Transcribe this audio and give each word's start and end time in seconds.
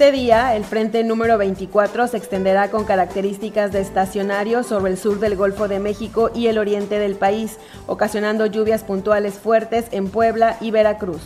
Este 0.00 0.12
día, 0.12 0.56
el 0.56 0.64
frente 0.64 1.04
número 1.04 1.36
24 1.36 2.06
se 2.06 2.16
extenderá 2.16 2.70
con 2.70 2.86
características 2.86 3.70
de 3.70 3.82
estacionario 3.82 4.62
sobre 4.62 4.92
el 4.92 4.96
sur 4.96 5.20
del 5.20 5.36
Golfo 5.36 5.68
de 5.68 5.78
México 5.78 6.30
y 6.34 6.46
el 6.46 6.56
oriente 6.56 6.98
del 6.98 7.16
país, 7.16 7.58
ocasionando 7.86 8.46
lluvias 8.46 8.82
puntuales 8.82 9.34
fuertes 9.34 9.88
en 9.90 10.08
Puebla 10.08 10.56
y 10.62 10.70
Veracruz. 10.70 11.20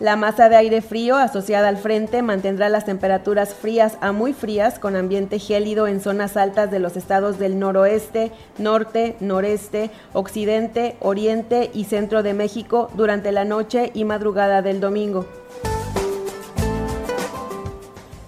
La 0.00 0.16
masa 0.16 0.48
de 0.48 0.56
aire 0.56 0.82
frío 0.82 1.14
asociada 1.16 1.68
al 1.68 1.76
frente 1.76 2.20
mantendrá 2.20 2.68
las 2.68 2.84
temperaturas 2.84 3.54
frías 3.54 3.96
a 4.00 4.10
muy 4.10 4.32
frías 4.32 4.80
con 4.80 4.96
ambiente 4.96 5.38
gélido 5.38 5.86
en 5.86 6.00
zonas 6.00 6.36
altas 6.36 6.72
de 6.72 6.80
los 6.80 6.96
estados 6.96 7.38
del 7.38 7.60
noroeste, 7.60 8.32
norte, 8.58 9.14
noreste, 9.20 9.90
occidente, 10.14 10.96
oriente 10.98 11.70
y 11.72 11.84
centro 11.84 12.24
de 12.24 12.34
México 12.34 12.90
durante 12.94 13.30
la 13.30 13.44
noche 13.44 13.92
y 13.94 14.04
madrugada 14.04 14.62
del 14.62 14.80
domingo. 14.80 15.26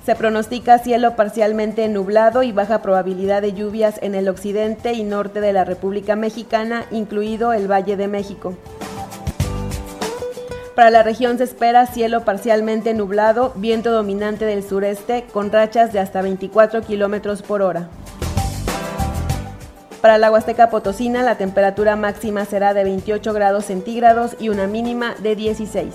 Se 0.05 0.17
pronostica 0.17 0.79
cielo 0.79 1.15
parcialmente 1.15 1.89
nublado 1.89 2.43
y 2.43 2.51
baja 2.51 2.83
probabilidad 2.83 3.41
de 3.41 3.53
lluvias 3.53 4.01
en 4.03 4.17
el 4.17 4.29
occidente 4.29 4.95
y 4.95 5.05
norte 5.05 5.41
de 5.41 5.53
la 5.53 5.65
República 5.65 6.17
Mexicana, 6.17 6.87
incluido 6.91 7.53
el 7.53 7.71
Valle 7.71 7.97
de 7.97 8.09
México. 8.09 8.57
Para 10.75 10.91
la 10.91 11.05
región 11.05 11.39
se 11.39 11.45
espera 11.45 11.87
cielo 11.87 12.25
parcialmente 12.25 12.95
nublado, 12.95 13.53
viento 13.55 13.93
dominante 13.93 14.45
del 14.45 14.65
sureste 14.65 15.25
con 15.33 15.53
rachas 15.53 15.93
de 15.93 16.01
hasta 16.01 16.21
24 16.21 16.83
kilómetros 16.83 17.43
por 17.43 17.63
hora. 17.63 17.89
Para 20.01 20.19
la 20.19 20.33
Huasteca 20.33 20.69
Potosina 20.69 21.23
la 21.23 21.37
temperatura 21.37 21.95
máxima 21.95 22.45
será 22.45 22.75
de 22.75 22.83
28 22.83 23.33
grados 23.35 23.67
centígrados 23.67 24.35
y 24.41 24.49
una 24.49 24.67
mínima 24.67 25.15
de 25.23 25.37
16. 25.37 25.95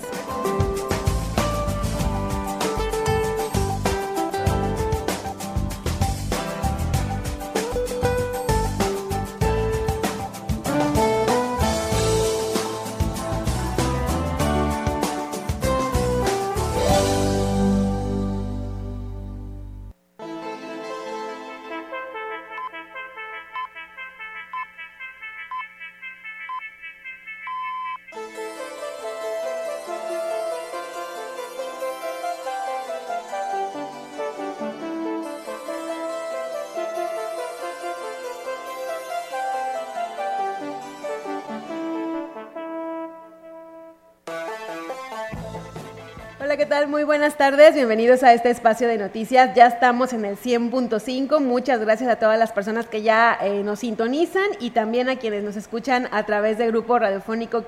Buenas 47.18 47.36
tardes. 47.36 47.74
Bienvenidos 47.74 48.22
a 48.22 48.32
este 48.32 48.48
espacio 48.48 48.86
de 48.86 48.96
noticias. 48.96 49.52
Ya 49.56 49.66
estamos 49.66 50.12
en 50.12 50.24
el 50.24 50.36
100.5. 50.36 51.40
Muchas 51.40 51.80
gracias 51.80 52.08
a 52.08 52.14
todas 52.14 52.38
las 52.38 52.52
personas 52.52 52.86
que 52.86 53.02
ya 53.02 53.36
eh, 53.42 53.64
nos 53.64 53.80
sintonizan 53.80 54.46
y 54.60 54.70
también 54.70 55.08
a 55.08 55.16
quienes 55.16 55.42
nos 55.42 55.56
escuchan 55.56 56.06
a 56.12 56.24
través 56.26 56.58
del 56.58 56.70
grupo 56.70 56.96
radiofónico 56.96 57.64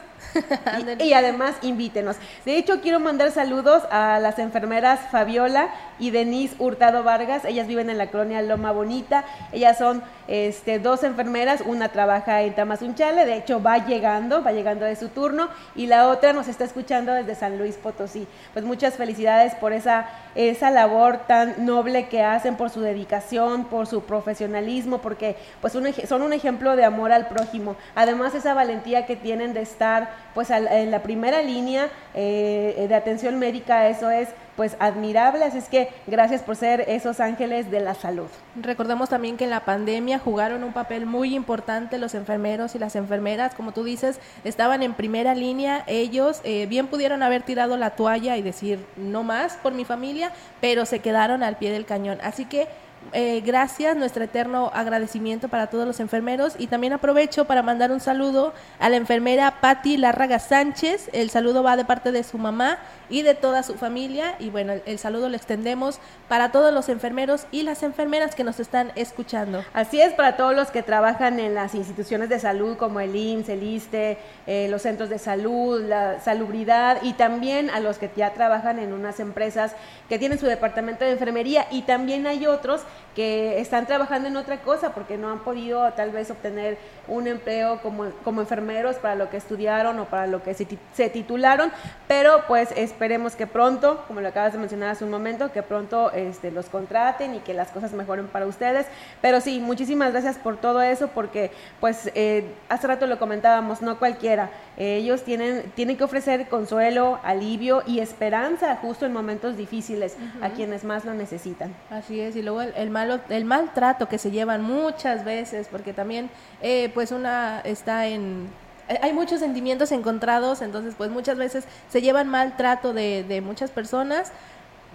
Y, 0.99 1.05
y 1.05 1.13
además 1.13 1.55
invítenos. 1.61 2.17
De 2.45 2.57
hecho, 2.57 2.81
quiero 2.81 2.99
mandar 2.99 3.31
saludos 3.31 3.83
a 3.89 4.19
las 4.19 4.37
enfermeras 4.37 4.99
Fabiola 5.11 5.69
y 5.97 6.11
Denise 6.11 6.55
Hurtado 6.59 7.03
Vargas. 7.03 7.45
Ellas 7.45 7.67
viven 7.67 7.89
en 7.89 7.97
la 7.97 8.07
colonia 8.07 8.41
Loma 8.41 8.71
Bonita. 8.71 9.23
Ellas 9.51 9.77
son 9.77 10.03
este, 10.27 10.79
dos 10.79 11.03
enfermeras. 11.03 11.61
Una 11.65 11.89
trabaja 11.89 12.41
en 12.41 12.53
Tamazunchale, 12.53 13.25
de 13.25 13.37
hecho 13.37 13.61
va 13.61 13.85
llegando, 13.85 14.43
va 14.43 14.51
llegando 14.51 14.85
de 14.85 14.95
su 14.95 15.09
turno. 15.09 15.49
Y 15.75 15.87
la 15.87 16.07
otra 16.07 16.33
nos 16.33 16.47
está 16.47 16.65
escuchando 16.65 17.13
desde 17.13 17.35
San 17.35 17.57
Luis 17.57 17.75
Potosí. 17.75 18.27
Pues 18.53 18.65
muchas 18.65 18.95
felicidades 18.95 19.55
por 19.55 19.73
esa, 19.73 20.09
esa 20.35 20.71
labor 20.71 21.21
tan 21.27 21.65
noble 21.65 22.07
que 22.09 22.23
hacen, 22.23 22.55
por 22.55 22.69
su 22.69 22.81
dedicación, 22.81 23.65
por 23.65 23.87
su 23.87 24.03
profesionalismo, 24.03 24.88
porque 24.97 25.37
pues 25.61 25.73
son 25.73 26.21
un 26.23 26.33
ejemplo 26.33 26.75
de 26.75 26.83
amor 26.83 27.11
al 27.11 27.27
prójimo. 27.27 27.75
Además, 27.95 28.33
esa 28.35 28.53
valentía 28.55 29.05
que 29.05 29.15
tienen 29.15 29.53
de 29.53 29.61
estar 29.61 30.09
pues 30.33 30.49
en 30.49 30.91
la 30.91 31.03
primera 31.03 31.41
línea 31.43 31.89
eh, 32.13 32.85
de 32.89 32.95
atención 32.95 33.37
médica, 33.39 33.87
eso 33.87 34.09
es 34.09 34.29
pues 34.59 34.75
admirable, 34.79 35.45
así 35.45 35.57
es 35.57 35.69
que 35.69 35.87
gracias 36.05 36.41
por 36.41 36.57
ser 36.57 36.81
esos 36.89 37.21
ángeles 37.21 37.71
de 37.71 37.79
la 37.79 37.93
salud. 37.93 38.27
Recordemos 38.61 39.07
también 39.07 39.37
que 39.37 39.45
en 39.45 39.51
la 39.51 39.63
pandemia 39.63 40.19
jugaron 40.19 40.65
un 40.65 40.73
papel 40.73 41.05
muy 41.05 41.33
importante 41.33 41.97
los 41.97 42.13
enfermeros 42.13 42.75
y 42.75 42.79
las 42.79 42.97
enfermeras, 42.97 43.55
como 43.55 43.71
tú 43.71 43.85
dices, 43.85 44.19
estaban 44.43 44.83
en 44.83 44.95
primera 44.95 45.33
línea, 45.33 45.85
ellos 45.87 46.41
eh, 46.43 46.65
bien 46.65 46.87
pudieron 46.87 47.23
haber 47.23 47.43
tirado 47.43 47.77
la 47.77 47.91
toalla 47.91 48.35
y 48.35 48.41
decir 48.41 48.85
no 48.97 49.23
más 49.23 49.55
por 49.55 49.71
mi 49.71 49.85
familia, 49.85 50.33
pero 50.59 50.85
se 50.85 50.99
quedaron 50.99 51.41
al 51.41 51.55
pie 51.55 51.71
del 51.71 51.85
cañón. 51.85 52.17
Así 52.21 52.43
que 52.43 52.67
eh, 53.11 53.41
gracias, 53.43 53.95
nuestro 53.97 54.23
eterno 54.23 54.71
agradecimiento 54.73 55.47
para 55.47 55.67
todos 55.67 55.87
los 55.87 55.99
enfermeros 55.99 56.53
y 56.59 56.67
también 56.67 56.93
aprovecho 56.93 57.45
para 57.45 57.63
mandar 57.63 57.91
un 57.91 57.99
saludo 57.99 58.53
a 58.79 58.89
la 58.89 58.97
enfermera 58.97 59.61
Patti 59.61 59.97
Larraga 59.97 60.37
Sánchez. 60.37 61.09
El 61.11 61.29
saludo 61.29 61.63
va 61.63 61.75
de 61.75 61.85
parte 61.85 62.11
de 62.11 62.23
su 62.23 62.37
mamá 62.37 62.77
y 63.09 63.23
de 63.23 63.33
toda 63.33 63.63
su 63.63 63.75
familia 63.75 64.35
y 64.39 64.51
bueno, 64.51 64.73
el, 64.85 64.99
saludo 64.99 65.29
lo 65.29 65.35
extendemos 65.35 65.99
para 66.27 66.51
todos 66.51 66.71
los 66.71 66.89
enfermeros 66.89 67.47
y 67.51 67.63
las 67.63 67.81
enfermeras 67.81 68.35
que 68.35 68.43
nos 68.43 68.59
están 68.59 68.91
escuchando. 68.95 69.63
Así 69.73 69.99
es, 69.99 70.13
para 70.13 70.37
todos 70.37 70.55
los 70.55 70.69
que 70.69 70.83
trabajan 70.83 71.39
en 71.39 71.55
las 71.55 71.73
instituciones 71.73 72.29
de 72.29 72.39
salud 72.39 72.77
como 72.77 72.99
el 72.99 73.15
IMSS, 73.15 73.49
el 73.49 73.63
ISTE, 73.63 74.17
eh, 74.45 74.67
los 74.69 74.83
centros 74.83 75.09
de 75.09 75.17
salud, 75.17 75.81
la 75.81 76.19
salubridad 76.19 77.01
y 77.01 77.13
también 77.13 77.71
a 77.71 77.79
los 77.79 77.97
que 77.97 78.11
ya 78.15 78.33
trabajan 78.33 78.77
en 78.77 78.93
unas 78.93 79.19
empresas 79.19 79.75
que 80.07 80.19
tienen 80.19 80.37
su 80.37 80.45
departamento 80.45 81.05
de 81.05 81.11
enfermería 81.11 81.65
y 81.71 81.81
también 81.83 82.27
hay 82.27 82.45
otros 82.45 82.81
que 83.15 83.59
están 83.59 83.85
trabajando 83.85 84.27
en 84.27 84.37
otra 84.37 84.61
cosa 84.61 84.93
porque 84.93 85.17
no 85.17 85.29
han 85.29 85.39
podido 85.39 85.91
tal 85.93 86.11
vez 86.11 86.31
obtener 86.31 86.77
un 87.07 87.27
empleo 87.27 87.81
como, 87.81 88.05
como 88.23 88.41
enfermeros 88.41 88.95
para 88.97 89.15
lo 89.15 89.29
que 89.29 89.37
estudiaron 89.37 89.99
o 89.99 90.05
para 90.05 90.27
lo 90.27 90.43
que 90.43 90.53
se, 90.53 90.67
se, 90.93 91.09
titularon, 91.09 91.71
pero 92.07 92.43
pues 92.47 92.69
esperemos 92.75 93.35
que 93.35 93.47
pronto, 93.47 94.03
como 94.07 94.21
lo 94.21 94.27
acabas 94.29 94.53
de 94.53 94.59
mencionar 94.59 94.89
hace 94.89 95.03
un 95.03 95.09
momento, 95.11 95.51
que 95.51 95.63
pronto 95.63 96.11
este, 96.11 96.51
los 96.51 96.67
contraten 96.67 97.35
y 97.35 97.39
que 97.39 97.53
las 97.53 97.69
cosas 97.69 97.93
mejoren 97.93 98.27
para 98.27 98.45
ustedes. 98.45 98.85
Pero 99.21 99.41
sí, 99.41 99.59
muchísimas 99.59 100.11
gracias 100.11 100.37
por 100.37 100.57
todo 100.57 100.81
eso 100.81 101.09
porque 101.09 101.51
pues 101.79 102.11
eh, 102.15 102.45
hace 102.69 102.87
rato 102.87 103.07
lo 103.07 103.19
comentábamos, 103.19 103.81
no 103.81 103.99
cualquiera, 103.99 104.49
ellos 104.77 105.23
tienen, 105.23 105.63
tienen 105.75 105.97
que 105.97 106.05
ofrecer 106.05 106.47
consuelo, 106.47 107.19
alivio 107.23 107.83
y 107.85 107.99
esperanza 107.99 108.77
justo 108.77 109.05
en 109.05 109.11
momentos 109.11 109.57
difíciles 109.57 110.15
a 110.41 110.51
quienes 110.51 110.85
más 110.85 111.03
lo 111.03 111.13
necesitan. 111.13 111.73
Así 111.89 112.21
es, 112.21 112.35
y 112.35 112.41
luego 112.41 112.61
el, 112.61 112.78
el, 112.81 112.89
malo, 112.89 113.19
el 113.29 113.45
maltrato 113.45 114.07
que 114.07 114.17
se 114.17 114.31
llevan 114.31 114.61
muchas 114.61 115.25
veces, 115.25 115.67
porque 115.69 115.93
también 115.93 116.29
eh, 116.61 116.89
pues 116.93 117.11
una 117.11 117.61
está 117.61 118.07
en 118.07 118.47
eh, 118.89 118.99
hay 119.03 119.13
muchos 119.13 119.39
sentimientos 119.39 119.91
encontrados, 119.91 120.61
entonces 120.61 120.95
pues 120.97 121.11
muchas 121.11 121.37
veces 121.37 121.65
se 121.89 122.01
llevan 122.01 122.27
maltrato 122.27 122.91
de, 122.91 123.23
de 123.23 123.39
muchas 123.39 123.69
personas, 123.69 124.31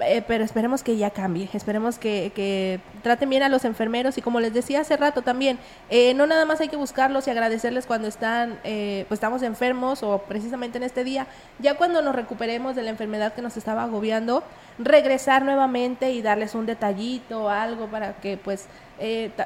eh, 0.00 0.23
pero 0.26 0.43
esperemos 0.43 0.82
que 0.82 0.96
ya 0.96 1.11
cambie, 1.11 1.49
esperemos 1.52 1.99
que, 1.99 2.32
que, 2.35 2.81
traten 3.02 3.31
bien 3.31 3.44
a 3.44 3.49
los 3.49 3.64
enfermeros 3.64 4.19
y 4.19 4.23
como 4.23 4.41
les 4.41 4.52
decía 4.52 4.81
hace 4.81 4.96
rato 4.96 5.23
también, 5.23 5.58
eh, 5.88 6.14
no 6.14 6.26
nada 6.26 6.44
más 6.44 6.61
hay 6.61 6.69
que 6.69 6.76
buscarlos 6.76 7.29
y 7.29 7.31
agradecerles 7.31 7.87
cuando 7.87 8.08
están, 8.08 8.58
eh, 8.64 9.05
pues 9.08 9.19
estamos 9.19 9.43
enfermos 9.43 10.02
o 10.02 10.19
precisamente 10.26 10.79
en 10.79 10.85
este 10.85 11.05
día, 11.05 11.29
ya 11.61 11.76
cuando 11.76 12.02
nos 12.02 12.14
recuperemos 12.14 12.75
de 12.75 12.82
la 12.82 12.91
enfermedad 12.91 13.35
que 13.35 13.43
nos 13.43 13.56
estaba 13.56 13.85
agobiando, 13.85 14.43
regresar 14.79 15.44
nuevamente 15.44 16.11
y 16.11 16.23
darles 16.23 16.56
un 16.56 16.67
detallito, 16.67 17.49
algo 17.49 17.87
para 17.87 18.14
que 18.14 18.37
pues 18.37 18.67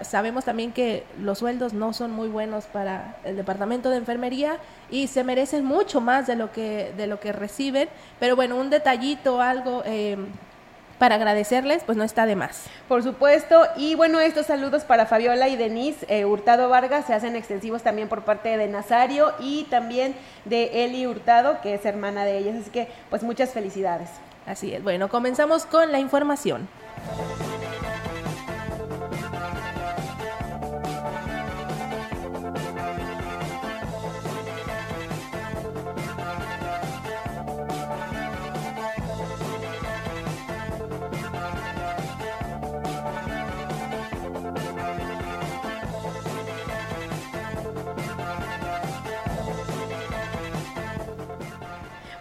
sabemos 0.03 0.45
también 0.45 0.73
que 0.73 1.05
los 1.21 1.39
sueldos 1.39 1.73
no 1.73 1.93
son 1.93 2.11
muy 2.11 2.29
buenos 2.29 2.67
para 2.67 3.17
el 3.25 3.37
departamento 3.37 3.91
de 3.91 3.97
enfermería 3.97 4.59
y 4.91 5.07
se 5.07 5.25
merecen 5.25 5.65
mucho 5.65 6.01
más 6.01 6.27
de 6.27 6.37
lo 6.37 6.53
que 6.53 6.93
de 6.97 7.07
lo 7.07 7.19
que 7.19 7.33
reciben 7.33 7.89
pero 8.21 8.37
bueno 8.37 8.57
un 8.57 8.69
detallito 8.69 9.41
algo 9.41 9.83
eh, 9.87 10.19
para 10.99 11.15
agradecerles, 11.15 11.85
pues 11.85 11.97
no 11.97 12.05
está 12.05 12.27
de 12.27 12.37
más. 12.37 12.65
Por 12.89 13.03
supuesto, 13.03 13.67
y 13.77 13.95
bueno, 13.95 14.21
estos 14.21 14.47
saludos 14.47 14.85
para 14.85 15.07
Fabiola 15.07 15.49
y 15.49 15.57
Denise 15.57 16.05
eh, 16.09 16.25
Hurtado 16.25 16.69
Vargas 16.69 17.07
se 17.07 17.15
hacen 17.15 17.37
extensivos 17.37 17.83
también 17.83 18.09
por 18.09 18.25
parte 18.25 18.57
de 18.57 18.67
Nazario 18.67 19.33
y 19.39 19.65
también 19.65 20.15
de 20.45 20.85
Eli 20.85 21.07
Hurtado, 21.07 21.61
que 21.61 21.75
es 21.75 21.85
hermana 21.85 22.25
de 22.25 22.39
ellas, 22.39 22.57
así 22.61 22.71
que 22.71 22.89
pues 23.11 23.23
muchas 23.23 23.51
felicidades. 23.51 24.11
Así 24.47 24.75
es, 24.75 24.83
bueno, 24.83 25.09
comenzamos 25.09 25.67
con 25.67 25.93
la 25.93 26.01
información. 26.01 26.69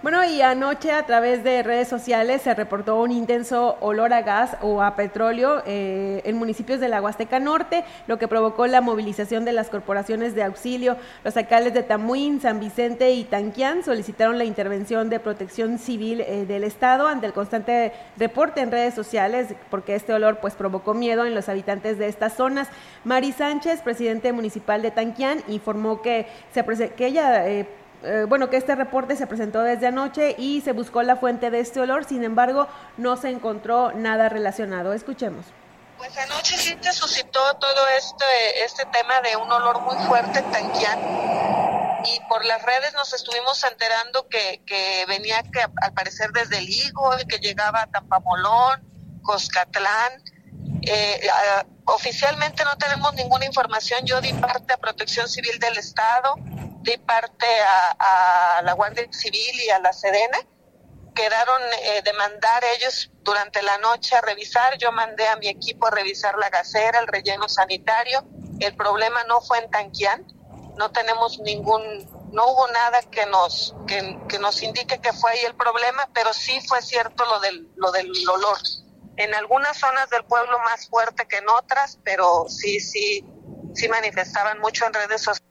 Bueno, 0.08 0.24
y 0.24 0.42
anoche 0.42 0.94
a 0.94 1.06
través 1.06 1.44
de 1.44 1.64
redes 1.64 1.90
sociales 1.90 2.42
se 2.42 2.54
reportó 2.54 3.02
un 3.02 3.12
intenso 3.12 3.76
olor 3.82 4.14
a 4.14 4.22
gas 4.22 4.56
o 4.62 4.82
a 4.82 4.96
petróleo 4.96 5.62
eh, 5.66 6.22
en 6.24 6.38
municipios 6.38 6.80
de 6.80 6.88
la 6.88 7.02
Huasteca 7.02 7.42
Norte, 7.42 7.84
lo 8.08 8.18
que 8.18 8.30
provocó 8.30 8.68
la 8.68 8.80
movilización 8.80 9.44
de 9.44 9.52
las 9.52 9.68
corporaciones 9.68 10.34
de 10.34 10.44
auxilio. 10.44 10.96
Los 11.26 11.36
alcaldes 11.36 11.74
de 11.74 11.84
Tamuín, 11.84 12.40
San 12.40 12.62
Vicente 12.62 13.12
y 13.12 13.26
Tanquián 13.26 13.84
solicitaron 13.84 14.38
la 14.38 14.46
intervención 14.46 15.10
de 15.10 15.20
protección 15.20 15.78
civil 15.78 16.22
eh, 16.22 16.46
del 16.46 16.64
Estado 16.64 17.10
ante 17.10 17.26
el 17.26 17.34
constante 17.34 17.92
reporte 18.16 18.62
en 18.62 18.72
redes 18.72 18.94
sociales, 18.94 19.56
porque 19.70 19.96
este 19.96 20.14
olor 20.14 20.38
pues 20.38 20.56
provocó 20.56 20.94
miedo 20.94 21.26
en 21.26 21.36
los 21.36 21.50
habitantes 21.50 21.98
de 21.98 22.08
estas 22.08 22.32
zonas. 22.32 22.70
Mari 23.04 23.34
Sánchez, 23.34 23.82
presidente 23.82 24.32
municipal 24.32 24.82
de 24.82 24.92
Tanquián, 24.92 25.44
informó 25.50 26.02
que, 26.02 26.28
se, 26.54 26.64
que 26.92 27.08
ella... 27.08 27.46
Eh, 27.50 27.68
eh, 28.04 28.26
bueno, 28.28 28.50
que 28.50 28.58
este 28.58 28.76
reporte 28.76 29.16
se 29.16 29.28
presentó 29.28 29.62
desde 29.62 29.88
anoche 29.88 30.36
y 30.38 30.62
se 30.62 30.72
buscó 30.72 31.02
la 31.04 31.16
fuente 31.16 31.50
de 31.50 31.60
este 31.60 31.80
olor, 31.80 32.06
sin 32.06 32.24
embargo, 32.24 32.68
no 32.98 33.18
se 33.18 33.30
encontró 33.30 33.92
nada 33.94 34.30
relacionado. 34.30 34.94
Escuchemos. 34.94 35.46
Pues 35.98 36.16
anoche 36.18 36.58
sí 36.58 36.78
se 36.80 36.94
suscitó 36.94 37.56
todo 37.56 37.88
este, 37.98 38.64
este 38.66 38.86
tema 38.86 39.20
de 39.22 39.36
un 39.36 39.52
olor 39.52 39.82
muy 39.82 39.96
fuerte 40.06 40.44
Tanquián 40.44 41.00
y 42.04 42.20
por 42.30 42.46
las 42.46 42.62
redes 42.62 42.94
nos 42.94 43.14
estuvimos 43.14 43.64
enterando 43.64 44.28
que, 44.30 44.62
que 44.66 45.06
venía 45.08 45.42
que 45.52 45.62
al 45.62 45.94
parecer 45.94 46.32
desde 46.32 46.60
el 46.60 46.70
Higo, 46.70 47.12
que 47.28 47.40
llegaba 47.40 47.82
a 47.82 47.88
Tampamolón, 47.88 48.82
Coscatlán. 49.24 50.24
Eh, 50.82 51.30
oficialmente 51.86 52.64
no 52.64 52.78
tenemos 52.78 53.14
ninguna 53.14 53.46
información, 53.46 54.06
yo 54.06 54.22
di 54.22 54.34
parte 54.34 54.74
a 54.74 54.78
Protección 54.78 55.28
Civil 55.28 55.60
del 55.60 55.78
Estado, 55.78 56.36
di 56.82 56.98
parte 56.98 57.46
a, 58.00 58.62
la 58.64 58.74
Guardia 58.74 59.08
Civil 59.12 59.60
y 59.66 59.70
a 59.70 59.80
la 59.80 59.94
Sedena. 59.94 60.40
Quedaron 61.14 61.62
eh, 61.82 62.02
de 62.04 62.14
mandar 62.14 62.64
ellos 62.78 63.12
durante 63.22 63.62
la 63.64 63.78
noche 63.80 64.16
a 64.16 64.22
revisar. 64.22 64.78
Yo 64.78 64.92
mandé 64.92 65.28
a 65.28 65.36
mi 65.38 65.48
equipo 65.48 65.88
a 65.88 65.92
revisar 65.92 66.38
la 66.38 66.50
gasera, 66.50 67.00
el 67.00 67.08
relleno 67.08 67.50
sanitario. 67.50 68.24
El 68.60 68.76
problema 68.76 69.24
no 69.24 69.42
fue 69.42 69.58
en 69.58 69.72
Tanquián. 69.72 70.26
No 70.78 70.92
tenemos 70.92 71.40
ningún, 71.40 71.82
no 72.32 72.48
hubo 72.48 72.68
nada 72.68 73.02
que 73.10 73.26
nos, 73.26 73.76
que, 73.88 74.20
que 74.30 74.38
nos 74.38 74.62
indique 74.62 75.00
que 75.00 75.12
fue 75.12 75.32
ahí 75.32 75.40
el 75.46 75.56
problema, 75.56 76.08
pero 76.14 76.34
sí 76.34 76.62
fue 76.68 76.84
cierto 76.84 77.26
lo 77.26 77.40
del, 77.40 77.68
lo 77.76 77.92
del 77.92 78.12
olor. 78.30 78.60
En 79.18 79.34
algunas 79.34 79.78
zonas 79.78 80.10
del 80.10 80.24
pueblo 80.26 80.58
más 80.60 80.88
fuerte 80.88 81.28
que 81.28 81.38
en 81.38 81.50
otras, 81.50 82.00
pero 82.04 82.46
sí, 82.48 82.80
sí, 82.80 83.26
sí 83.74 83.90
manifestaban 83.90 84.60
mucho 84.60 84.86
en 84.86 84.94
redes 84.94 85.22
sociales 85.22 85.48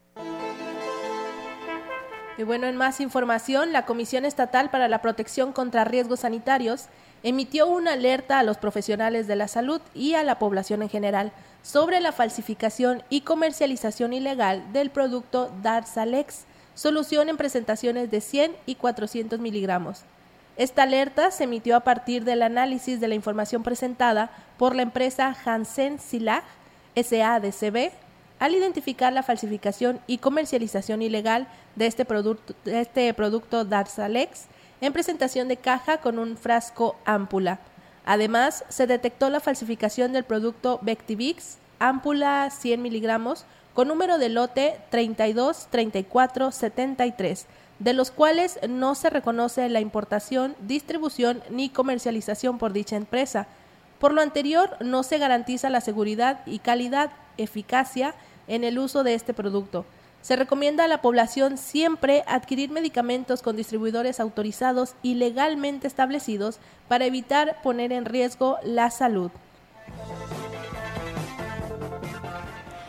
y 2.38 2.42
bueno, 2.42 2.66
en 2.66 2.76
más 2.76 3.00
información, 3.00 3.72
la 3.72 3.86
Comisión 3.86 4.26
Estatal 4.26 4.70
para 4.70 4.88
la 4.88 5.00
Protección 5.00 5.52
contra 5.52 5.84
Riesgos 5.84 6.20
Sanitarios 6.20 6.86
emitió 7.22 7.66
una 7.66 7.94
alerta 7.94 8.38
a 8.38 8.42
los 8.42 8.58
profesionales 8.58 9.26
de 9.26 9.36
la 9.36 9.48
salud 9.48 9.80
y 9.94 10.14
a 10.14 10.22
la 10.22 10.38
población 10.38 10.82
en 10.82 10.90
general 10.90 11.32
sobre 11.62 11.98
la 12.00 12.12
falsificación 12.12 13.02
y 13.08 13.22
comercialización 13.22 14.12
ilegal 14.12 14.70
del 14.74 14.90
producto 14.90 15.50
Darzalex, 15.62 16.44
solución 16.74 17.30
en 17.30 17.38
presentaciones 17.38 18.10
de 18.10 18.20
100 18.20 18.54
y 18.66 18.74
400 18.74 19.40
miligramos. 19.40 20.04
Esta 20.56 20.84
alerta 20.84 21.30
se 21.30 21.44
emitió 21.44 21.76
a 21.76 21.80
partir 21.80 22.24
del 22.24 22.42
análisis 22.42 22.98
de 22.98 23.08
la 23.08 23.14
información 23.14 23.62
presentada 23.62 24.30
por 24.56 24.74
la 24.74 24.82
empresa 24.82 25.36
Hansen 25.44 25.98
Silag, 25.98 26.44
SADCB, 26.94 27.90
al 28.38 28.54
identificar 28.54 29.12
la 29.12 29.22
falsificación 29.22 30.00
y 30.06 30.16
comercialización 30.18 31.02
ilegal 31.02 31.46
de 31.74 31.86
este 31.86 32.06
producto, 32.06 32.54
de 32.64 32.80
este 32.80 33.12
producto 33.14 33.66
en 34.80 34.92
presentación 34.92 35.48
de 35.48 35.56
caja 35.56 35.98
con 35.98 36.18
un 36.18 36.36
frasco 36.36 36.96
ámpula. 37.04 37.60
Además, 38.04 38.64
se 38.68 38.86
detectó 38.86 39.30
la 39.30 39.40
falsificación 39.40 40.12
del 40.12 40.22
producto 40.24 40.78
Vectivix, 40.82 41.58
ámpula 41.78 42.50
100 42.50 42.80
miligramos, 42.80 43.44
con 43.74 43.88
número 43.88 44.18
de 44.18 44.28
lote 44.30 44.78
323473, 44.90 47.46
de 47.78 47.92
los 47.92 48.10
cuales 48.10 48.58
no 48.68 48.94
se 48.94 49.10
reconoce 49.10 49.68
la 49.68 49.80
importación, 49.80 50.56
distribución 50.60 51.42
ni 51.50 51.68
comercialización 51.68 52.58
por 52.58 52.72
dicha 52.72 52.96
empresa. 52.96 53.46
Por 53.98 54.12
lo 54.12 54.20
anterior, 54.20 54.76
no 54.80 55.02
se 55.02 55.18
garantiza 55.18 55.70
la 55.70 55.80
seguridad 55.80 56.40
y 56.46 56.58
calidad, 56.58 57.10
eficacia 57.38 58.14
en 58.48 58.64
el 58.64 58.78
uso 58.78 59.02
de 59.02 59.14
este 59.14 59.34
producto. 59.34 59.84
Se 60.22 60.36
recomienda 60.36 60.84
a 60.84 60.88
la 60.88 61.02
población 61.02 61.56
siempre 61.56 62.24
adquirir 62.26 62.70
medicamentos 62.70 63.42
con 63.42 63.56
distribuidores 63.56 64.18
autorizados 64.18 64.94
y 65.02 65.14
legalmente 65.14 65.86
establecidos 65.86 66.58
para 66.88 67.04
evitar 67.04 67.62
poner 67.62 67.92
en 67.92 68.06
riesgo 68.06 68.58
la 68.64 68.90
salud. 68.90 69.30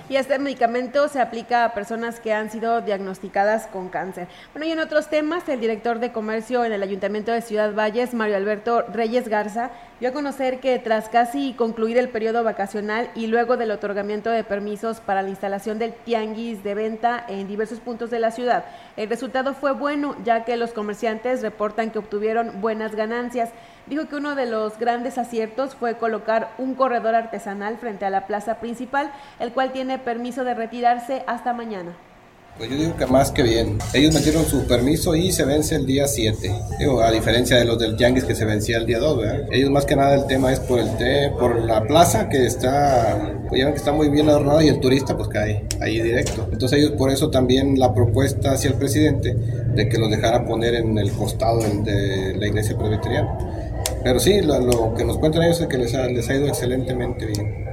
Y 0.09 0.15
este 0.15 0.39
medicamento 0.39 1.09
se 1.09 1.19
aplica 1.19 1.65
a 1.65 1.73
personas 1.73 2.21
que 2.21 2.33
han 2.33 2.49
sido 2.49 2.81
diagnosticadas 2.81 3.67
con 3.67 3.89
cáncer. 3.89 4.27
Bueno, 4.53 4.65
y 4.65 4.71
en 4.71 4.79
otros 4.79 5.09
temas, 5.09 5.47
el 5.49 5.59
director 5.59 5.99
de 5.99 6.13
comercio 6.13 6.63
en 6.63 6.71
el 6.71 6.81
Ayuntamiento 6.81 7.33
de 7.33 7.41
Ciudad 7.41 7.73
Valles, 7.73 8.13
Mario 8.13 8.37
Alberto 8.37 8.83
Reyes 8.93 9.27
Garza, 9.27 9.71
dio 9.99 10.09
a 10.09 10.13
conocer 10.13 10.59
que 10.59 10.77
tras 10.77 11.09
casi 11.09 11.53
concluir 11.53 11.97
el 11.97 12.09
periodo 12.09 12.43
vacacional 12.43 13.09
y 13.15 13.27
luego 13.27 13.57
del 13.57 13.71
otorgamiento 13.71 14.29
de 14.29 14.43
permisos 14.43 14.99
para 14.99 15.23
la 15.23 15.29
instalación 15.29 15.79
del 15.79 15.93
tianguis 15.93 16.63
de 16.63 16.75
venta 16.75 17.25
en 17.27 17.47
diversos 17.47 17.79
puntos 17.79 18.11
de 18.11 18.19
la 18.19 18.31
ciudad, 18.31 18.65
el 18.95 19.09
resultado 19.09 19.53
fue 19.53 19.71
bueno, 19.71 20.15
ya 20.23 20.45
que 20.45 20.57
los 20.57 20.71
comerciantes 20.71 21.41
reportan 21.41 21.89
que 21.89 21.99
obtuvieron 21.99 22.61
buenas 22.61 22.95
ganancias. 22.95 23.49
Dijo 23.87 24.07
que 24.07 24.17
uno 24.17 24.35
de 24.35 24.45
los 24.45 24.77
grandes 24.77 25.17
aciertos 25.17 25.75
fue 25.75 25.97
colocar 25.97 26.51
un 26.57 26.75
corredor 26.75 27.15
artesanal 27.15 27.77
frente 27.77 28.05
a 28.05 28.09
la 28.09 28.27
plaza 28.27 28.59
principal, 28.59 29.11
el 29.39 29.51
cual 29.51 29.71
tiene 29.71 29.97
permiso 29.97 30.43
de 30.43 30.53
retirarse 30.53 31.23
hasta 31.25 31.53
mañana. 31.53 31.93
Pues 32.57 32.71
yo 32.71 32.75
digo 32.75 32.95
que 32.97 33.05
más 33.05 33.31
que 33.31 33.43
bien. 33.43 33.77
Ellos 33.93 34.15
metieron 34.15 34.43
su 34.45 34.65
permiso 34.65 35.15
y 35.15 35.31
se 35.31 35.45
vence 35.45 35.75
el 35.75 35.85
día 35.85 36.07
7. 36.07 36.51
Digo, 36.79 37.01
a 37.01 37.11
diferencia 37.11 37.55
de 37.57 37.65
los 37.65 37.77
del 37.77 37.95
Yanguis 37.95 38.23
que 38.23 38.33
se 38.33 38.45
vencía 38.45 38.77
el 38.77 38.87
día 38.87 38.97
2, 38.97 39.17
¿verdad? 39.17 39.47
Ellos 39.51 39.69
más 39.69 39.85
que 39.85 39.95
nada 39.95 40.15
el 40.15 40.25
tema 40.25 40.51
es 40.51 40.59
por 40.59 40.79
el 40.79 40.89
té, 40.97 41.31
por 41.37 41.61
la 41.61 41.83
plaza 41.83 42.29
que 42.29 42.47
está, 42.47 43.37
pues 43.47 43.61
ya 43.61 43.69
que 43.69 43.77
está 43.77 43.91
muy 43.91 44.09
bien 44.09 44.27
adornada 44.27 44.63
y 44.63 44.69
el 44.69 44.79
turista 44.79 45.15
pues 45.15 45.29
cae 45.29 45.67
ahí 45.81 46.01
directo. 46.01 46.49
Entonces 46.51 46.79
ellos 46.79 46.93
por 46.93 47.11
eso 47.11 47.29
también 47.29 47.77
la 47.77 47.93
propuesta 47.93 48.53
hacia 48.53 48.71
el 48.71 48.75
presidente 48.75 49.35
de 49.35 49.87
que 49.87 49.99
los 49.99 50.09
dejara 50.09 50.43
poner 50.43 50.73
en 50.73 50.97
el 50.97 51.11
costado 51.11 51.59
de 51.59 52.35
la 52.39 52.47
iglesia 52.47 52.75
presbiteriana. 52.75 53.37
Pero 54.03 54.19
sí, 54.19 54.41
lo, 54.41 54.59
lo 54.59 54.95
que 54.95 55.05
nos 55.05 55.19
cuentan 55.19 55.43
ellos 55.43 55.61
es 55.61 55.67
que 55.67 55.77
les 55.77 55.93
ha, 55.93 56.07
les 56.07 56.27
ha 56.27 56.33
ido 56.33 56.47
excelentemente 56.47 57.27
bien. 57.27 57.66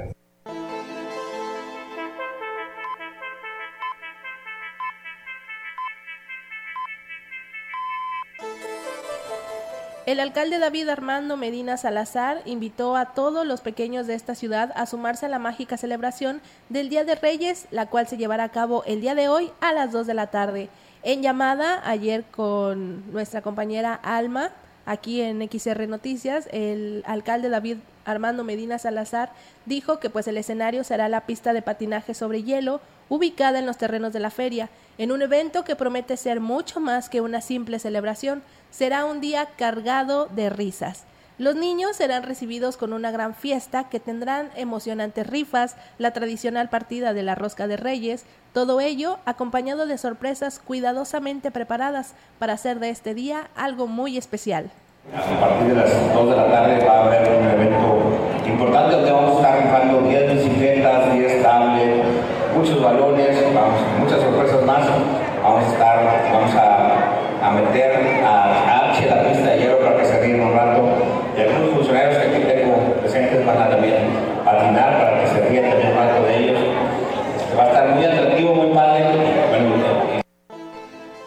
El 10.07 10.21
alcalde 10.21 10.59
David 10.59 10.91
Armando 10.91 11.39
Medina 11.39 11.79
Salazar 11.79 12.43
invitó 12.45 12.95
a 12.95 13.15
todos 13.15 13.47
los 13.47 13.63
pequeños 13.63 14.07
de 14.07 14.15
esta 14.15 14.35
ciudad 14.35 14.71
a 14.77 14.85
sumarse 14.85 15.25
a 15.25 15.31
la 15.31 15.39
mágica 15.39 15.79
celebración 15.79 16.43
del 16.69 16.91
Día 16.91 17.05
de 17.05 17.15
Reyes, 17.15 17.67
la 17.71 17.87
cual 17.87 18.07
se 18.07 18.19
llevará 18.19 18.45
a 18.45 18.49
cabo 18.51 18.85
el 18.85 19.01
día 19.01 19.15
de 19.15 19.31
hoy 19.31 19.51
a 19.63 19.73
las 19.73 19.93
2 19.93 20.07
de 20.07 20.13
la 20.13 20.27
tarde. 20.27 20.69
En 21.05 21.23
llamada 21.23 21.81
ayer 21.89 22.23
con 22.25 23.11
nuestra 23.15 23.41
compañera 23.41 23.95
Alma, 23.95 24.51
aquí 24.85 25.23
en 25.23 25.41
XR 25.41 25.89
Noticias, 25.89 26.51
el 26.53 27.03
alcalde 27.07 27.49
David 27.49 27.79
Armando 28.05 28.45
Medina 28.45 28.79
Salazar 28.79 29.33
dijo 29.67 29.99
que 29.99 30.11
pues 30.11 30.27
el 30.29 30.37
escenario 30.37 30.85
será 30.85 31.09
la 31.09 31.23
pista 31.23 31.53
de 31.53 31.63
patinaje 31.63 32.15
sobre 32.15 32.43
hielo 32.43 32.81
ubicada 33.09 33.59
en 33.59 33.67
los 33.67 33.79
terrenos 33.79 34.13
de 34.13 34.21
la 34.21 34.31
feria, 34.31 34.71
en 34.99 35.13
un 35.13 35.23
evento 35.23 35.65
que 35.65 35.77
promete 35.77 36.17
ser 36.17 36.41
mucho 36.41 36.81
más 36.81 37.09
que 37.09 37.21
una 37.21 37.41
simple 37.41 37.79
celebración, 37.79 38.43
será 38.71 39.05
un 39.05 39.21
día 39.21 39.47
cargado 39.57 40.27
de 40.27 40.51
risas. 40.51 41.05
Los 41.37 41.57
niños 41.57 41.97
serán 41.97 42.23
recibidos 42.23 42.77
con 42.77 42.93
una 42.93 43.11
gran 43.11 43.35
fiesta 43.35 43.89
que 43.89 43.99
tendrán 43.99 44.51
emocionantes 44.55 45.27
rifas, 45.27 45.75
la 45.99 46.13
tradicional 46.13 46.69
partida 46.69 47.13
de 47.13 47.25
la 47.25 47.35
rosca 47.35 47.67
de 47.67 47.77
reyes, 47.77 48.25
todo 48.53 48.81
ello 48.81 49.19
acompañado 49.25 49.87
de 49.87 49.99
sorpresas 49.99 50.61
cuidadosamente 50.61 51.51
preparadas 51.51 52.15
para 52.39 52.53
hacer 52.53 52.79
de 52.79 52.91
este 52.91 53.15
día 53.15 53.51
algo 53.57 53.89
muy 53.89 54.17
especial. 54.17 54.71
A 55.13 55.41
partir 55.41 55.69
de 55.69 55.75
las 55.75 56.15
2 56.15 56.31
de 56.31 56.37
la 56.37 56.47
tarde 56.49 56.85
va 56.87 57.01
a 57.01 57.05
haber 57.05 57.29
un 57.29 57.45
evento 57.45 58.19
importante 58.47 58.97
donde 58.97 59.13
vamos 59.13 59.33
a 59.33 59.37
estar 59.37 59.63
rifando 59.63 60.01
10 60.09 60.33
bicicletas, 60.33 61.13
10 61.13 61.43
tablets, 61.43 62.05
muchos 62.57 62.83
balones, 62.83 63.37
muchas 64.01 64.21
sorpresas 64.21 64.63
más. 64.65 64.87
Vamos 65.43 65.65
a 65.65 65.73
estar, 65.73 65.99
vamos 66.33 66.55
a, 66.55 67.47
a 67.47 67.51
meter 67.53 68.25
a 68.25 68.91
H 68.91 69.07
la 69.07 69.23
pista 69.29 69.51
de 69.51 69.59
hielo 69.59 69.79
para 69.81 69.99
que 69.99 70.07
se 70.07 70.21
ríen 70.21 70.41
un 70.41 70.55
rato. 70.55 70.83
Y 71.37 71.41
algunos 71.43 71.71
funcionarios 71.75 72.17
que 72.17 72.29
aquí 72.29 72.45
tengo 72.47 72.77
presentes 73.01 73.45
van 73.45 73.59
a 73.59 73.69
también 73.69 73.97
patinar 74.45 74.99
para 74.99 75.21
que 75.21 75.27
se 75.29 75.49
rían 75.49 75.71
también 75.71 75.93
un 75.93 75.99
rato 75.99 76.23
de 76.25 76.37
ellos. 76.39 76.61
Va 77.59 77.65
a 77.65 77.67
estar 77.67 77.89
muy 77.89 78.05
atractivo, 78.05 78.55
muy 78.55 78.75
padre. 78.75 79.05
Bueno, 79.51 80.25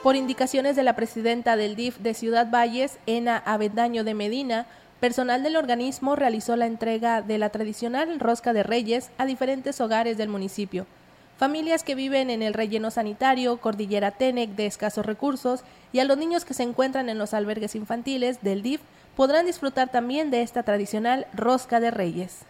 por 0.07 0.15
indicaciones 0.15 0.77
de 0.77 0.83
la 0.83 0.95
presidenta 0.95 1.57
del 1.57 1.75
DIF 1.75 1.97
de 1.97 2.13
Ciudad 2.13 2.49
Valles, 2.49 2.97
Ena 3.07 3.43
Avendaño 3.45 4.05
de 4.05 4.13
Medina, 4.13 4.65
personal 5.01 5.43
del 5.43 5.57
organismo 5.57 6.15
realizó 6.15 6.55
la 6.55 6.65
entrega 6.65 7.21
de 7.21 7.37
la 7.37 7.49
tradicional 7.49 8.17
rosca 8.17 8.53
de 8.53 8.63
reyes 8.63 9.09
a 9.17 9.25
diferentes 9.25 9.81
hogares 9.81 10.17
del 10.17 10.29
municipio. 10.29 10.85
Familias 11.37 11.83
que 11.83 11.93
viven 11.93 12.29
en 12.29 12.41
el 12.41 12.53
relleno 12.53 12.89
sanitario, 12.89 13.57
Cordillera 13.57 14.11
Tenec 14.11 14.51
de 14.51 14.67
escasos 14.67 15.05
recursos 15.05 15.65
y 15.91 15.99
a 15.99 16.05
los 16.05 16.17
niños 16.17 16.45
que 16.45 16.53
se 16.53 16.63
encuentran 16.63 17.09
en 17.09 17.17
los 17.17 17.33
albergues 17.33 17.75
infantiles 17.75 18.41
del 18.41 18.61
DIF 18.61 18.79
podrán 19.17 19.45
disfrutar 19.45 19.91
también 19.91 20.31
de 20.31 20.41
esta 20.41 20.63
tradicional 20.63 21.27
rosca 21.33 21.81
de 21.81 21.91
reyes. 21.91 22.45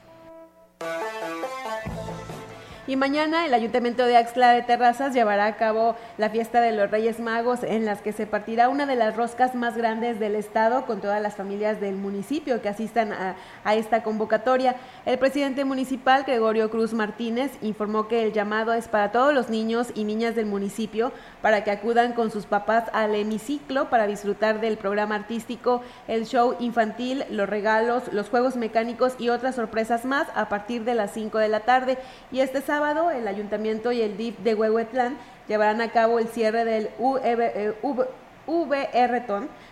Y 2.90 2.96
mañana 2.96 3.46
el 3.46 3.54
Ayuntamiento 3.54 4.06
de 4.06 4.16
Axla 4.16 4.54
de 4.54 4.62
Terrazas 4.62 5.14
llevará 5.14 5.46
a 5.46 5.58
cabo 5.58 5.98
la 6.18 6.30
fiesta 6.30 6.62
de 6.62 6.72
los 6.72 6.90
Reyes 6.90 7.20
Magos 7.20 7.64
en 7.64 7.84
las 7.84 8.02
que 8.02 8.14
se 8.14 8.26
partirá 8.26 8.70
una 8.70 8.86
de 8.86 8.96
las 8.96 9.14
roscas 9.14 9.56
más 9.56 9.76
grandes 9.76 10.22
del 10.22 10.36
estado 10.36 10.86
con 10.86 11.02
todas 11.02 11.22
las 11.22 11.36
familias 11.36 11.82
del 11.82 11.98
municipio 11.98 12.62
que 12.62 12.70
asistan 12.70 13.12
a, 13.12 13.36
esta 13.76 14.04
convocatoria. 14.04 14.78
El 15.06 15.20
presidente 15.20 15.66
municipal, 15.66 16.24
Gregorio 16.24 16.72
Cruz 16.72 16.94
Martínez, 16.94 17.52
informó 17.62 18.08
que 18.08 18.24
el 18.24 18.32
llamado 18.32 18.72
es 18.72 18.88
para 18.88 19.12
todos 19.12 19.34
los 19.34 19.50
niños 19.50 19.90
y 19.94 20.06
niñas 20.06 20.36
del 20.36 20.46
municipio 20.46 21.12
para 21.42 21.66
que 21.66 21.72
acudan 21.72 22.14
con 22.14 22.32
sus 22.32 22.46
papás 22.46 22.86
al 22.94 23.14
hemiciclo 23.16 23.90
para 23.90 24.08
disfrutar 24.08 24.62
del 24.62 24.78
programa 24.78 25.16
artístico, 25.16 25.82
el 26.08 26.26
show 26.26 26.56
infantil, 26.62 27.26
los 27.32 27.50
regalos, 27.50 28.14
los 28.14 28.30
juegos 28.30 28.56
mecánicos 28.56 29.16
y 29.20 29.28
otras 29.28 29.56
sorpresas 29.56 30.06
más 30.06 30.30
a 30.36 30.48
partir 30.48 30.86
de 30.86 30.96
las 30.96 31.12
5 31.12 31.38
de 31.38 31.50
la 31.50 31.60
tarde. 31.60 31.98
Y 32.32 32.40
este 32.40 32.62
sábado 32.62 32.77
el 32.78 33.28
ayuntamiento 33.28 33.92
y 33.92 34.02
el 34.02 34.18
DIF 34.18 34.38
de 34.40 34.54
Huehuetlán 34.54 35.18
llevarán 35.48 35.82
a 35.82 35.92
cabo 35.92 36.20
el 36.20 36.28
cierre 36.28 36.64
del 36.64 36.90
VR 37.00 37.74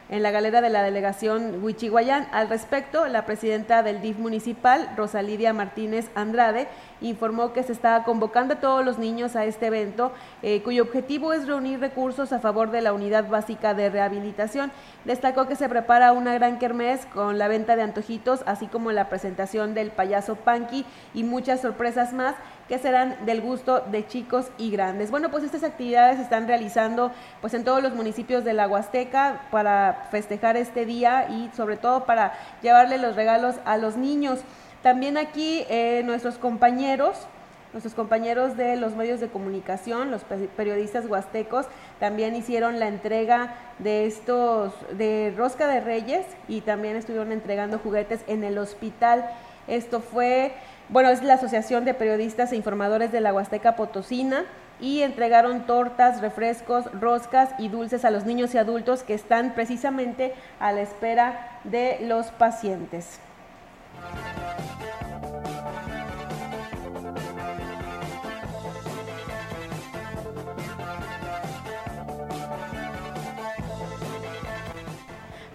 en 0.09 0.23
la 0.23 0.31
galera 0.31 0.61
de 0.61 0.69
la 0.69 0.83
delegación 0.83 1.63
Huichihuayán. 1.63 2.27
Al 2.31 2.49
respecto, 2.49 3.07
la 3.07 3.25
presidenta 3.25 3.83
del 3.83 4.01
DIF 4.01 4.17
municipal, 4.17 4.89
Rosalidia 4.95 5.53
Martínez 5.53 6.09
Andrade, 6.15 6.67
informó 7.01 7.53
que 7.53 7.63
se 7.63 7.71
está 7.71 8.03
convocando 8.03 8.55
a 8.55 8.59
todos 8.59 8.85
los 8.85 8.97
niños 8.97 9.35
a 9.35 9.45
este 9.45 9.67
evento, 9.67 10.11
eh, 10.41 10.61
cuyo 10.63 10.83
objetivo 10.83 11.33
es 11.33 11.47
reunir 11.47 11.79
recursos 11.79 12.31
a 12.31 12.39
favor 12.39 12.71
de 12.71 12.81
la 12.81 12.93
unidad 12.93 13.29
básica 13.29 13.73
de 13.73 13.89
rehabilitación. 13.89 14.71
Destacó 15.05 15.47
que 15.47 15.55
se 15.55 15.69
prepara 15.69 16.11
una 16.11 16.33
gran 16.33 16.59
kermés 16.59 17.05
con 17.07 17.37
la 17.37 17.47
venta 17.47 17.75
de 17.75 17.81
antojitos, 17.81 18.41
así 18.45 18.67
como 18.67 18.91
la 18.91 19.09
presentación 19.09 19.73
del 19.73 19.91
payaso 19.91 20.35
Panky 20.35 20.85
y 21.13 21.23
muchas 21.23 21.61
sorpresas 21.61 22.13
más 22.13 22.35
que 22.67 22.79
serán 22.79 23.25
del 23.25 23.41
gusto 23.41 23.81
de 23.91 24.07
chicos 24.07 24.47
y 24.57 24.71
grandes. 24.71 25.11
Bueno, 25.11 25.29
pues 25.29 25.43
estas 25.43 25.63
actividades 25.63 26.17
se 26.17 26.23
están 26.23 26.47
realizando 26.47 27.11
pues 27.41 27.53
en 27.53 27.63
todos 27.63 27.83
los 27.83 27.93
municipios 27.93 28.43
de 28.43 28.53
la 28.53 28.67
Huasteca 28.67 29.41
para 29.51 29.94
festejar 30.11 30.57
este 30.57 30.85
día 30.85 31.27
y 31.29 31.49
sobre 31.55 31.77
todo 31.77 32.05
para 32.05 32.33
llevarle 32.61 32.97
los 32.97 33.15
regalos 33.15 33.55
a 33.65 33.77
los 33.77 33.97
niños. 33.97 34.39
También 34.81 35.17
aquí 35.17 35.65
eh, 35.69 36.03
nuestros 36.05 36.37
compañeros, 36.37 37.27
nuestros 37.73 37.93
compañeros 37.93 38.55
de 38.55 38.75
los 38.75 38.95
medios 38.95 39.19
de 39.19 39.27
comunicación, 39.27 40.11
los 40.11 40.23
periodistas 40.23 41.05
huastecos, 41.07 41.65
también 41.99 42.35
hicieron 42.35 42.79
la 42.79 42.87
entrega 42.87 43.55
de 43.79 44.05
estos, 44.05 44.73
de 44.97 45.33
Rosca 45.35 45.67
de 45.67 45.81
Reyes 45.81 46.25
y 46.47 46.61
también 46.61 46.95
estuvieron 46.95 47.31
entregando 47.31 47.79
juguetes 47.79 48.21
en 48.27 48.43
el 48.43 48.57
hospital. 48.57 49.29
Esto 49.67 49.99
fue 49.99 50.53
bueno, 50.87 51.09
es 51.09 51.23
la 51.23 51.33
Asociación 51.33 51.83
de 51.83 51.95
Periodistas 51.95 52.51
e 52.51 52.55
Informadores 52.55 53.11
de 53.11 53.19
la 53.19 53.33
Huasteca 53.33 53.75
Potosina 53.75 54.45
y 54.79 55.01
entregaron 55.01 55.65
tortas, 55.65 56.21
refrescos, 56.21 56.85
roscas 56.99 57.49
y 57.57 57.69
dulces 57.69 58.05
a 58.05 58.11
los 58.11 58.25
niños 58.25 58.53
y 58.53 58.57
adultos 58.57 59.03
que 59.03 59.13
están 59.13 59.53
precisamente 59.53 60.33
a 60.59 60.71
la 60.71 60.81
espera 60.81 61.59
de 61.63 61.99
los 62.01 62.27
pacientes. 62.27 63.19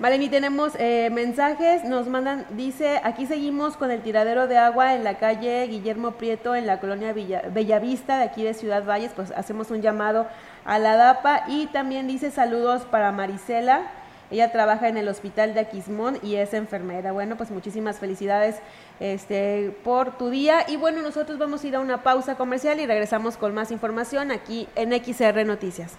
Maleni, 0.01 0.31
tenemos 0.31 0.73
eh, 0.79 1.11
mensajes, 1.13 1.85
nos 1.85 2.09
mandan, 2.09 2.47
dice, 2.57 3.03
aquí 3.05 3.27
seguimos 3.27 3.77
con 3.77 3.91
el 3.91 4.01
tiradero 4.01 4.47
de 4.47 4.57
agua 4.57 4.95
en 4.95 5.05
la 5.05 5.19
calle 5.19 5.67
Guillermo 5.67 6.13
Prieto, 6.13 6.55
en 6.55 6.67
la 6.67 6.81
colonia 6.81 7.13
Bellavista, 7.13 8.17
de 8.17 8.25
aquí 8.25 8.43
de 8.43 8.55
Ciudad 8.55 8.83
Valles, 8.87 9.13
pues 9.15 9.31
hacemos 9.33 9.71
un 9.71 9.83
llamado 9.83 10.27
a 10.65 10.79
la 10.79 10.97
DAPA 10.97 11.45
y 11.49 11.67
también 11.67 12.07
dice 12.07 12.31
saludos 12.31 12.87
para 12.91 13.13
Marisela, 13.13 13.91
Ella 14.31 14.51
trabaja 14.51 14.89
en 14.89 14.97
el 14.97 15.07
hospital 15.07 15.53
de 15.53 15.61
Aquismón 15.61 16.17
y 16.23 16.37
es 16.37 16.55
enfermera. 16.55 17.13
Bueno, 17.13 17.37
pues 17.37 17.51
muchísimas 17.51 17.99
felicidades 17.99 18.57
este, 19.01 19.77
por 19.85 20.17
tu 20.17 20.31
día. 20.31 20.65
Y 20.67 20.77
bueno, 20.77 21.03
nosotros 21.03 21.37
vamos 21.37 21.63
a 21.63 21.67
ir 21.67 21.77
a 21.77 21.81
una 21.81 22.03
pausa 22.03 22.37
comercial 22.37 22.81
y 22.81 22.87
regresamos 22.87 23.37
con 23.37 23.53
más 23.53 23.71
información 23.71 24.31
aquí 24.31 24.67
en 24.77 24.93
XR 24.93 25.45
Noticias. 25.45 25.99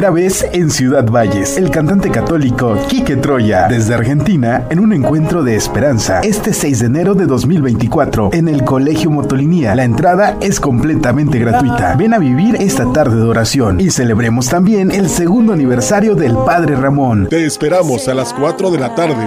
primera 0.00 0.14
vez 0.14 0.46
en 0.54 0.70
Ciudad 0.70 1.04
Valles. 1.04 1.58
El 1.58 1.70
cantante 1.70 2.10
católico 2.10 2.74
Quique 2.88 3.16
Troya, 3.16 3.68
desde 3.68 3.92
Argentina, 3.92 4.66
en 4.70 4.80
un 4.80 4.94
encuentro 4.94 5.42
de 5.42 5.56
esperanza, 5.56 6.20
este 6.20 6.54
6 6.54 6.78
de 6.78 6.86
enero 6.86 7.14
de 7.14 7.26
2024, 7.26 8.30
en 8.32 8.48
el 8.48 8.64
Colegio 8.64 9.10
Motolinía. 9.10 9.74
La 9.74 9.84
entrada 9.84 10.38
es 10.40 10.58
completamente 10.58 11.38
gratuita. 11.38 11.96
Ven 11.96 12.14
a 12.14 12.18
vivir 12.18 12.56
esta 12.60 12.90
tarde 12.94 13.16
de 13.16 13.24
oración 13.24 13.78
y 13.78 13.90
celebremos 13.90 14.48
también 14.48 14.90
el 14.90 15.10
segundo 15.10 15.52
aniversario 15.52 16.14
del 16.14 16.34
Padre 16.46 16.76
Ramón. 16.76 17.26
Te 17.28 17.44
esperamos 17.44 18.08
a 18.08 18.14
las 18.14 18.32
4 18.32 18.70
de 18.70 18.78
la 18.78 18.94
tarde. 18.94 19.26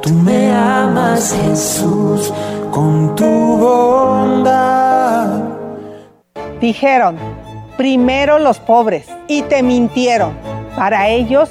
Tú 0.00 0.08
me 0.24 0.54
amas, 0.54 1.36
Jesús, 1.44 2.32
con 2.70 3.14
tu 3.14 3.26
bondad. 3.26 4.80
Dijeron 6.62 7.16
primero 7.80 8.38
los 8.38 8.58
pobres 8.58 9.06
y 9.26 9.40
te 9.40 9.62
mintieron. 9.62 10.36
Para 10.76 11.08
ellos, 11.08 11.48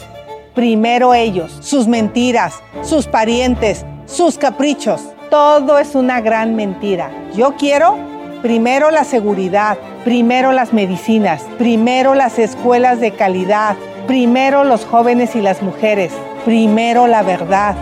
primero 0.54 1.16
ellos, 1.16 1.58
sus 1.60 1.88
mentiras, 1.88 2.54
sus 2.84 3.08
parientes, 3.08 3.84
sus 4.06 4.38
caprichos. 4.38 5.02
Todo 5.32 5.80
es 5.80 5.96
una 5.96 6.22
gran 6.22 6.56
mentira. 6.56 7.10
Yo 7.36 7.56
quiero 7.58 7.98
primero 8.44 8.92
la 8.92 9.06
seguridad, 9.06 9.80
primero 10.04 10.52
las 10.52 10.72
medicinas, 10.72 11.42
primero 11.58 12.14
las 12.14 12.38
escuelas 12.38 13.00
de 13.00 13.10
calidad, 13.10 13.76
primero 14.06 14.64
los 14.64 14.86
jóvenes 14.86 15.36
y 15.36 15.42
las 15.42 15.64
mujeres, 15.64 16.14
primero 16.46 17.08
la 17.08 17.24
verdad, 17.24 17.76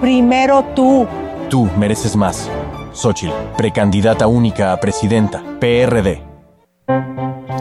primero 0.00 0.64
tú. 0.74 1.06
Tú 1.48 1.70
mereces 1.78 2.16
más. 2.16 2.50
Xochitl, 2.92 3.32
precandidata 3.56 4.26
única 4.26 4.72
a 4.72 4.80
presidenta, 4.80 5.40
PRD. 5.60 6.31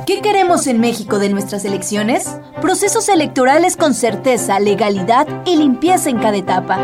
¿Qué 0.05 0.21
queremos 0.21 0.65
en 0.65 0.79
México 0.79 1.19
de 1.19 1.29
nuestras 1.29 1.63
elecciones? 1.63 2.37
Procesos 2.59 3.07
electorales 3.07 3.77
con 3.77 3.93
certeza, 3.93 4.59
legalidad 4.59 5.27
y 5.45 5.57
limpieza 5.57 6.09
en 6.09 6.17
cada 6.19 6.37
etapa. 6.37 6.79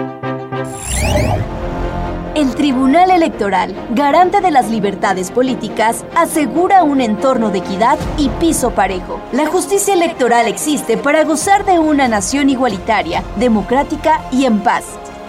El 2.35 2.53
Tribunal 2.53 3.09
Electoral, 3.09 3.75
garante 3.95 4.39
de 4.41 4.51
las 4.51 4.69
libertades 4.69 5.31
políticas, 5.31 6.05
asegura 6.15 6.83
un 6.83 7.01
entorno 7.01 7.49
de 7.49 7.59
equidad 7.59 7.97
y 8.19 8.29
piso 8.29 8.71
parejo. 8.71 9.19
La 9.31 9.47
justicia 9.47 9.95
electoral 9.95 10.47
existe 10.47 10.97
para 10.97 11.23
gozar 11.23 11.65
de 11.65 11.79
una 11.79 12.07
nación 12.07 12.51
igualitaria, 12.51 13.23
democrática 13.37 14.21
y 14.31 14.45
en 14.45 14.59
paz. 14.59 14.85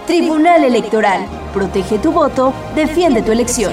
Tribunal 0.07 0.63
Electoral, 0.65 1.27
protege 1.55 1.99
tu 1.99 2.13
voto, 2.13 2.53
defiende 2.75 3.23
tu 3.23 3.33
elección. 3.33 3.73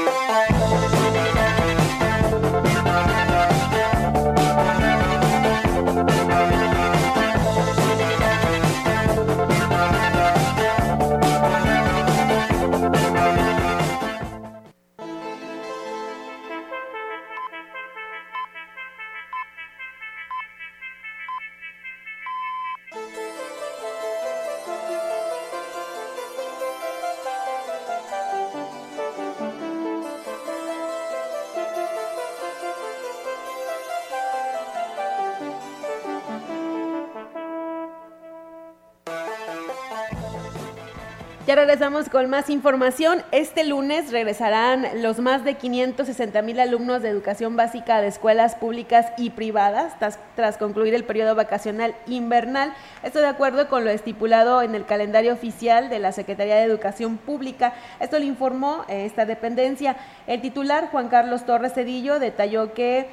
Regresamos 41.61 42.09
con 42.09 42.27
más 42.27 42.49
información. 42.49 43.21
Este 43.31 43.63
lunes 43.63 44.11
regresarán 44.11 45.03
los 45.03 45.19
más 45.19 45.43
de 45.43 45.53
560 45.53 46.41
mil 46.41 46.59
alumnos 46.59 47.03
de 47.03 47.09
educación 47.09 47.55
básica 47.55 48.01
de 48.01 48.07
escuelas 48.07 48.55
públicas 48.55 49.11
y 49.15 49.29
privadas 49.29 49.93
tras, 49.99 50.17
tras, 50.35 50.57
concluir 50.57 50.95
el 50.95 51.03
periodo 51.03 51.35
vacacional 51.35 51.93
invernal. 52.07 52.73
Esto 53.03 53.19
de 53.19 53.27
acuerdo 53.27 53.69
con 53.69 53.85
lo 53.85 53.91
estipulado 53.91 54.63
en 54.63 54.73
el 54.73 54.87
calendario 54.87 55.33
oficial 55.33 55.91
de 55.91 55.99
la 55.99 56.11
Secretaría 56.13 56.55
de 56.55 56.63
Educación 56.63 57.17
Pública. 57.17 57.75
Esto 57.99 58.17
lo 58.17 58.25
informó 58.25 58.83
eh, 58.87 59.05
esta 59.05 59.25
dependencia. 59.25 59.97
El 60.25 60.41
titular, 60.41 60.89
Juan 60.89 61.09
Carlos 61.09 61.45
Torres 61.45 61.75
Cedillo, 61.75 62.17
detalló 62.17 62.73
que 62.73 63.07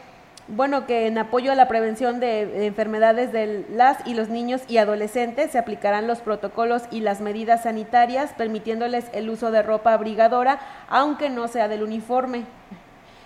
bueno, 0.48 0.86
que 0.86 1.06
en 1.06 1.18
apoyo 1.18 1.52
a 1.52 1.54
la 1.54 1.68
prevención 1.68 2.20
de 2.20 2.66
enfermedades 2.66 3.32
de 3.32 3.66
las 3.70 3.98
y 4.06 4.14
los 4.14 4.28
niños 4.30 4.62
y 4.66 4.78
adolescentes 4.78 5.50
se 5.50 5.58
aplicarán 5.58 6.06
los 6.06 6.20
protocolos 6.20 6.84
y 6.90 7.00
las 7.00 7.20
medidas 7.20 7.64
sanitarias, 7.64 8.32
permitiéndoles 8.32 9.06
el 9.12 9.28
uso 9.28 9.50
de 9.50 9.62
ropa 9.62 9.92
abrigadora, 9.92 10.58
aunque 10.88 11.28
no 11.28 11.48
sea 11.48 11.68
del 11.68 11.82
uniforme. 11.82 12.44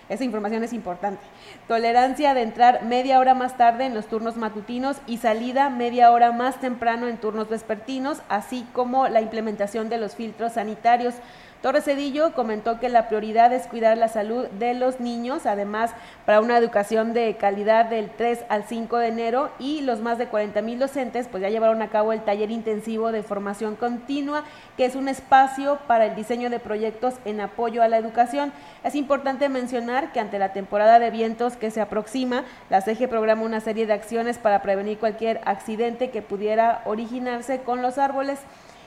Esa 0.09 0.25
información 0.25 0.65
es 0.65 0.73
importante. 0.73 1.21
Tolerancia 1.67 2.33
de 2.33 2.41
entrar 2.41 2.83
media 2.83 3.19
hora 3.19 3.33
más 3.33 3.55
tarde 3.55 3.85
en 3.85 3.93
los 3.93 4.07
turnos 4.07 4.35
matutinos 4.35 4.97
y 5.07 5.17
salida 5.17 5.69
media 5.69 6.11
hora 6.11 6.33
más 6.33 6.59
temprano 6.59 7.07
en 7.07 7.17
turnos 7.17 7.47
vespertinos, 7.47 8.21
así 8.27 8.67
como 8.73 9.07
la 9.07 9.21
implementación 9.21 9.87
de 9.87 9.97
los 9.97 10.15
filtros 10.15 10.53
sanitarios. 10.53 11.15
Torres 11.63 11.85
Cedillo 11.85 12.33
comentó 12.33 12.77
que 12.77 12.89
la 12.89 13.07
prioridad 13.07 13.53
es 13.53 13.67
cuidar 13.67 13.97
la 13.97 14.09
salud 14.09 14.47
de 14.47 14.73
los 14.73 14.99
niños, 14.99 15.45
además 15.45 15.91
para 16.25 16.41
una 16.41 16.57
educación 16.57 17.13
de 17.13 17.37
calidad 17.37 17.85
del 17.85 18.09
3 18.09 18.43
al 18.49 18.65
5 18.65 18.97
de 18.97 19.07
enero 19.07 19.49
y 19.59 19.79
los 19.79 20.01
más 20.01 20.17
de 20.17 20.27
40 20.27 20.61
mil 20.61 20.77
docentes 20.77 21.29
pues 21.29 21.41
ya 21.41 21.47
llevaron 21.47 21.81
a 21.81 21.87
cabo 21.87 22.11
el 22.11 22.19
taller 22.25 22.51
intensivo 22.51 23.13
de 23.13 23.23
formación 23.23 23.77
continua, 23.77 24.43
que 24.75 24.83
es 24.83 24.95
un 24.97 25.07
espacio 25.07 25.79
para 25.87 26.07
el 26.07 26.15
diseño 26.15 26.49
de 26.49 26.59
proyectos 26.59 27.13
en 27.23 27.39
apoyo 27.39 27.81
a 27.81 27.87
la 27.87 27.97
educación. 27.97 28.51
Es 28.83 28.93
importante 28.93 29.47
mencionar 29.47 30.11
que 30.11 30.19
ante 30.19 30.39
la 30.39 30.51
temporada 30.51 30.99
de 30.99 31.11
vientos 31.11 31.55
que 31.55 31.71
se 31.71 31.79
aproxima, 31.79 32.43
la 32.69 32.81
CEGE 32.81 33.07
programa 33.07 33.43
una 33.43 33.61
serie 33.61 33.85
de 33.85 33.93
acciones 33.93 34.37
para 34.37 34.61
prevenir 34.63 34.97
cualquier 34.97 35.39
accidente 35.45 36.09
que 36.09 36.21
pudiera 36.21 36.81
originarse 36.83 37.61
con 37.61 37.81
los 37.81 37.97
árboles. 37.97 38.39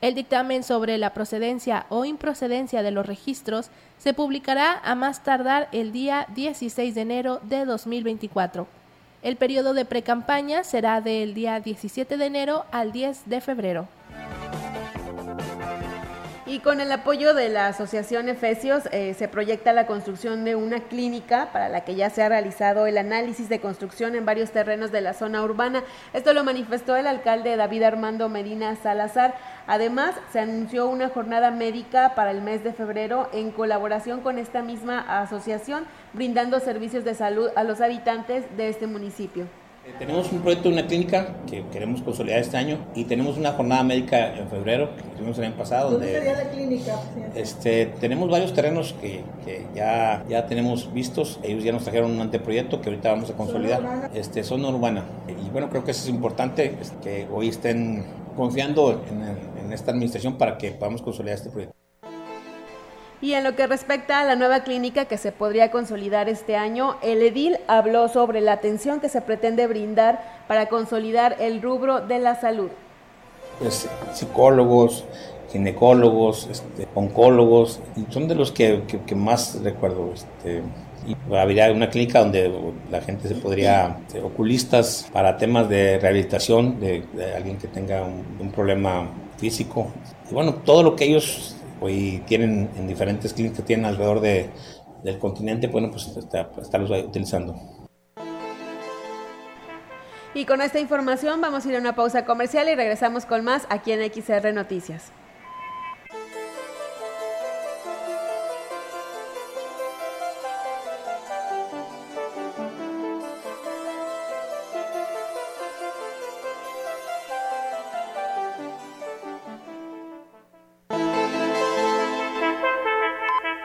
El 0.00 0.14
dictamen 0.14 0.62
sobre 0.62 0.96
la 0.96 1.12
procedencia 1.12 1.84
o 1.90 2.06
improcedencia 2.06 2.82
de 2.82 2.92
los 2.92 3.04
registros 3.04 3.68
se 3.98 4.14
publicará 4.14 4.80
a 4.82 4.94
más 4.94 5.22
tardar 5.22 5.68
el 5.72 5.92
día 5.92 6.26
16 6.34 6.94
de 6.94 7.00
enero 7.02 7.40
de 7.42 7.66
2024. 7.66 8.77
El 9.22 9.36
periodo 9.36 9.74
de 9.74 9.84
precampaña 9.84 10.62
será 10.62 11.00
del 11.00 11.34
día 11.34 11.58
17 11.58 12.16
de 12.16 12.24
enero 12.24 12.64
al 12.70 12.92
10 12.92 13.22
de 13.26 13.40
febrero. 13.40 13.88
Y 16.48 16.60
con 16.60 16.80
el 16.80 16.90
apoyo 16.90 17.34
de 17.34 17.50
la 17.50 17.66
Asociación 17.66 18.30
Efesios 18.30 18.84
eh, 18.90 19.12
se 19.12 19.28
proyecta 19.28 19.74
la 19.74 19.86
construcción 19.86 20.46
de 20.46 20.56
una 20.56 20.80
clínica 20.80 21.52
para 21.52 21.68
la 21.68 21.84
que 21.84 21.94
ya 21.94 22.08
se 22.08 22.22
ha 22.22 22.30
realizado 22.30 22.86
el 22.86 22.96
análisis 22.96 23.50
de 23.50 23.60
construcción 23.60 24.14
en 24.14 24.24
varios 24.24 24.50
terrenos 24.50 24.90
de 24.90 25.02
la 25.02 25.12
zona 25.12 25.42
urbana. 25.42 25.84
Esto 26.14 26.32
lo 26.32 26.44
manifestó 26.44 26.96
el 26.96 27.06
alcalde 27.06 27.56
David 27.56 27.82
Armando 27.82 28.30
Medina 28.30 28.76
Salazar. 28.76 29.34
Además, 29.66 30.14
se 30.32 30.40
anunció 30.40 30.88
una 30.88 31.10
jornada 31.10 31.50
médica 31.50 32.14
para 32.14 32.30
el 32.30 32.40
mes 32.40 32.64
de 32.64 32.72
febrero 32.72 33.28
en 33.34 33.50
colaboración 33.50 34.22
con 34.22 34.38
esta 34.38 34.62
misma 34.62 35.20
asociación, 35.20 35.84
brindando 36.14 36.60
servicios 36.60 37.04
de 37.04 37.14
salud 37.14 37.50
a 37.56 37.62
los 37.62 37.82
habitantes 37.82 38.44
de 38.56 38.70
este 38.70 38.86
municipio. 38.86 39.48
Eh, 39.88 39.94
tenemos 39.98 40.30
un 40.32 40.40
proyecto 40.40 40.68
de 40.68 40.74
una 40.74 40.86
clínica 40.86 41.36
que 41.48 41.64
queremos 41.72 42.02
consolidar 42.02 42.40
este 42.40 42.56
año 42.56 42.78
y 42.94 43.04
tenemos 43.04 43.38
una 43.38 43.52
jornada 43.52 43.82
médica 43.82 44.36
en 44.36 44.48
febrero 44.48 44.94
que 44.94 45.02
tuvimos 45.16 45.38
el 45.38 45.44
año 45.44 45.56
pasado. 45.56 45.92
¿Dónde 45.92 46.12
sería 46.12 46.36
la 46.36 46.50
clínica? 46.50 47.00
Este, 47.34 47.86
tenemos 47.98 48.28
varios 48.28 48.52
terrenos 48.52 48.94
que, 49.00 49.22
que, 49.44 49.66
ya, 49.74 50.24
ya 50.28 50.46
tenemos 50.46 50.92
vistos. 50.92 51.40
Ellos 51.42 51.64
ya 51.64 51.72
nos 51.72 51.84
trajeron 51.84 52.10
un 52.10 52.20
anteproyecto 52.20 52.80
que 52.82 52.90
ahorita 52.90 53.10
vamos 53.10 53.30
a 53.30 53.32
consolidar. 53.32 53.78
Zona 53.78 53.90
urbana. 53.90 54.10
Este, 54.14 54.44
zona 54.44 54.68
urbana. 54.68 55.04
Y 55.28 55.48
bueno, 55.50 55.70
creo 55.70 55.84
que 55.84 55.92
eso 55.92 56.02
es 56.02 56.10
importante 56.10 56.74
que 57.02 57.26
hoy 57.32 57.48
estén 57.48 58.04
confiando 58.36 59.02
en, 59.10 59.64
en 59.64 59.72
esta 59.72 59.90
administración 59.90 60.36
para 60.36 60.58
que 60.58 60.72
podamos 60.72 61.00
consolidar 61.00 61.38
este 61.38 61.50
proyecto. 61.50 61.74
Y 63.20 63.32
en 63.32 63.42
lo 63.42 63.56
que 63.56 63.66
respecta 63.66 64.20
a 64.20 64.24
la 64.24 64.36
nueva 64.36 64.62
clínica 64.62 65.06
que 65.06 65.18
se 65.18 65.32
podría 65.32 65.72
consolidar 65.72 66.28
este 66.28 66.54
año, 66.54 66.96
el 67.02 67.20
edil 67.22 67.58
habló 67.66 68.08
sobre 68.08 68.40
la 68.40 68.52
atención 68.52 69.00
que 69.00 69.08
se 69.08 69.20
pretende 69.20 69.66
brindar 69.66 70.44
para 70.46 70.68
consolidar 70.68 71.36
el 71.40 71.60
rubro 71.60 72.00
de 72.00 72.20
la 72.20 72.40
salud. 72.40 72.70
Pues, 73.58 73.88
psicólogos, 74.12 75.04
ginecólogos, 75.50 76.46
este, 76.48 76.86
oncólogos, 76.94 77.80
son 78.10 78.28
de 78.28 78.36
los 78.36 78.52
que, 78.52 78.84
que, 78.86 79.00
que 79.00 79.14
más 79.16 79.60
recuerdo. 79.64 80.12
Este, 80.14 80.62
y 81.04 81.34
habría 81.34 81.72
una 81.72 81.90
clínica 81.90 82.20
donde 82.20 82.52
la 82.88 83.00
gente 83.00 83.26
se 83.26 83.34
podría, 83.34 83.98
oculistas 84.22 85.08
para 85.12 85.36
temas 85.36 85.68
de 85.68 85.98
rehabilitación 85.98 86.78
de, 86.78 87.02
de 87.14 87.34
alguien 87.34 87.58
que 87.58 87.66
tenga 87.66 88.04
un, 88.04 88.24
un 88.38 88.52
problema 88.52 89.08
físico. 89.38 89.88
Y 90.30 90.34
bueno, 90.34 90.54
todo 90.54 90.84
lo 90.84 90.94
que 90.94 91.06
ellos 91.06 91.57
hoy 91.80 92.22
tienen 92.26 92.70
en 92.76 92.86
diferentes 92.86 93.32
clínicas, 93.32 93.64
tienen 93.64 93.86
alrededor 93.86 94.20
de, 94.20 94.50
del 95.02 95.18
continente, 95.18 95.66
bueno, 95.66 95.90
pues 95.90 96.06
está, 96.16 96.50
estarlos 96.60 96.90
utilizando. 97.04 97.54
Y 100.34 100.44
con 100.44 100.60
esta 100.60 100.78
información 100.78 101.40
vamos 101.40 101.64
a 101.64 101.68
ir 101.68 101.76
a 101.76 101.80
una 101.80 101.94
pausa 101.94 102.24
comercial 102.24 102.68
y 102.68 102.74
regresamos 102.74 103.26
con 103.26 103.44
más 103.44 103.66
aquí 103.70 103.92
en 103.92 104.00
XR 104.12 104.52
Noticias. 104.52 105.12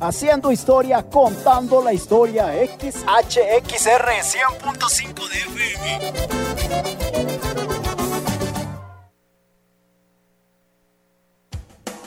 haciendo 0.00 0.52
historia, 0.52 1.02
contando 1.02 1.82
la 1.82 1.92
historia. 1.92 2.52
XHXR 2.52 4.08
100.5 4.22 5.28
de 5.28 5.38
FM. 5.38 6.46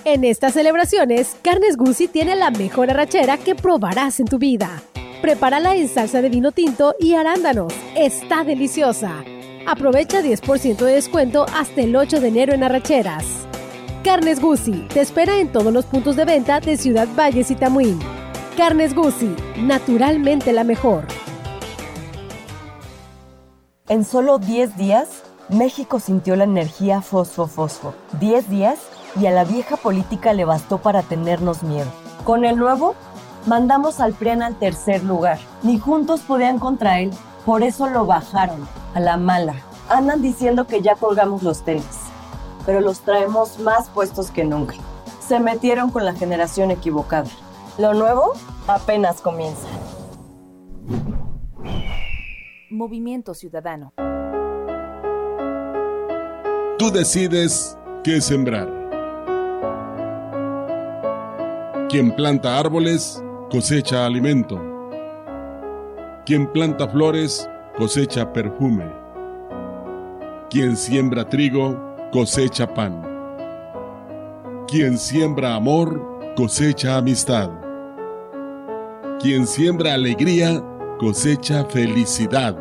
En 0.06 0.24
estas 0.24 0.54
celebraciones, 0.54 1.36
Carnes 1.44 1.78
Guzzi 1.78 2.08
tiene 2.08 2.36
la 2.36 2.50
mejor 2.50 2.90
arrachera 2.90 3.38
que 3.38 3.54
probarás 3.54 4.20
en 4.20 4.26
tu 4.26 4.40
vida. 4.40 4.82
Prepárala 5.22 5.76
en 5.76 5.88
salsa 5.88 6.22
de 6.22 6.30
vino 6.30 6.52
tinto 6.52 6.96
y 7.00 7.14
arándanos. 7.14 7.74
Está 7.96 8.44
deliciosa. 8.44 9.24
Aprovecha 9.68 10.22
10% 10.22 10.78
de 10.78 10.94
descuento 10.94 11.46
hasta 11.54 11.82
el 11.82 11.96
8 11.96 12.22
de 12.22 12.28
enero 12.30 12.54
en 12.54 12.64
arracheras. 12.64 13.49
Carnes 14.04 14.40
Guzzi 14.40 14.88
te 14.94 15.02
espera 15.02 15.40
en 15.40 15.52
todos 15.52 15.74
los 15.74 15.84
puntos 15.84 16.16
de 16.16 16.24
venta 16.24 16.62
de 16.62 16.78
Ciudad 16.78 17.08
Valles 17.18 17.52
y 17.52 17.56
Tamuín. 17.56 18.00
Carnes 18.56 18.96
Guzzi, 18.96 19.36
naturalmente 19.58 20.54
la 20.54 20.64
mejor. 20.64 21.04
En 23.90 24.06
solo 24.06 24.38
10 24.38 24.78
días, 24.78 25.24
México 25.50 26.00
sintió 26.00 26.38
la 26.38 26.46
energía 26.46 27.02
fosfo-fosfo. 27.02 27.94
10 28.22 28.50
días 28.50 28.80
y 29.20 29.26
a 29.26 29.32
la 29.32 29.44
vieja 29.44 29.76
política 29.76 30.32
le 30.32 30.46
bastó 30.46 30.78
para 30.78 31.02
tenernos 31.02 31.62
miedo. 31.64 31.92
Con 32.24 32.46
el 32.46 32.56
nuevo, 32.56 32.96
mandamos 33.48 34.00
al 34.00 34.14
PRIAN 34.14 34.42
al 34.42 34.58
tercer 34.58 35.04
lugar. 35.04 35.40
Ni 35.62 35.78
juntos 35.78 36.22
podían 36.22 36.58
contra 36.58 37.02
él, 37.02 37.12
por 37.46 37.64
eso 37.64 37.90
lo 37.90 38.06
bajaron, 38.06 38.66
a 38.94 39.02
la 39.02 39.18
mala. 39.18 39.56
Andan 39.90 40.22
diciendo 40.22 40.68
que 40.68 40.82
ya 40.82 40.96
colgamos 40.96 41.44
los 41.44 41.66
tenis 41.66 42.09
pero 42.66 42.82
los 42.82 43.02
traemos 43.02 43.60
más 43.60 43.90
puestos 43.90 44.32
que 44.32 44.44
nunca. 44.44 44.76
Se 45.20 45.40
metieron 45.40 45.92
con 45.92 46.06
la 46.06 46.14
generación 46.14 46.72
equivocada. 46.72 47.30
Lo 47.78 47.94
nuevo 47.94 48.34
apenas 48.68 49.22
comienza. 49.22 49.68
Movimiento 52.70 53.34
Ciudadano. 53.34 53.94
Tú 56.78 56.92
decides 56.92 57.78
qué 58.04 58.22
sembrar. 58.22 58.70
Quien 61.90 62.16
planta 62.16 62.58
árboles 62.60 63.24
cosecha 63.50 64.06
alimento. 64.06 64.62
Quien 66.26 66.52
planta 66.52 66.88
flores 66.88 67.50
cosecha 67.78 68.32
perfume. 68.32 68.86
Quien 70.50 70.78
siembra 70.78 71.28
trigo 71.28 71.89
cosecha 72.12 72.66
pan. 72.66 73.04
Quien 74.68 74.98
siembra 74.98 75.56
amor, 75.56 76.34
cosecha 76.36 76.98
amistad. 76.98 77.52
Quien 79.20 79.46
siembra 79.46 79.94
alegría, 79.94 80.64
cosecha 80.98 81.66
felicidad. 81.66 82.58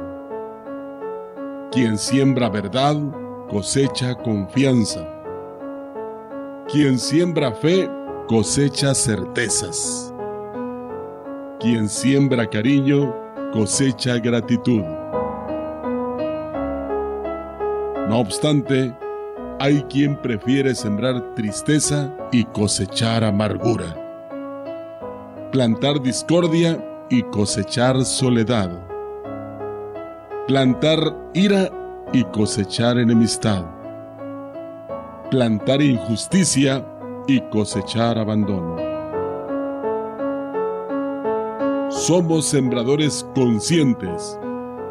Quien 1.72 1.96
siembra 1.96 2.50
verdad, 2.50 2.96
cosecha 3.48 4.14
confianza. 4.14 5.06
Quien 6.70 6.98
siembra 6.98 7.52
fe, 7.52 7.88
cosecha 8.26 8.94
certezas. 8.94 10.12
Quien 11.58 11.88
siembra 11.88 12.46
cariño, 12.46 13.14
cosecha 13.52 14.18
gratitud. 14.18 14.82
No 18.08 18.20
obstante, 18.20 18.94
hay 19.60 19.82
quien 19.84 20.16
prefiere 20.16 20.74
sembrar 20.74 21.34
tristeza 21.34 22.14
y 22.30 22.44
cosechar 22.44 23.24
amargura. 23.24 23.96
Plantar 25.50 26.00
discordia 26.00 26.78
y 27.10 27.22
cosechar 27.22 28.04
soledad. 28.04 28.70
Plantar 30.46 30.98
ira 31.34 31.70
y 32.12 32.22
cosechar 32.24 32.98
enemistad. 32.98 33.64
Plantar 35.30 35.82
injusticia 35.82 36.84
y 37.26 37.40
cosechar 37.50 38.16
abandono. 38.18 38.76
Somos 41.90 42.46
sembradores 42.46 43.26
conscientes. 43.34 44.38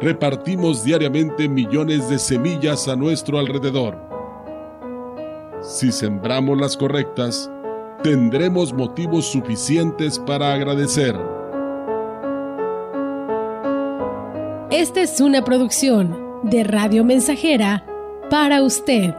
Repartimos 0.00 0.84
diariamente 0.84 1.48
millones 1.48 2.08
de 2.08 2.18
semillas 2.18 2.86
a 2.86 2.94
nuestro 2.94 3.38
alrededor 3.38 4.07
si 5.62 5.92
sembramos 5.92 6.58
las 6.58 6.76
correctas, 6.76 7.50
tendremos 8.02 8.72
motivos 8.72 9.26
suficientes 9.26 10.18
para 10.18 10.52
agradecer. 10.52 11.16
Esta 14.70 15.00
es 15.00 15.20
una 15.20 15.42
producción 15.44 16.40
de 16.44 16.64
Radio 16.64 17.04
Mensajera 17.04 17.84
para 18.30 18.62
usted. 18.62 19.14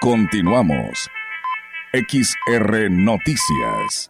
Continuamos. 0.00 1.08
XR 1.92 2.90
Noticias. 2.90 4.08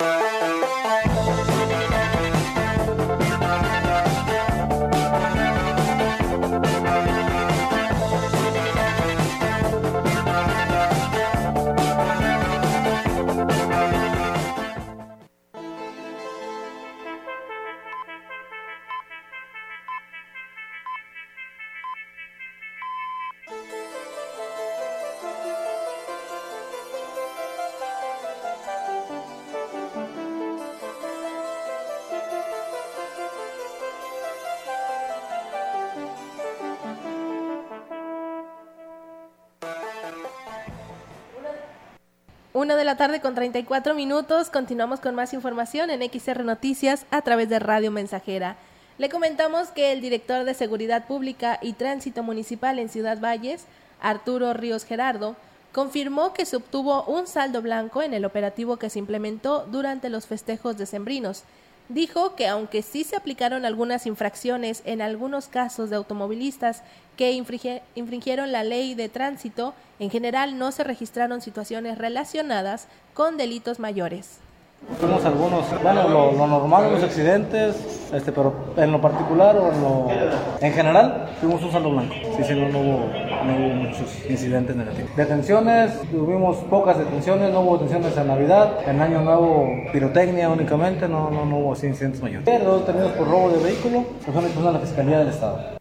Una 42.64 42.77
de 42.77 42.85
la 42.85 42.96
tarde 42.96 43.20
con 43.20 43.35
34 43.35 43.94
minutos. 43.94 44.48
Continuamos 44.48 44.98
con 44.98 45.14
más 45.14 45.35
información 45.35 45.90
en 45.90 46.00
XR 46.00 46.44
Noticias 46.44 47.05
a 47.11 47.20
través 47.20 47.50
de 47.50 47.59
Radio 47.59 47.90
Mensajera. 47.90 48.57
Le 48.96 49.11
comentamos 49.11 49.68
que 49.68 49.92
el 49.92 50.00
director 50.00 50.44
de 50.44 50.55
Seguridad 50.55 51.07
Pública 51.07 51.59
y 51.61 51.74
Tránsito 51.74 52.22
Municipal 52.22 52.79
en 52.79 52.88
Ciudad 52.88 53.20
Valles, 53.20 53.66
Arturo 54.00 54.55
Ríos 54.55 54.87
Gerardo, 54.87 55.37
confirmó 55.72 56.33
que 56.33 56.46
se 56.46 56.57
obtuvo 56.57 57.05
un 57.05 57.27
saldo 57.27 57.61
blanco 57.61 58.00
en 58.00 58.14
el 58.14 58.24
operativo 58.24 58.79
que 58.79 58.88
se 58.88 58.98
implementó 58.98 59.66
durante 59.70 60.09
los 60.09 60.27
festejos 60.27 60.79
decembrinos. 60.79 61.42
Dijo 61.90 62.35
que 62.35 62.49
aunque 62.49 62.81
sí 62.81 63.05
se 63.05 63.14
aplicaron 63.14 63.66
algunas 63.66 64.07
infracciones 64.07 64.83
en 64.87 65.03
algunos 65.03 65.49
casos 65.49 65.90
de 65.90 65.97
automovilistas 65.97 66.83
que 67.16 67.33
infringieron 67.33 68.53
la 68.53 68.64
ley 68.64 68.94
de 68.94 69.11
tránsito, 69.11 69.75
en 69.99 70.11
general 70.11 70.59
no 70.59 70.73
se 70.73 70.83
registraron 70.83 71.42
situaciones 71.42 71.99
relacionadas 71.99 72.88
con 73.12 73.37
delitos 73.37 73.79
mayores. 73.79 74.38
Tuvimos 75.01 75.25
algunos, 75.25 75.83
bueno, 75.83 76.09
lo, 76.09 76.47
normal, 76.47 76.92
los 76.92 77.03
accidentes, 77.03 77.77
este, 78.12 78.33
pero 78.33 78.55
en 78.77 78.92
lo 78.92 79.01
particular 79.01 79.57
o 79.57 79.73
en, 79.73 79.81
lo, 79.81 80.09
en 80.61 80.73
general, 80.73 81.31
tuvimos 81.40 81.62
un 81.62 81.73
saldo 81.73 81.90
blanco. 81.90 82.14
Sí, 82.37 82.44
sí, 82.44 82.55
no, 82.55 82.79
hubo, 82.79 83.11
no 83.44 83.57
hubo 83.57 83.75
muchos 83.75 84.25
incidentes 84.29 84.77
negativos. 84.77 85.16
Detenciones, 85.16 86.01
tuvimos 86.11 86.57
pocas 86.70 86.99
detenciones, 86.99 87.53
no 87.53 87.61
hubo 87.61 87.79
detenciones 87.79 88.16
en 88.16 88.27
Navidad, 88.27 88.88
en 88.88 89.01
Año 89.01 89.23
Nuevo 89.23 89.70
pirotecnia 89.92 90.49
únicamente, 90.49 91.09
no, 91.09 91.31
no, 91.31 91.59
hubo 91.59 91.73
incidentes 91.73 92.23
mayores. 92.23 92.44
Pero 92.44 92.79
detenidos 92.79 93.12
por 93.12 93.29
robo 93.29 93.51
de 93.51 93.62
vehículo, 93.62 94.05
que 94.25 94.33
son 94.33 94.44
de 94.44 94.73
la 94.73 94.79
Fiscalía 94.79 95.18
del 95.18 95.29
Estado. 95.29 95.75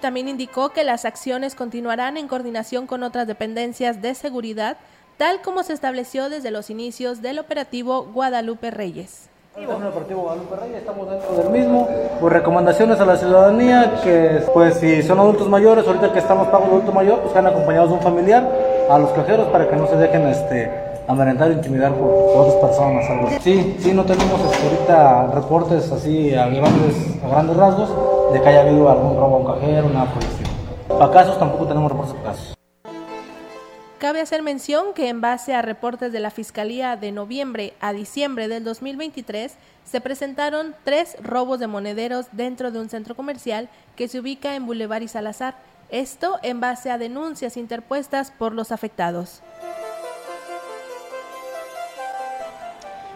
También 0.00 0.28
indicó 0.28 0.70
que 0.70 0.84
las 0.84 1.04
acciones 1.04 1.54
continuarán 1.54 2.16
en 2.16 2.28
coordinación 2.28 2.86
con 2.86 3.02
otras 3.02 3.26
dependencias 3.26 4.00
de 4.00 4.14
seguridad 4.14 4.76
tal 5.18 5.42
como 5.42 5.64
se 5.64 5.72
estableció 5.72 6.30
desde 6.30 6.52
los 6.52 6.70
inicios 6.70 7.20
del 7.20 7.40
operativo 7.40 8.04
Guadalupe 8.04 8.70
Reyes. 8.70 9.27
El 9.60 9.86
operativo 9.86 10.22
Guadalupe 10.22 10.56
Reyes 10.56 10.78
estamos 10.78 11.10
dentro 11.10 11.34
del 11.36 11.50
mismo, 11.50 11.88
pues 12.20 12.32
recomendaciones 12.32 13.00
a 13.00 13.04
la 13.04 13.16
ciudadanía 13.16 14.00
que 14.04 14.42
pues 14.54 14.74
si 14.74 15.02
son 15.02 15.18
adultos 15.18 15.48
mayores, 15.48 15.84
ahorita 15.84 16.12
que 16.12 16.20
estamos 16.20 16.46
pagando 16.46 16.76
adulto 16.76 16.92
mayor, 16.92 17.18
pues 17.20 17.32
sean 17.32 17.46
acompañados 17.46 17.88
de 17.88 17.94
un 17.96 18.00
familiar 18.00 18.48
a 18.88 18.98
los 18.98 19.10
cajeros 19.10 19.48
para 19.48 19.68
que 19.68 19.74
no 19.74 19.88
se 19.88 19.96
dejen 19.96 20.28
este 20.28 20.70
amenazar 21.08 21.48
o 21.48 21.52
intimidar 21.52 21.92
por, 21.92 22.08
otras 22.08 22.54
personas. 22.56 23.04
Sí, 23.42 23.76
sí, 23.80 23.92
no 23.92 24.04
tenemos 24.04 24.40
este, 24.52 24.68
ahorita 24.68 25.34
reportes 25.34 25.90
así 25.90 26.34
a 26.34 26.46
grandes, 26.46 27.18
a 27.24 27.28
grandes 27.28 27.56
rasgos 27.56 27.90
de 28.32 28.40
que 28.40 28.48
haya 28.48 28.60
habido 28.60 28.88
algún 28.88 29.16
robo 29.16 29.36
a 29.36 29.38
un 29.38 29.60
cajero, 29.60 29.88
nada 29.88 30.06
por 30.12 30.22
el. 30.22 30.98
Para 30.98 31.10
casos 31.10 31.38
tampoco 31.38 31.66
tenemos 31.66 31.90
reportes 31.90 32.14
de 32.14 32.22
casos. 32.22 32.57
Cabe 33.98 34.20
hacer 34.20 34.42
mención 34.42 34.94
que 34.94 35.08
en 35.08 35.20
base 35.20 35.54
a 35.54 35.62
reportes 35.62 36.12
de 36.12 36.20
la 36.20 36.30
Fiscalía 36.30 36.94
de 36.94 37.10
noviembre 37.10 37.74
a 37.80 37.92
diciembre 37.92 38.46
del 38.46 38.62
2023, 38.62 39.56
se 39.84 40.00
presentaron 40.00 40.76
tres 40.84 41.16
robos 41.20 41.58
de 41.58 41.66
monederos 41.66 42.26
dentro 42.30 42.70
de 42.70 42.78
un 42.78 42.88
centro 42.88 43.16
comercial 43.16 43.68
que 43.96 44.06
se 44.06 44.20
ubica 44.20 44.54
en 44.54 44.66
Boulevard 44.66 45.02
y 45.02 45.08
Salazar, 45.08 45.56
esto 45.88 46.38
en 46.44 46.60
base 46.60 46.92
a 46.92 46.98
denuncias 46.98 47.56
interpuestas 47.56 48.30
por 48.30 48.52
los 48.52 48.70
afectados. 48.70 49.42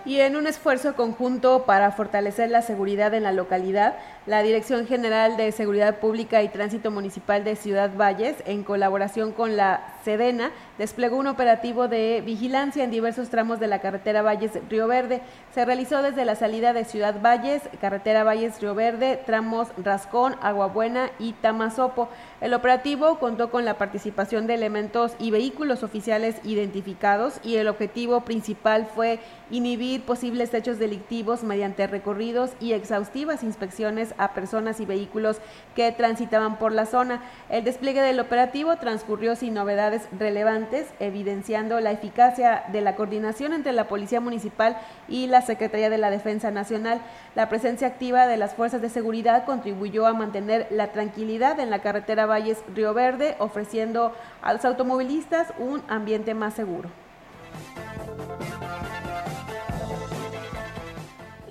Y 0.05 0.18
en 0.18 0.35
un 0.35 0.49
esfuerzo 0.49 0.97
conjunto 0.97 1.62
para 1.64 1.92
fortalecer 1.92 2.51
la 2.51 2.62
seguridad 2.62 3.14
en 3.14 3.23
la 3.23 3.31
localidad, 3.31 3.95
la 4.25 4.43
Dirección 4.43 4.87
General 4.87 5.37
de 5.37 5.51
Seguridad 5.51 5.99
Pública 5.99 6.43
y 6.43 6.49
Tránsito 6.49 6.93
Municipal 6.93 7.43
de 7.43 7.57
Ciudad 7.57 7.91
Valles, 7.97 8.37
en 8.47 8.63
colaboración 8.63 9.33
con 9.33 9.57
la 9.57 9.95
Sedena, 10.05 10.53
desplegó 10.79 11.17
un 11.17 11.27
operativo 11.27 11.89
de 11.89 12.23
vigilancia 12.25 12.85
en 12.85 12.93
diversos 12.93 13.31
tramos 13.31 13.59
de 13.59 13.67
la 13.67 13.81
carretera 13.81 14.23
Valles-Río 14.23 14.87
Verde. 14.87 15.23
Se 15.53 15.65
realizó 15.65 16.03
desde 16.03 16.25
la 16.25 16.37
salida 16.37 16.73
de 16.73 16.85
Ciudad 16.85 17.21
Valles, 17.21 17.63
carretera 17.81 18.23
Valles-Río 18.23 18.77
Verde, 18.77 19.21
tramos 19.27 19.69
Rascón, 19.77 20.37
Aguabuena 20.41 21.11
y 21.19 21.33
Tamazopo. 21.33 22.09
El 22.41 22.55
operativo 22.55 23.19
contó 23.19 23.51
con 23.51 23.65
la 23.65 23.77
participación 23.79 24.47
de 24.47 24.55
elementos 24.55 25.15
y 25.19 25.33
vehículos 25.33 25.83
oficiales 25.83 26.37
identificados 26.45 27.41
y 27.43 27.57
el 27.57 27.67
objetivo 27.67 28.21
principal 28.21 28.87
fue 28.87 29.19
inhibir 29.51 30.05
posibles 30.05 30.55
hechos 30.55 30.79
delictivos 30.79 31.43
mediante 31.43 31.87
recorridos 31.89 32.51
y 32.61 32.73
exhaustivas 32.73 33.43
inspecciones 33.43 34.12
a 34.18 34.33
personas 34.35 34.81
y 34.81 34.87
vehículos 34.87 35.38
que 35.75 35.92
transitaban 35.92 36.59
por 36.59 36.72
la 36.72 36.87
zona. 36.87 37.20
El 37.48 37.64
despliegue 37.64 38.03
del 38.03 38.20
operativo 38.20 38.77
transcurrió 38.77 39.37
sin 39.37 39.55
novedades 39.55 40.09
relevantes, 40.18 40.87
evidenciando 41.01 41.81
la 41.81 41.92
eficacia 41.92 42.64
de 42.72 42.81
la 42.81 42.96
coordinación 42.96 43.53
entre 43.53 43.72
la 43.72 43.88
Policía 43.88 44.20
Municipal 44.20 44.77
y 45.09 45.27
la 45.27 45.42
Secretaría 45.42 45.90
de 45.90 45.98
la 45.98 46.11
Defensa 46.11 46.51
Nacional. 46.51 47.01
La 47.35 47.48
presencia 47.48 47.87
activa 47.87 48.27
de 48.27 48.37
las 48.37 48.55
fuerzas 48.55 48.83
de 48.83 48.88
seguridad 48.88 49.44
contribuyó 49.44 50.07
a 50.07 50.12
mantener 50.12 50.66
la 50.70 50.92
tranquilidad 50.92 51.61
en 51.61 51.70
la 51.70 51.81
carretera 51.81 52.27
Valles 52.27 52.62
Río 52.75 52.94
Verde, 52.94 53.37
ofreciendo 53.38 54.12
a 54.42 54.53
los 54.53 54.64
automovilistas 54.64 55.48
un 55.59 55.83
ambiente 55.88 56.35
más 56.35 56.55
seguro. 56.55 56.88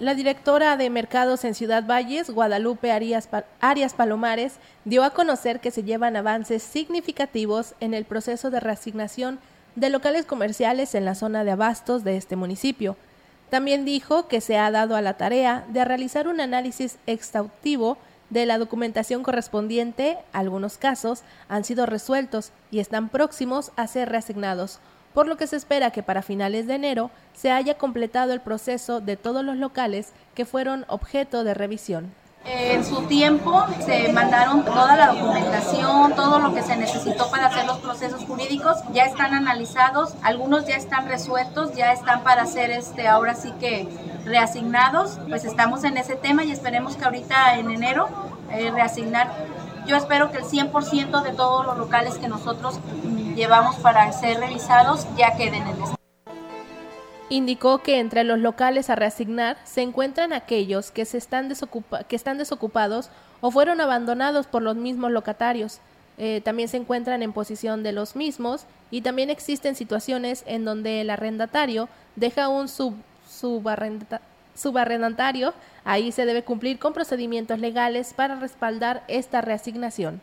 La 0.02 0.16
directora 0.16 0.78
de 0.78 0.90
mercados 0.90 1.46
en 1.46 1.54
Ciudad 1.54 1.86
Valles, 1.86 2.32
Guadalupe 2.32 2.92
Arias, 2.92 3.94
Palomares, 3.94 4.54
dio 4.84 5.04
a 5.04 5.12
conocer 5.12 5.60
que 5.60 5.70
se 5.70 5.84
llevan 5.84 6.16
avances 6.16 6.64
significativos 6.64 7.76
en 7.80 7.94
el 7.94 8.06
proceso 8.06 8.50
de 8.50 8.60
reasignación 8.60 9.38
de 9.76 9.92
locales 9.92 10.26
comerciales 10.26 10.96
en 10.96 11.06
la 11.06 11.14
zona 11.14 11.44
de 11.44 11.52
abastos 11.52 12.04
de 12.04 12.18
este 12.18 12.36
municipio. 12.36 12.98
También 13.52 13.86
dijo 13.86 14.28
que 14.28 14.42
se 14.42 14.58
ha 14.58 14.72
dado 14.72 14.96
a 14.96 15.04
la 15.04 15.18
tarea 15.18 15.66
de 15.68 15.86
realizar 15.86 16.28
un 16.28 16.42
análisis 16.42 16.98
exhaustivo 17.06 18.00
de 18.32 18.48
la 18.48 18.58
documentación 18.58 19.22
correspondiente, 19.22 20.18
algunos 20.34 20.80
casos 20.80 21.22
han 21.48 21.64
sido 21.64 21.86
resueltos 21.86 22.54
y 22.72 22.80
están 22.80 23.10
próximos 23.10 23.72
a 23.76 23.86
ser 23.86 24.10
reasignados, 24.10 24.80
por 25.14 25.28
lo 25.28 25.38
que 25.38 25.48
se 25.48 25.56
espera 25.56 25.92
que 25.92 26.04
para 26.04 26.22
finales 26.22 26.68
de 26.68 26.76
enero 26.76 27.12
se 27.34 27.52
haya 27.52 27.78
completado 27.78 28.34
el 28.34 28.42
proceso 28.42 29.02
de 29.02 29.18
todos 29.18 29.44
los 29.44 29.58
locales 29.58 30.14
que 30.36 30.46
fueron 30.46 30.86
objeto 30.88 31.44
de 31.44 31.54
revisión. 31.54 32.14
En 32.44 32.84
su 32.84 33.04
tiempo 33.04 33.64
se 33.86 34.12
mandaron 34.14 34.66
toda 34.66 34.96
la 34.96 35.14
documentación, 35.14 36.16
todo 36.16 36.40
lo 36.40 36.56
que 36.56 36.64
se 36.64 36.76
necesitó 36.76 37.30
para 37.30 37.48
hacer 37.48 37.66
los 37.66 37.78
procesos 37.78 38.24
jurídicos, 38.24 38.78
ya 38.94 39.04
están 39.04 39.36
analizados, 39.36 40.16
algunos 40.24 40.66
ya 40.66 40.76
están 40.76 41.08
resueltos, 41.08 41.76
ya 41.76 41.94
están 41.94 42.24
para 42.24 42.48
ser 42.48 42.72
este 42.72 43.08
ahora 43.08 43.36
sí 43.36 43.52
que 43.60 43.88
reasignados, 44.26 45.20
pues 45.30 45.46
estamos 45.46 45.84
en 45.84 45.98
ese 45.98 46.16
tema 46.16 46.44
y 46.44 46.52
esperemos 46.52 46.96
que 46.96 47.06
ahorita 47.06 47.60
en 47.60 47.70
enero 47.70 48.10
eh, 48.52 48.72
reasignar. 48.72 49.32
Yo 49.86 49.96
espero 49.96 50.32
que 50.32 50.38
el 50.38 50.44
100% 50.44 51.22
de 51.22 51.34
todos 51.34 51.66
los 51.66 51.78
locales 51.78 52.18
que 52.18 52.28
nosotros 52.28 52.80
llevamos 53.36 53.76
para 53.78 54.12
ser 54.12 54.40
revisados 54.40 55.08
ya 55.16 55.36
queden 55.36 55.64
en 55.64 55.82
este. 55.82 55.96
Indicó 57.30 57.78
que 57.78 58.00
entre 58.00 58.24
los 58.24 58.40
locales 58.40 58.90
a 58.90 58.96
reasignar 58.96 59.58
se 59.64 59.82
encuentran 59.82 60.34
aquellos 60.34 60.92
que, 60.92 61.06
se 61.06 61.18
están, 61.18 61.52
que 62.08 62.16
están 62.16 62.38
desocupados 62.38 63.10
o 63.40 63.52
fueron 63.52 63.80
abandonados 63.80 64.48
por 64.48 64.62
los 64.62 64.76
mismos 64.76 65.12
locatarios. 65.12 65.80
Eh, 66.18 66.42
también 66.44 66.68
se 66.68 66.78
encuentran 66.78 67.24
en 67.24 67.32
posición 67.32 67.84
de 67.84 67.94
los 67.94 68.16
mismos 68.16 68.66
y 68.92 69.02
también 69.02 69.30
existen 69.30 69.76
situaciones 69.76 70.44
en 70.46 70.66
donde 70.66 71.02
el 71.02 71.10
arrendatario 71.10 71.88
deja 72.16 72.50
un 72.50 72.68
sub, 72.68 72.96
subarrendatario, 74.56 75.54
ahí 75.86 76.12
se 76.12 76.26
debe 76.26 76.44
cumplir 76.44 76.80
con 76.80 76.94
procedimientos 76.94 77.60
legales 77.60 78.14
para 78.14 78.36
respaldar 78.36 79.04
esta 79.08 79.42
reasignación. 79.42 80.22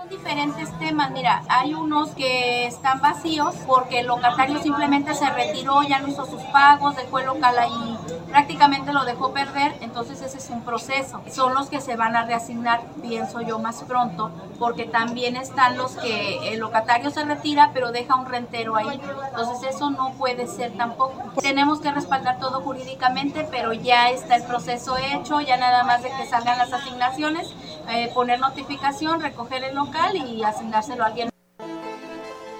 Son 0.00 0.08
diferentes 0.08 0.78
temas, 0.78 1.10
mira, 1.10 1.42
hay 1.50 1.74
unos 1.74 2.08
que 2.12 2.66
están 2.66 3.02
vacíos 3.02 3.54
porque 3.66 4.00
el 4.00 4.06
locatario 4.06 4.62
simplemente 4.62 5.14
se 5.14 5.28
retiró, 5.28 5.82
ya 5.82 5.98
no 5.98 6.08
hizo 6.08 6.24
sus 6.24 6.40
pagos, 6.44 6.96
dejó 6.96 7.18
el 7.18 7.26
local 7.26 7.58
ahí, 7.58 7.98
prácticamente 8.30 8.94
lo 8.94 9.04
dejó 9.04 9.34
perder, 9.34 9.76
entonces 9.82 10.22
ese 10.22 10.38
es 10.38 10.48
un 10.48 10.62
proceso. 10.62 11.20
Son 11.30 11.52
los 11.52 11.68
que 11.68 11.82
se 11.82 11.96
van 11.96 12.16
a 12.16 12.24
reasignar, 12.24 12.80
pienso 13.02 13.42
yo, 13.42 13.58
más 13.58 13.82
pronto, 13.82 14.30
porque 14.58 14.86
también 14.86 15.36
están 15.36 15.76
los 15.76 15.92
que 15.96 16.50
el 16.50 16.60
locatario 16.60 17.10
se 17.10 17.22
retira 17.22 17.70
pero 17.74 17.92
deja 17.92 18.14
un 18.16 18.24
rentero 18.24 18.76
ahí, 18.76 18.98
entonces 19.28 19.74
eso 19.74 19.90
no 19.90 20.14
puede 20.14 20.46
ser 20.46 20.72
tampoco. 20.78 21.12
Tenemos 21.42 21.80
que 21.80 21.92
respaldar 21.92 22.38
todo 22.38 22.62
jurídicamente, 22.62 23.46
pero 23.50 23.74
ya 23.74 24.08
está 24.08 24.36
el 24.36 24.44
proceso 24.44 24.96
hecho, 24.96 25.42
ya 25.42 25.58
nada 25.58 25.84
más 25.84 26.02
de 26.02 26.10
que 26.10 26.24
salgan 26.24 26.56
las 26.56 26.72
asignaciones, 26.72 27.52
eh, 27.90 28.10
poner 28.14 28.40
notificación, 28.40 29.20
recoger 29.20 29.64
el 29.64 29.74
local 29.74 29.89
y 30.14 30.42
asignárselo 30.42 31.02
a 31.02 31.06
alguien. 31.06 31.30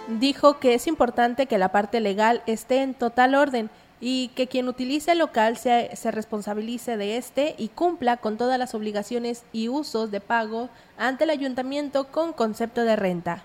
Dijo 0.09 0.59
que 0.59 0.75
es 0.75 0.87
importante 0.87 1.47
que 1.47 1.59
la 1.59 1.71
parte 1.71 2.01
legal 2.01 2.43
esté 2.47 2.83
en 2.83 2.95
total 2.95 3.35
orden 3.35 3.71
y 4.01 4.29
que 4.29 4.49
quien 4.49 4.67
utilice 4.69 5.13
el 5.13 5.19
local 5.19 5.57
se, 5.57 5.95
se, 5.95 6.11
responsabilice 6.11 6.97
de 6.97 7.17
este 7.17 7.55
y 7.59 7.69
cumpla 7.69 8.17
con 8.17 8.37
todas 8.37 8.59
las 8.59 8.75
obligaciones 8.75 9.45
y 9.53 9.69
usos 9.69 10.11
de 10.11 10.21
pago 10.21 10.69
ante 10.99 11.25
el 11.25 11.31
ayuntamiento 11.31 12.09
con 12.09 12.33
concepto 12.33 12.83
de 12.83 12.97
renta. 12.97 13.45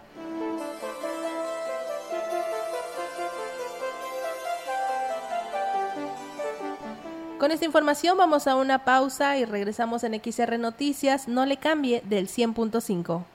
Con 7.37 7.51
esta 7.51 7.65
información 7.65 8.17
vamos 8.17 8.47
a 8.47 8.55
una 8.55 8.85
pausa 8.85 9.37
y 9.37 9.45
regresamos 9.45 10.03
en 10.03 10.19
XR 10.19 10.57
Noticias. 10.57 11.27
No 11.27 11.45
le 11.45 11.57
cambie 11.57 12.01
del 12.05 12.27
100.5. 12.27 13.34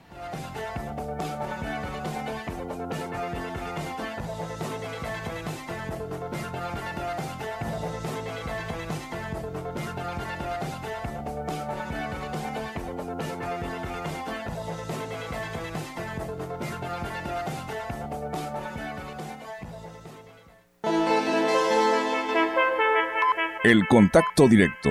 El 23.62 23.86
contacto 23.86 24.48
directo. 24.48 24.90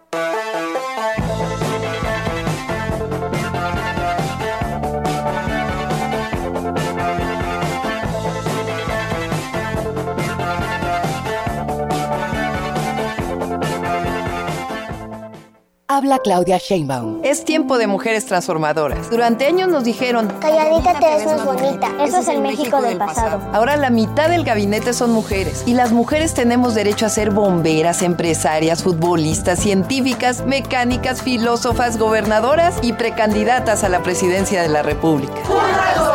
Habla 16.11 16.23
Claudia 16.23 16.57
Sheinbaum. 16.57 17.21
Es 17.23 17.45
tiempo 17.45 17.77
de 17.77 17.87
mujeres 17.87 18.25
transformadoras. 18.25 19.09
Durante 19.09 19.45
años 19.45 19.69
nos 19.69 19.85
dijeron, 19.85 20.27
calladita 20.41 20.99
te 20.99 21.05
ves 21.05 21.25
más 21.25 21.45
bonita. 21.45 21.89
Eso 22.03 22.17
es 22.17 22.27
el 22.27 22.41
México 22.41 22.81
del 22.81 22.97
pasado. 22.97 23.39
Ahora 23.53 23.77
la 23.77 23.89
mitad 23.89 24.27
del 24.27 24.43
gabinete 24.43 24.91
son 24.91 25.11
mujeres. 25.11 25.63
Y 25.65 25.73
las 25.73 25.93
mujeres 25.93 26.33
tenemos 26.33 26.75
derecho 26.75 27.05
a 27.05 27.09
ser 27.09 27.31
bomberas, 27.31 28.01
empresarias, 28.01 28.83
futbolistas, 28.83 29.59
científicas, 29.59 30.45
mecánicas, 30.45 31.21
filósofas, 31.21 31.97
gobernadoras 31.97 32.75
y 32.81 32.91
precandidatas 32.91 33.85
a 33.85 33.87
la 33.87 34.03
presidencia 34.03 34.61
de 34.61 34.67
la 34.67 34.83
República. 34.83 35.33
¡Juntas 35.45 36.10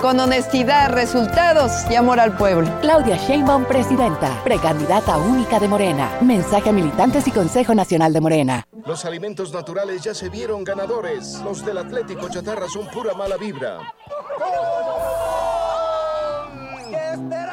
Con 0.00 0.18
honestidad, 0.18 0.92
resultados 0.92 1.72
y 1.90 1.94
amor 1.94 2.20
al 2.20 2.34
pueblo. 2.34 2.66
Claudia 2.80 3.16
Sheinbaum, 3.16 3.66
presidenta, 3.66 4.40
precandidata 4.42 5.18
única 5.18 5.60
de 5.60 5.68
Morena. 5.68 6.18
Mensaje 6.22 6.70
a 6.70 6.72
militantes 6.72 7.28
y 7.28 7.30
Consejo 7.30 7.74
Nacional 7.74 8.10
de 8.14 8.20
Morena. 8.22 8.66
Los 8.86 9.04
alimentos 9.04 9.52
naturales 9.52 10.02
ya 10.02 10.14
se 10.14 10.30
vieron 10.30 10.64
ganadores. 10.64 11.38
Los 11.44 11.62
del 11.66 11.76
Atlético 11.76 12.30
Chatarra 12.30 12.66
son 12.68 12.88
pura 12.88 13.12
mala 13.12 13.36
vibra. 13.36 13.78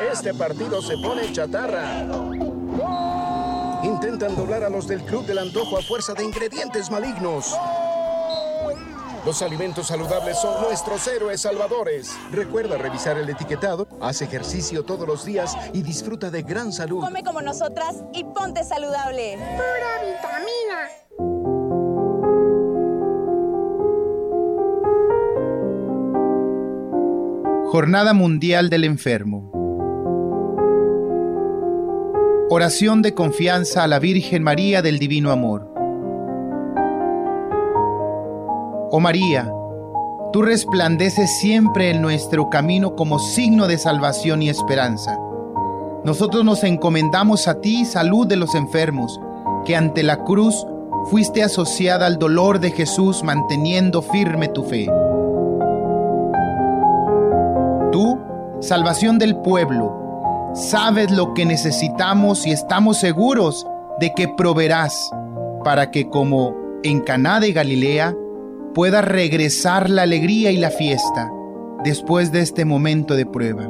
Este 0.10 0.34
partido 0.34 0.82
se 0.82 0.98
pone 1.00 1.30
chatarra. 1.34 2.06
Intentan 3.84 4.38
doblar 4.38 4.64
a 4.64 4.70
los 4.70 4.88
del 4.88 5.04
Club 5.04 5.26
del 5.26 5.40
Antojo 5.40 5.78
a 5.78 5.82
fuerza 5.82 6.14
de 6.14 6.24
ingredientes 6.24 6.90
malignos. 6.90 7.58
Los 9.28 9.42
alimentos 9.42 9.88
saludables 9.88 10.40
son 10.40 10.62
nuestros 10.62 11.06
héroes 11.06 11.42
salvadores. 11.42 12.18
Recuerda 12.32 12.78
revisar 12.78 13.18
el 13.18 13.30
etiquetado, 13.30 13.86
haz 14.00 14.22
ejercicio 14.22 14.86
todos 14.86 15.06
los 15.06 15.26
días 15.26 15.54
y 15.74 15.82
disfruta 15.82 16.32
de 16.32 16.44
gran 16.44 16.72
salud. 16.72 17.02
Come 17.02 17.26
como 17.26 17.42
nosotras 17.42 18.06
y 18.14 18.24
ponte 18.24 18.64
saludable. 18.64 19.34
Pura 19.36 20.00
vitamina. 20.06 20.88
Jornada 27.70 28.14
Mundial 28.14 28.70
del 28.70 28.86
Enfermo. 28.86 29.52
Oración 32.50 33.02
de 33.02 33.14
confianza 33.14 33.84
a 33.84 33.88
la 33.88 34.00
Virgen 34.00 34.42
María 34.42 34.82
del 34.82 35.00
Divino 35.00 35.32
Amor. 35.32 35.77
Oh 38.90 39.02
María, 39.02 39.52
tú 40.32 40.42
resplandeces 40.42 41.40
siempre 41.40 41.92
en 41.92 42.02
nuestro 42.02 42.50
camino 42.50 42.96
como 42.96 43.20
signo 43.20 43.68
de 43.68 43.78
salvación 43.78 44.42
y 44.42 44.50
esperanza. 44.50 45.20
Nosotros 46.06 46.46
nos 46.46 46.64
encomendamos 46.64 47.50
a 47.50 47.60
ti, 47.60 47.84
salud 47.84 48.26
de 48.26 48.38
los 48.38 48.56
enfermos, 48.56 49.20
que 49.66 49.76
ante 49.76 50.04
la 50.04 50.24
cruz 50.24 50.66
fuiste 51.10 51.44
asociada 51.44 52.06
al 52.06 52.18
dolor 52.18 52.62
de 52.62 52.72
Jesús 52.72 53.24
manteniendo 53.24 54.02
firme 54.02 54.48
tu 54.48 54.64
fe. 54.64 54.86
Tú, 57.92 58.18
salvación 58.62 59.20
del 59.20 59.36
pueblo, 59.36 60.52
sabes 60.54 61.12
lo 61.12 61.34
que 61.34 61.46
necesitamos 61.46 62.48
y 62.48 62.52
estamos 62.52 63.00
seguros 63.00 63.68
de 64.00 64.14
que 64.14 64.30
proveerás 64.30 65.12
para 65.66 65.92
que 65.92 66.08
como 66.08 66.56
en 66.84 67.02
Caná 67.02 67.42
de 67.42 67.52
Galilea 67.52 68.16
pueda 68.78 69.02
regresar 69.02 69.90
la 69.90 70.04
alegría 70.04 70.52
y 70.52 70.58
la 70.58 70.70
fiesta 70.70 71.32
después 71.84 72.32
de 72.32 72.42
este 72.42 72.64
momento 72.64 73.16
de 73.16 73.26
prueba. 73.26 73.68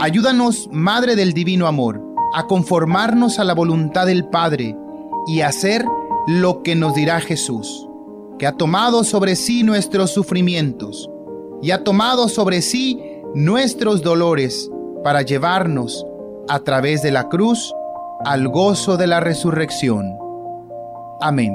Ayúdanos, 0.00 0.68
Madre 0.72 1.14
del 1.14 1.32
Divino 1.32 1.68
Amor, 1.68 2.02
a 2.34 2.48
conformarnos 2.48 3.38
a 3.38 3.44
la 3.44 3.54
voluntad 3.54 4.06
del 4.06 4.24
Padre 4.24 4.76
y 5.28 5.42
hacer 5.42 5.84
lo 6.26 6.64
que 6.64 6.74
nos 6.74 6.96
dirá 6.96 7.20
Jesús, 7.20 7.88
que 8.36 8.48
ha 8.48 8.56
tomado 8.56 9.04
sobre 9.04 9.36
sí 9.36 9.62
nuestros 9.62 10.10
sufrimientos 10.10 11.08
y 11.62 11.70
ha 11.70 11.84
tomado 11.84 12.28
sobre 12.28 12.62
sí 12.62 13.00
nuestros 13.36 14.02
dolores 14.02 14.68
para 15.04 15.22
llevarnos 15.22 16.04
a 16.48 16.58
través 16.58 17.00
de 17.02 17.12
la 17.12 17.28
cruz 17.28 17.72
al 18.24 18.48
gozo 18.48 18.96
de 18.96 19.06
la 19.06 19.20
resurrección. 19.20 20.16
Amén. 21.20 21.54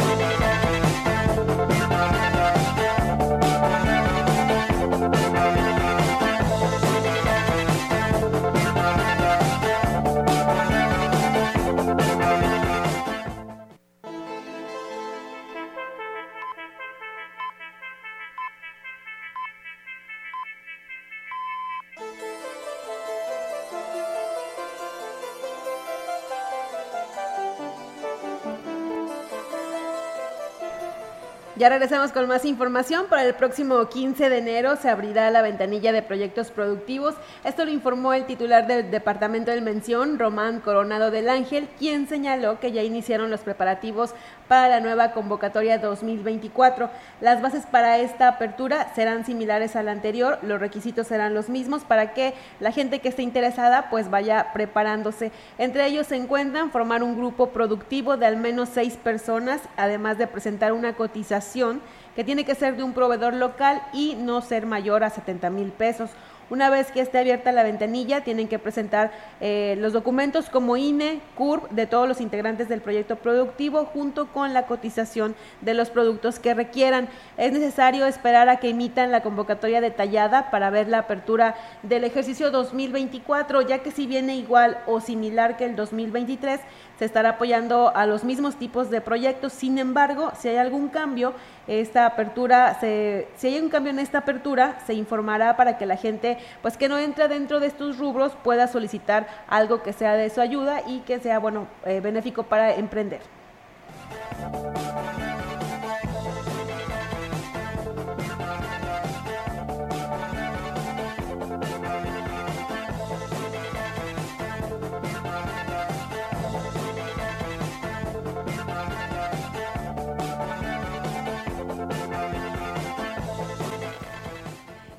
Ya 31.61 31.69
regresamos 31.69 32.11
con 32.11 32.27
más 32.27 32.43
información. 32.45 33.05
Para 33.07 33.23
el 33.23 33.35
próximo 33.35 33.87
15 33.87 34.29
de 34.29 34.39
enero 34.39 34.77
se 34.77 34.89
abrirá 34.89 35.29
la 35.29 35.43
ventanilla 35.43 35.91
de 35.91 36.01
proyectos 36.01 36.49
productivos. 36.49 37.13
Esto 37.43 37.65
lo 37.65 37.69
informó 37.69 38.13
el 38.13 38.25
titular 38.25 38.65
del 38.65 38.89
Departamento 38.89 39.51
de 39.51 39.61
Mención, 39.61 40.17
Román 40.17 40.61
Coronado 40.61 41.11
del 41.11 41.29
Ángel, 41.29 41.69
quien 41.77 42.07
señaló 42.07 42.59
que 42.59 42.71
ya 42.71 42.81
iniciaron 42.81 43.29
los 43.29 43.41
preparativos 43.41 44.15
para 44.51 44.67
la 44.67 44.81
nueva 44.81 45.13
convocatoria 45.13 45.77
2024. 45.77 46.89
Las 47.21 47.41
bases 47.41 47.65
para 47.65 47.99
esta 47.99 48.27
apertura 48.27 48.93
serán 48.93 49.25
similares 49.25 49.77
a 49.77 49.81
la 49.81 49.93
anterior, 49.93 50.39
los 50.41 50.59
requisitos 50.59 51.07
serán 51.07 51.33
los 51.33 51.47
mismos 51.47 51.85
para 51.85 52.13
que 52.13 52.33
la 52.59 52.73
gente 52.73 52.99
que 52.99 53.07
esté 53.07 53.21
interesada 53.21 53.89
pues 53.89 54.09
vaya 54.09 54.51
preparándose. 54.51 55.31
Entre 55.57 55.85
ellos 55.85 56.07
se 56.07 56.17
encuentran 56.17 56.69
formar 56.69 57.01
un 57.01 57.15
grupo 57.15 57.51
productivo 57.51 58.17
de 58.17 58.25
al 58.25 58.35
menos 58.35 58.67
seis 58.67 58.97
personas, 58.97 59.61
además 59.77 60.17
de 60.17 60.27
presentar 60.27 60.73
una 60.73 60.97
cotización 60.97 61.79
que 62.17 62.25
tiene 62.25 62.43
que 62.43 62.53
ser 62.53 62.75
de 62.75 62.83
un 62.83 62.91
proveedor 62.91 63.33
local 63.33 63.81
y 63.93 64.15
no 64.15 64.41
ser 64.41 64.65
mayor 64.65 65.05
a 65.05 65.09
70 65.11 65.49
mil 65.49 65.71
pesos. 65.71 66.09
Una 66.51 66.69
vez 66.69 66.91
que 66.91 66.99
esté 66.99 67.17
abierta 67.17 67.53
la 67.53 67.63
ventanilla, 67.63 68.25
tienen 68.25 68.49
que 68.49 68.59
presentar 68.59 69.13
eh, 69.39 69.77
los 69.79 69.93
documentos 69.93 70.49
como 70.49 70.75
INE, 70.75 71.21
CURB 71.35 71.69
de 71.69 71.87
todos 71.87 72.09
los 72.09 72.19
integrantes 72.19 72.67
del 72.67 72.81
proyecto 72.81 73.15
productivo 73.15 73.85
junto 73.85 74.27
con 74.27 74.53
la 74.53 74.65
cotización 74.65 75.33
de 75.61 75.75
los 75.75 75.89
productos 75.89 76.39
que 76.39 76.53
requieran. 76.53 77.07
Es 77.37 77.53
necesario 77.53 78.05
esperar 78.05 78.49
a 78.49 78.57
que 78.57 78.67
emitan 78.67 79.11
la 79.11 79.23
convocatoria 79.23 79.79
detallada 79.79 80.51
para 80.51 80.69
ver 80.69 80.89
la 80.89 80.97
apertura 80.97 81.55
del 81.83 82.03
ejercicio 82.03 82.51
2024, 82.51 83.61
ya 83.61 83.79
que 83.79 83.91
si 83.91 84.05
viene 84.05 84.35
igual 84.35 84.77
o 84.87 84.99
similar 84.99 85.55
que 85.55 85.63
el 85.63 85.77
2023, 85.77 86.59
se 87.01 87.05
estará 87.05 87.29
apoyando 87.29 87.91
a 87.95 88.05
los 88.05 88.23
mismos 88.23 88.57
tipos 88.57 88.91
de 88.91 89.01
proyectos. 89.01 89.53
Sin 89.53 89.79
embargo, 89.79 90.33
si 90.37 90.49
hay 90.49 90.57
algún 90.57 90.87
cambio, 90.87 91.33
esta 91.65 92.05
apertura, 92.05 92.77
se, 92.79 93.27
si 93.37 93.47
hay 93.47 93.59
un 93.59 93.69
cambio 93.69 93.89
en 93.89 93.97
esta 93.97 94.19
apertura, 94.19 94.77
se 94.85 94.93
informará 94.93 95.57
para 95.57 95.79
que 95.79 95.87
la 95.87 95.97
gente, 95.97 96.37
pues 96.61 96.77
que 96.77 96.87
no 96.87 96.99
entra 96.99 97.27
dentro 97.27 97.59
de 97.59 97.65
estos 97.65 97.97
rubros, 97.97 98.33
pueda 98.43 98.67
solicitar 98.67 99.25
algo 99.47 99.81
que 99.81 99.93
sea 99.93 100.13
de 100.13 100.29
su 100.29 100.41
ayuda 100.41 100.83
y 100.85 100.99
que 100.99 101.17
sea, 101.17 101.39
bueno, 101.39 101.65
eh, 101.87 102.01
benéfico 102.01 102.43
para 102.43 102.75
emprender. 102.75 103.40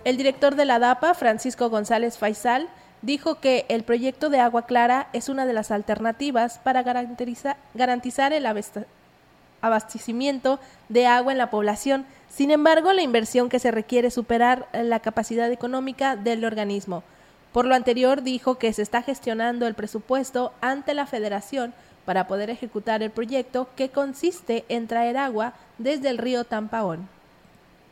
El 0.04 0.16
director 0.16 0.56
de 0.56 0.64
la 0.64 0.80
DAPA, 0.80 1.14
Francisco 1.14 1.70
González 1.70 2.18
Faisal, 2.18 2.68
dijo 3.02 3.36
que 3.36 3.66
el 3.68 3.84
proyecto 3.84 4.30
de 4.30 4.40
agua 4.40 4.66
clara 4.66 5.08
es 5.12 5.28
una 5.28 5.46
de 5.46 5.52
las 5.52 5.70
alternativas 5.70 6.58
para 6.58 6.82
garantizar 6.82 8.32
el 8.32 8.46
abastecimiento 9.60 10.58
de 10.88 11.06
agua 11.06 11.30
en 11.30 11.38
la 11.38 11.50
población. 11.50 12.04
Sin 12.28 12.50
embargo, 12.50 12.92
la 12.92 13.02
inversión 13.02 13.48
que 13.48 13.60
se 13.60 13.70
requiere 13.70 14.10
superar 14.10 14.66
la 14.72 14.98
capacidad 14.98 15.52
económica 15.52 16.16
del 16.16 16.44
organismo. 16.44 17.04
Por 17.52 17.66
lo 17.66 17.76
anterior, 17.76 18.22
dijo 18.22 18.56
que 18.56 18.72
se 18.72 18.82
está 18.82 19.02
gestionando 19.02 19.68
el 19.68 19.74
presupuesto 19.74 20.52
ante 20.60 20.94
la 20.94 21.06
federación 21.06 21.74
para 22.04 22.26
poder 22.26 22.50
ejecutar 22.50 23.04
el 23.04 23.10
proyecto 23.10 23.68
que 23.76 23.90
consiste 23.90 24.64
en 24.68 24.88
traer 24.88 25.16
agua 25.16 25.52
desde 25.78 26.08
el 26.08 26.18
río 26.18 26.42
Tampaón. 26.42 27.08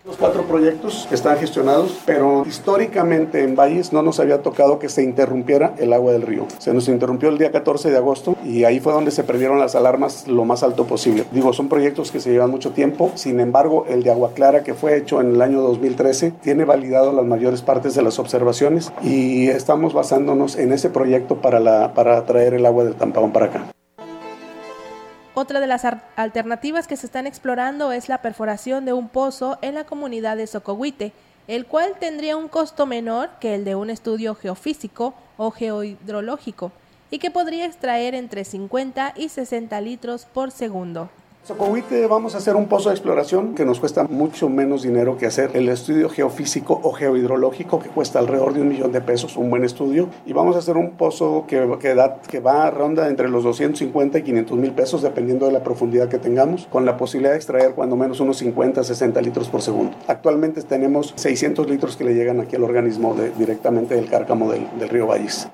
Los 0.03 0.17
cuatro 0.17 0.45
proyectos 0.45 1.07
están 1.11 1.37
gestionados, 1.37 2.01
pero 2.07 2.45
históricamente 2.47 3.45
en 3.45 3.55
Valles 3.55 3.93
no 3.93 4.01
nos 4.01 4.19
había 4.19 4.41
tocado 4.41 4.79
que 4.79 4.89
se 4.89 5.03
interrumpiera 5.03 5.75
el 5.77 5.93
agua 5.93 6.13
del 6.13 6.23
río. 6.23 6.47
Se 6.57 6.73
nos 6.73 6.89
interrumpió 6.89 7.29
el 7.29 7.37
día 7.37 7.53
14 7.53 7.91
de 7.91 7.99
agosto 7.99 8.35
y 8.43 8.65
ahí 8.65 8.81
fue 8.81 8.95
donde 8.95 9.11
se 9.11 9.25
perdieron 9.25 9.59
las 9.59 9.75
alarmas 9.75 10.27
lo 10.27 10.47
más 10.47 10.63
alto 10.63 10.87
posible. 10.87 11.27
Digo, 11.33 11.53
son 11.53 11.69
proyectos 11.69 12.11
que 12.11 12.19
se 12.19 12.31
llevan 12.31 12.51
mucho 12.51 12.71
tiempo, 12.71 13.13
sin 13.15 13.41
embargo, 13.41 13.85
el 13.91 14.03
de 14.03 14.11
Agua 14.11 14.33
Clara 14.35 14.63
que 14.63 14.73
fue 14.73 14.97
hecho 14.97 15.21
en 15.21 15.35
el 15.35 15.43
año 15.43 15.61
2013 15.61 16.31
tiene 16.41 16.65
validado 16.65 17.13
las 17.13 17.27
mayores 17.27 17.61
partes 17.61 17.95
de 17.95 18.01
las 18.01 18.19
observaciones 18.19 18.91
y 19.03 19.49
estamos 19.49 19.93
basándonos 19.93 20.57
en 20.57 20.73
ese 20.73 20.89
proyecto 20.89 21.43
para, 21.43 21.93
para 21.93 22.25
traer 22.25 22.55
el 22.55 22.65
agua 22.65 22.85
del 22.85 22.95
Tampón 22.95 23.33
para 23.33 23.47
acá. 23.47 23.67
Otra 25.41 25.59
de 25.59 25.67
las 25.67 25.87
alternativas 26.17 26.87
que 26.87 26.99
se 26.99 27.07
están 27.07 27.27
explorando 27.27 27.93
es 27.93 28.11
la 28.11 28.21
perforación 28.21 28.85
de 28.85 28.93
un 28.93 29.09
pozo 29.09 29.57
en 29.63 29.75
la 29.75 29.85
comunidad 29.85 30.37
de 30.37 30.47
Socohuite, 30.47 31.15
el 31.49 31.65
cual 31.65 31.95
tendría 31.99 32.37
un 32.37 32.49
costo 32.49 32.85
menor 32.85 33.31
que 33.41 33.55
el 33.55 33.65
de 33.65 33.75
un 33.75 33.89
estudio 33.89 34.35
geofísico 34.35 35.15
o 35.39 35.51
geohidrológico 35.51 36.73
y 37.11 37.21
que 37.21 37.31
podría 37.31 37.65
extraer 37.65 38.15
entre 38.15 38.45
50 38.45 39.15
y 39.17 39.31
60 39.31 39.81
litros 39.81 40.27
por 40.27 40.51
segundo. 40.51 41.09
Socohuite 41.43 42.07
vamos 42.07 42.35
a 42.35 42.39
hacer 42.39 42.55
un 42.55 42.67
pozo 42.67 42.91
de 42.91 42.95
exploración 42.95 43.55
que 43.55 43.65
nos 43.65 43.81
cuesta 43.81 44.05
mucho 44.05 44.51
menos 44.51 44.83
dinero 44.83 45.17
que 45.17 45.25
hacer 45.25 45.51
el 45.55 45.71
estudio 45.71 46.11
geofísico 46.11 46.79
o 46.83 46.93
geohidrológico 46.93 47.81
que 47.81 47.89
cuesta 47.89 48.19
alrededor 48.19 48.53
de 48.53 48.61
un 48.61 48.69
millón 48.69 48.93
de 48.93 49.01
pesos, 49.01 49.39
un 49.39 49.49
buen 49.49 49.65
estudio. 49.65 50.11
Y 50.27 50.35
vamos 50.35 50.55
a 50.55 50.59
hacer 50.59 50.77
un 50.77 50.93
pozo 50.99 51.47
que, 51.49 51.67
que, 51.81 51.95
da, 51.95 52.21
que 52.21 52.41
va 52.41 52.67
a 52.67 52.71
ronda 52.71 53.09
entre 53.09 53.31
los 53.31 53.43
250 53.43 54.19
y 54.19 54.23
500 54.23 54.59
mil 54.59 54.73
pesos 54.73 55.01
dependiendo 55.01 55.47
de 55.47 55.53
la 55.53 55.65
profundidad 55.65 56.11
que 56.11 56.19
tengamos, 56.19 56.67
con 56.67 56.85
la 56.85 56.99
posibilidad 56.99 57.33
de 57.33 57.39
extraer 57.39 57.73
cuando 57.73 57.97
menos 57.97 58.21
unos 58.21 58.37
50, 58.37 58.85
60 58.85 59.21
litros 59.23 59.49
por 59.49 59.63
segundo. 59.63 59.97
Actualmente 60.09 60.61
tenemos 60.63 61.15
600 61.17 61.71
litros 61.71 61.97
que 61.97 62.05
le 62.05 62.15
llegan 62.15 62.41
aquí 62.41 62.57
al 62.57 62.65
organismo 62.65 63.17
directamente 63.39 63.95
del 63.95 64.11
cárcamo 64.11 64.53
del, 64.53 64.69
del 64.79 64.91
río 64.91 65.07
Valles 65.07 65.49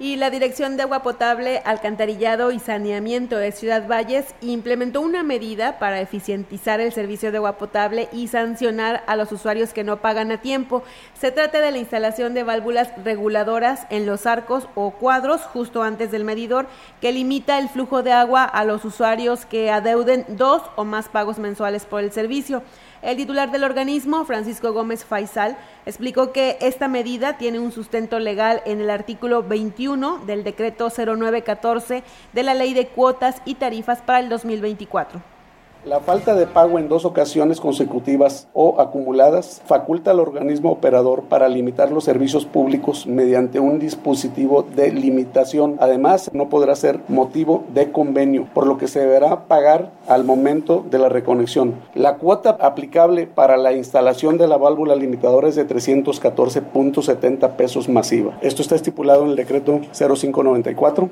y 0.00 0.14
la 0.16 0.30
Dirección 0.30 0.76
de 0.76 0.84
Agua 0.84 1.02
Potable, 1.02 1.60
Alcantarillado 1.64 2.52
y 2.52 2.60
Saneamiento 2.60 3.36
de 3.36 3.50
Ciudad 3.50 3.88
Valles 3.88 4.26
implementó 4.40 5.00
una 5.00 5.24
medida 5.24 5.80
para 5.80 6.00
eficientizar 6.00 6.80
el 6.80 6.92
servicio 6.92 7.32
de 7.32 7.38
agua 7.38 7.58
potable 7.58 8.08
y 8.12 8.28
sancionar 8.28 9.02
a 9.08 9.16
los 9.16 9.32
usuarios 9.32 9.72
que 9.72 9.82
no 9.82 9.96
pagan 9.96 10.30
a 10.30 10.40
tiempo. 10.40 10.84
Se 11.18 11.32
trata 11.32 11.60
de 11.60 11.72
la 11.72 11.78
instalación 11.78 12.32
de 12.32 12.44
válvulas 12.44 12.90
reguladoras 13.04 13.86
en 13.90 14.06
los 14.06 14.26
arcos 14.26 14.68
o 14.76 14.92
cuadros 14.92 15.42
justo 15.42 15.82
antes 15.82 16.12
del 16.12 16.24
medidor 16.24 16.66
que 17.00 17.10
limita 17.10 17.58
el 17.58 17.68
flujo 17.68 18.04
de 18.04 18.12
agua 18.12 18.44
a 18.44 18.64
los 18.64 18.84
usuarios 18.84 19.46
que 19.46 19.70
adeuden 19.70 20.24
dos 20.28 20.62
o 20.76 20.84
más 20.84 21.08
pagos 21.08 21.38
mensuales 21.38 21.84
por 21.86 22.04
el 22.04 22.12
servicio. 22.12 22.62
El 23.00 23.16
titular 23.16 23.52
del 23.52 23.62
organismo, 23.62 24.24
Francisco 24.24 24.72
Gómez 24.72 25.04
Faisal, 25.04 25.56
explicó 25.86 26.32
que 26.32 26.58
esta 26.60 26.88
medida 26.88 27.38
tiene 27.38 27.60
un 27.60 27.70
sustento 27.70 28.18
legal 28.18 28.60
en 28.64 28.80
el 28.80 28.90
artículo 28.90 29.44
21 29.44 30.24
del 30.26 30.42
decreto 30.42 30.88
0914 30.90 32.02
de 32.32 32.42
la 32.42 32.54
Ley 32.54 32.74
de 32.74 32.88
Cuotas 32.88 33.40
y 33.44 33.54
Tarifas 33.54 34.02
para 34.02 34.18
el 34.18 34.28
2024. 34.28 35.37
La 35.88 36.00
falta 36.00 36.34
de 36.34 36.46
pago 36.46 36.78
en 36.78 36.90
dos 36.90 37.06
ocasiones 37.06 37.62
consecutivas 37.62 38.46
o 38.52 38.78
acumuladas 38.78 39.62
faculta 39.64 40.10
al 40.10 40.20
organismo 40.20 40.70
operador 40.70 41.22
para 41.30 41.48
limitar 41.48 41.90
los 41.90 42.04
servicios 42.04 42.44
públicos 42.44 43.06
mediante 43.06 43.58
un 43.58 43.78
dispositivo 43.78 44.66
de 44.76 44.92
limitación. 44.92 45.76
Además, 45.80 46.30
no 46.34 46.50
podrá 46.50 46.76
ser 46.76 47.00
motivo 47.08 47.64
de 47.72 47.90
convenio, 47.90 48.48
por 48.52 48.66
lo 48.66 48.76
que 48.76 48.86
se 48.86 49.00
deberá 49.00 49.48
pagar 49.48 49.90
al 50.08 50.24
momento 50.24 50.84
de 50.90 50.98
la 50.98 51.08
reconexión. 51.08 51.76
La 51.94 52.16
cuota 52.16 52.58
aplicable 52.60 53.26
para 53.26 53.56
la 53.56 53.72
instalación 53.72 54.36
de 54.36 54.46
la 54.46 54.58
válvula 54.58 54.94
limitadora 54.94 55.48
es 55.48 55.56
de 55.56 55.66
314.70 55.66 57.52
pesos 57.52 57.88
masiva. 57.88 58.36
Esto 58.42 58.60
está 58.60 58.74
estipulado 58.74 59.24
en 59.24 59.30
el 59.30 59.36
decreto 59.36 59.80
0594. 59.94 61.08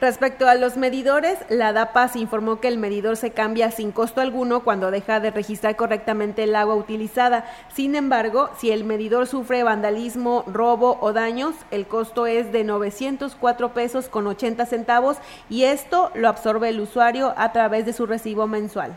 Respecto 0.00 0.48
a 0.48 0.54
los 0.54 0.78
medidores, 0.78 1.38
la 1.50 1.74
DAPAS 1.74 2.16
informó 2.16 2.58
que 2.58 2.68
el 2.68 2.78
medidor 2.78 3.18
se 3.18 3.32
cambia 3.32 3.70
sin 3.70 3.92
costo 3.92 4.22
alguno 4.22 4.64
cuando 4.64 4.90
deja 4.90 5.20
de 5.20 5.30
registrar 5.30 5.76
correctamente 5.76 6.44
el 6.44 6.56
agua 6.56 6.74
utilizada. 6.74 7.44
Sin 7.74 7.94
embargo, 7.94 8.48
si 8.56 8.70
el 8.70 8.84
medidor 8.84 9.26
sufre 9.26 9.62
vandalismo, 9.62 10.44
robo 10.46 10.96
o 11.02 11.12
daños, 11.12 11.54
el 11.70 11.86
costo 11.86 12.26
es 12.26 12.50
de 12.50 12.64
904 12.64 13.74
pesos 13.74 14.08
con 14.08 14.26
80 14.26 14.64
centavos 14.64 15.18
y 15.50 15.64
esto 15.64 16.10
lo 16.14 16.28
absorbe 16.28 16.70
el 16.70 16.80
usuario 16.80 17.34
a 17.36 17.52
través 17.52 17.84
de 17.84 17.92
su 17.92 18.06
recibo 18.06 18.46
mensual. 18.46 18.96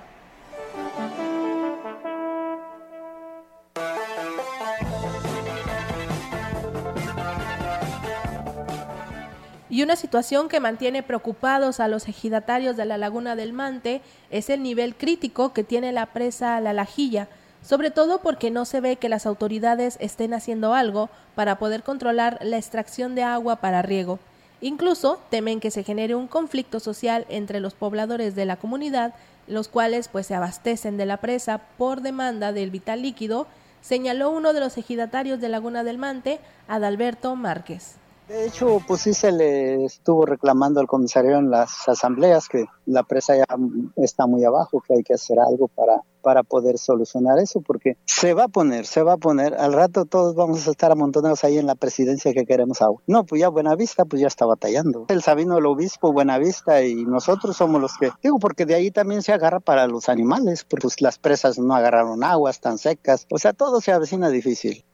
Y 9.74 9.82
una 9.82 9.95
situación 9.95 10.49
que 10.49 10.59
mantiene 10.59 11.01
preocupados 11.01 11.80
a 11.80 11.88
los 11.88 12.07
ejidatarios 12.07 12.78
de 12.78 12.86
la 12.86 12.99
laguna 12.99 13.36
del 13.36 13.53
Mante 13.53 14.03
es 14.30 14.51
el 14.51 14.61
nivel 14.61 14.93
crítico 14.93 15.51
que 15.51 15.63
tiene 15.63 15.91
la 15.91 16.05
presa 16.05 16.61
La 16.61 16.74
Lajilla, 16.74 17.28
sobre 17.63 17.89
todo 17.89 18.21
porque 18.21 18.51
no 18.51 18.65
se 18.65 18.82
ve 18.82 18.97
que 18.97 19.09
las 19.09 19.26
autoridades 19.26 19.97
estén 19.99 20.36
haciendo 20.36 20.76
algo 20.76 21.09
para 21.34 21.57
poder 21.57 21.82
controlar 21.82 22.38
la 22.43 22.57
extracción 22.57 23.15
de 23.15 23.24
agua 23.24 23.55
para 23.55 23.82
riego. 23.82 24.19
Incluso 24.61 25.19
temen 25.32 25.59
que 25.59 25.71
se 25.71 25.84
genere 25.84 26.13
un 26.13 26.28
conflicto 26.28 26.80
social 26.80 27.26
entre 27.30 27.59
los 27.59 27.74
pobladores 27.74 28.36
de 28.36 28.45
la 28.45 28.57
comunidad, 28.57 29.15
los 29.47 29.69
cuales 29.69 30.07
pues 30.07 30.28
se 30.28 30.36
abastecen 30.36 30.97
de 30.97 31.07
la 31.07 31.17
presa 31.17 31.61
por 31.80 32.01
demanda 32.01 32.53
del 32.53 32.69
vital 32.69 33.01
líquido, 33.01 33.47
señaló 33.82 34.30
uno 34.30 34.53
de 34.53 34.59
los 34.59 34.78
ejidatarios 34.78 35.41
de 35.41 35.49
Laguna 35.49 35.84
del 35.84 35.97
Mante, 35.97 36.39
Adalberto 36.67 37.36
Márquez. 37.36 37.95
De 38.28 38.45
hecho, 38.45 38.80
pues 38.88 39.01
sí 39.01 39.13
se 39.13 39.32
le 39.32 39.84
estuvo 39.84 40.26
reclamando 40.26 40.80
al 40.80 40.88
comisario 40.88 41.38
en 41.38 41.51
las 41.51 41.88
asambleas 41.89 42.47
que 42.47 42.65
la 42.86 43.03
presa 43.03 43.36
ya 43.36 43.45
está 43.97 44.28
muy 44.28 44.45
abajo, 44.45 44.82
que 44.82 44.93
hay 44.95 45.03
que 45.03 45.13
hacer 45.13 45.39
algo 45.39 45.67
para, 45.67 46.01
para 46.21 46.43
poder 46.43 46.78
solucionar 46.78 47.38
eso, 47.39 47.61
porque 47.61 47.97
se 48.05 48.34
va 48.34 48.45
a 48.45 48.47
poner, 48.47 48.86
se 48.86 49.03
va 49.03 49.13
a 49.13 49.17
poner, 49.17 49.55
al 49.55 49.74
rato 49.74 50.05
todos 50.05 50.36
vamos 50.36 50.67
a 50.67 50.71
estar 50.71 50.91
amontonados 50.91 51.43
ahí 51.43 51.57
en 51.57 51.67
la 51.67 51.76
presidencia 51.76 52.34
que 52.34 52.45
queremos 52.45 52.82
agua. 52.82 53.01
No, 53.07 53.26
pues 53.26 53.41
ya 53.41 53.49
Buenavista, 53.49 54.05
pues 54.05 54.21
ya 54.21 54.28
está 54.28 54.45
batallando. 54.45 55.05
El 55.09 55.21
Sabino, 55.21 55.57
el 55.57 55.65
obispo, 55.65 56.13
Buenavista 56.13 56.82
y 56.84 57.05
nosotros 57.05 57.57
somos 57.57 57.82
los 57.82 57.97
que, 57.97 58.11
digo, 58.24 58.39
porque 58.39 58.65
de 58.65 58.76
ahí 58.76 58.89
también 58.89 59.21
se 59.21 59.34
agarra 59.34 59.59
para 59.59 59.86
los 59.88 60.07
animales, 60.07 60.65
pues 60.67 61.01
las 61.01 61.19
presas 61.19 61.59
no 61.59 61.76
agarraron 61.76 62.24
aguas 62.24 62.61
tan 62.61 62.78
secas, 62.78 63.28
o 63.30 63.38
sea, 63.38 63.51
todo 63.51 63.82
se 63.82 63.91
avecina 63.91 64.30
difícil. 64.30 64.86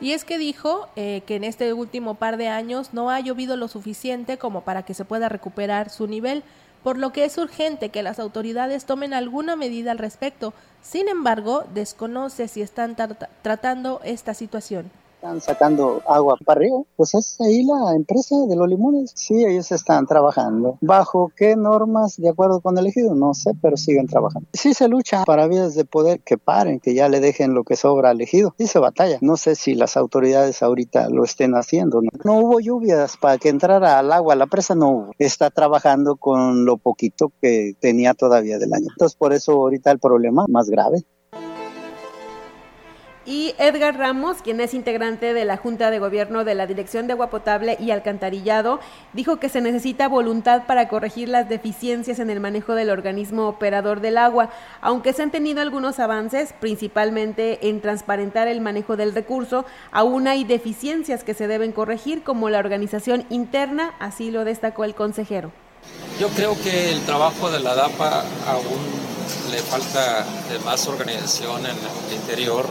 Y 0.00 0.12
es 0.12 0.24
que 0.24 0.38
dijo 0.38 0.88
eh, 0.96 1.22
que 1.26 1.36
en 1.36 1.44
este 1.44 1.72
último 1.72 2.14
par 2.16 2.36
de 2.36 2.48
años 2.48 2.90
no 2.92 3.10
ha 3.10 3.20
llovido 3.20 3.56
lo 3.56 3.68
suficiente 3.68 4.38
como 4.38 4.62
para 4.62 4.82
que 4.82 4.94
se 4.94 5.04
pueda 5.04 5.28
recuperar 5.28 5.90
su 5.90 6.06
nivel, 6.06 6.42
por 6.82 6.98
lo 6.98 7.12
que 7.12 7.24
es 7.24 7.38
urgente 7.38 7.88
que 7.88 8.02
las 8.02 8.18
autoridades 8.18 8.84
tomen 8.84 9.14
alguna 9.14 9.56
medida 9.56 9.92
al 9.92 9.98
respecto. 9.98 10.52
Sin 10.82 11.08
embargo, 11.08 11.64
desconoce 11.72 12.48
si 12.48 12.60
están 12.60 12.96
tratando 13.42 14.00
esta 14.04 14.34
situación 14.34 14.90
están 15.24 15.40
sacando 15.40 16.02
agua 16.06 16.36
para 16.44 16.60
arriba, 16.60 16.82
pues 16.96 17.14
es 17.14 17.40
ahí 17.40 17.64
la 17.64 17.94
empresa 17.96 18.36
de 18.46 18.56
los 18.56 18.68
limones. 18.68 19.10
Sí, 19.14 19.42
ellos 19.42 19.72
están 19.72 20.06
trabajando. 20.06 20.76
¿Bajo 20.82 21.32
qué 21.34 21.56
normas 21.56 22.16
de 22.18 22.28
acuerdo 22.28 22.60
con 22.60 22.76
el 22.76 22.86
ejido? 22.86 23.14
No 23.14 23.32
sé, 23.32 23.52
pero 23.62 23.78
siguen 23.78 24.06
trabajando. 24.06 24.46
Sí 24.52 24.74
se 24.74 24.86
lucha 24.86 25.24
para 25.24 25.46
vías 25.46 25.74
de 25.74 25.86
poder 25.86 26.20
que 26.20 26.36
paren, 26.36 26.78
que 26.78 26.94
ya 26.94 27.08
le 27.08 27.20
dejen 27.20 27.54
lo 27.54 27.64
que 27.64 27.74
sobra 27.74 28.10
al 28.10 28.20
ejido. 28.20 28.54
Y 28.58 28.66
se 28.66 28.78
batalla. 28.78 29.16
No 29.22 29.38
sé 29.38 29.54
si 29.54 29.74
las 29.74 29.96
autoridades 29.96 30.62
ahorita 30.62 31.08
lo 31.08 31.24
estén 31.24 31.54
haciendo. 31.54 32.02
No, 32.02 32.10
no 32.22 32.38
hubo 32.40 32.60
lluvias 32.60 33.16
para 33.16 33.38
que 33.38 33.48
entrara 33.48 33.98
al 33.98 34.12
agua. 34.12 34.34
La 34.34 34.46
presa 34.46 34.74
no 34.74 34.90
hubo. 34.90 35.10
Está 35.18 35.48
trabajando 35.48 36.16
con 36.16 36.66
lo 36.66 36.76
poquito 36.76 37.32
que 37.40 37.72
tenía 37.80 38.12
todavía 38.12 38.58
del 38.58 38.74
año. 38.74 38.88
Entonces 38.90 39.16
por 39.16 39.32
eso 39.32 39.52
ahorita 39.52 39.90
el 39.90 40.00
problema 40.00 40.44
más 40.50 40.68
grave. 40.68 41.06
Y 43.26 43.54
Edgar 43.58 43.96
Ramos, 43.96 44.42
quien 44.42 44.60
es 44.60 44.74
integrante 44.74 45.32
de 45.32 45.46
la 45.46 45.56
Junta 45.56 45.90
de 45.90 45.98
Gobierno 45.98 46.44
de 46.44 46.54
la 46.54 46.66
Dirección 46.66 47.06
de 47.06 47.14
Agua 47.14 47.30
Potable 47.30 47.78
y 47.80 47.90
Alcantarillado, 47.90 48.80
dijo 49.14 49.38
que 49.38 49.48
se 49.48 49.62
necesita 49.62 50.08
voluntad 50.08 50.64
para 50.66 50.88
corregir 50.88 51.30
las 51.30 51.48
deficiencias 51.48 52.18
en 52.18 52.28
el 52.28 52.40
manejo 52.40 52.74
del 52.74 52.90
organismo 52.90 53.48
operador 53.48 54.00
del 54.00 54.18
agua, 54.18 54.50
aunque 54.82 55.14
se 55.14 55.22
han 55.22 55.30
tenido 55.30 55.62
algunos 55.62 56.00
avances, 56.00 56.52
principalmente 56.60 57.66
en 57.68 57.80
transparentar 57.80 58.46
el 58.46 58.60
manejo 58.60 58.96
del 58.96 59.14
recurso, 59.14 59.64
aún 59.90 60.28
hay 60.28 60.44
deficiencias 60.44 61.24
que 61.24 61.32
se 61.32 61.48
deben 61.48 61.72
corregir, 61.72 62.24
como 62.24 62.50
la 62.50 62.58
organización 62.58 63.24
interna, 63.30 63.94
así 64.00 64.30
lo 64.30 64.44
destacó 64.44 64.84
el 64.84 64.94
consejero. 64.94 65.50
Yo 66.20 66.28
creo 66.28 66.54
que 66.62 66.92
el 66.92 67.00
trabajo 67.02 67.50
de 67.50 67.60
la 67.60 67.74
DAPA 67.74 68.22
aún 68.48 69.04
le 69.50 69.58
falta 69.58 70.24
más 70.64 70.86
organización 70.86 71.60
en 71.60 71.76
el 71.76 72.14
interior, 72.14 72.66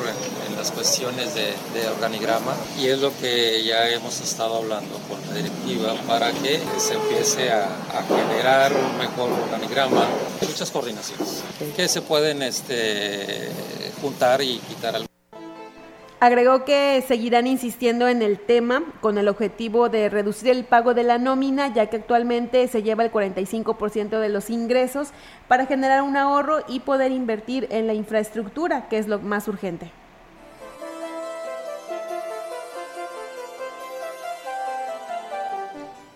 las 0.63 0.71
cuestiones 0.71 1.35
de, 1.35 1.87
organigrama, 1.89 2.53
y 2.79 2.87
es 2.87 3.01
lo 3.01 3.11
que 3.19 3.61
ya 3.65 3.89
hemos 3.89 4.21
estado 4.21 4.55
hablando 4.55 4.97
con 5.09 5.19
la 5.27 5.33
directiva 5.35 5.93
para 6.07 6.31
que 6.31 6.57
se 6.77 6.93
empiece 6.93 7.51
a, 7.51 7.67
generar 8.07 8.71
un 8.71 8.97
mejor 8.97 9.29
organigrama, 9.29 10.05
muchas 10.41 10.71
coordinaciones 10.71 11.43
que 11.75 11.89
se 11.89 12.01
pueden 12.01 12.41
este, 12.43 13.49
juntar 14.01 14.41
y 14.41 14.59
quitar 14.59 14.95
al 14.95 15.05
Agregó 16.21 16.63
que 16.63 17.03
seguirán 17.05 17.45
insistiendo 17.45 18.07
en 18.07 18.21
el 18.21 18.39
tema 18.39 18.83
con 19.01 19.17
el 19.17 19.27
objetivo 19.27 19.89
de 19.89 20.07
reducir 20.07 20.49
el 20.49 20.63
pago 20.63 20.93
de 20.93 21.03
la 21.03 21.17
nómina, 21.17 21.73
ya 21.73 21.87
que 21.87 21.97
actualmente 21.97 22.69
se 22.69 22.83
lleva 22.83 23.03
el 23.03 23.11
45% 23.11 24.17
de 24.17 24.29
los 24.29 24.49
ingresos 24.49 25.09
para 25.49 25.65
generar 25.65 26.03
un 26.03 26.15
ahorro 26.15 26.59
y 26.69 26.79
poder 26.79 27.11
invertir 27.11 27.67
en 27.69 27.85
la 27.85 27.93
infraestructura, 27.93 28.87
que 28.87 28.97
es 28.97 29.09
lo 29.09 29.19
más 29.19 29.49
urgente. 29.49 29.91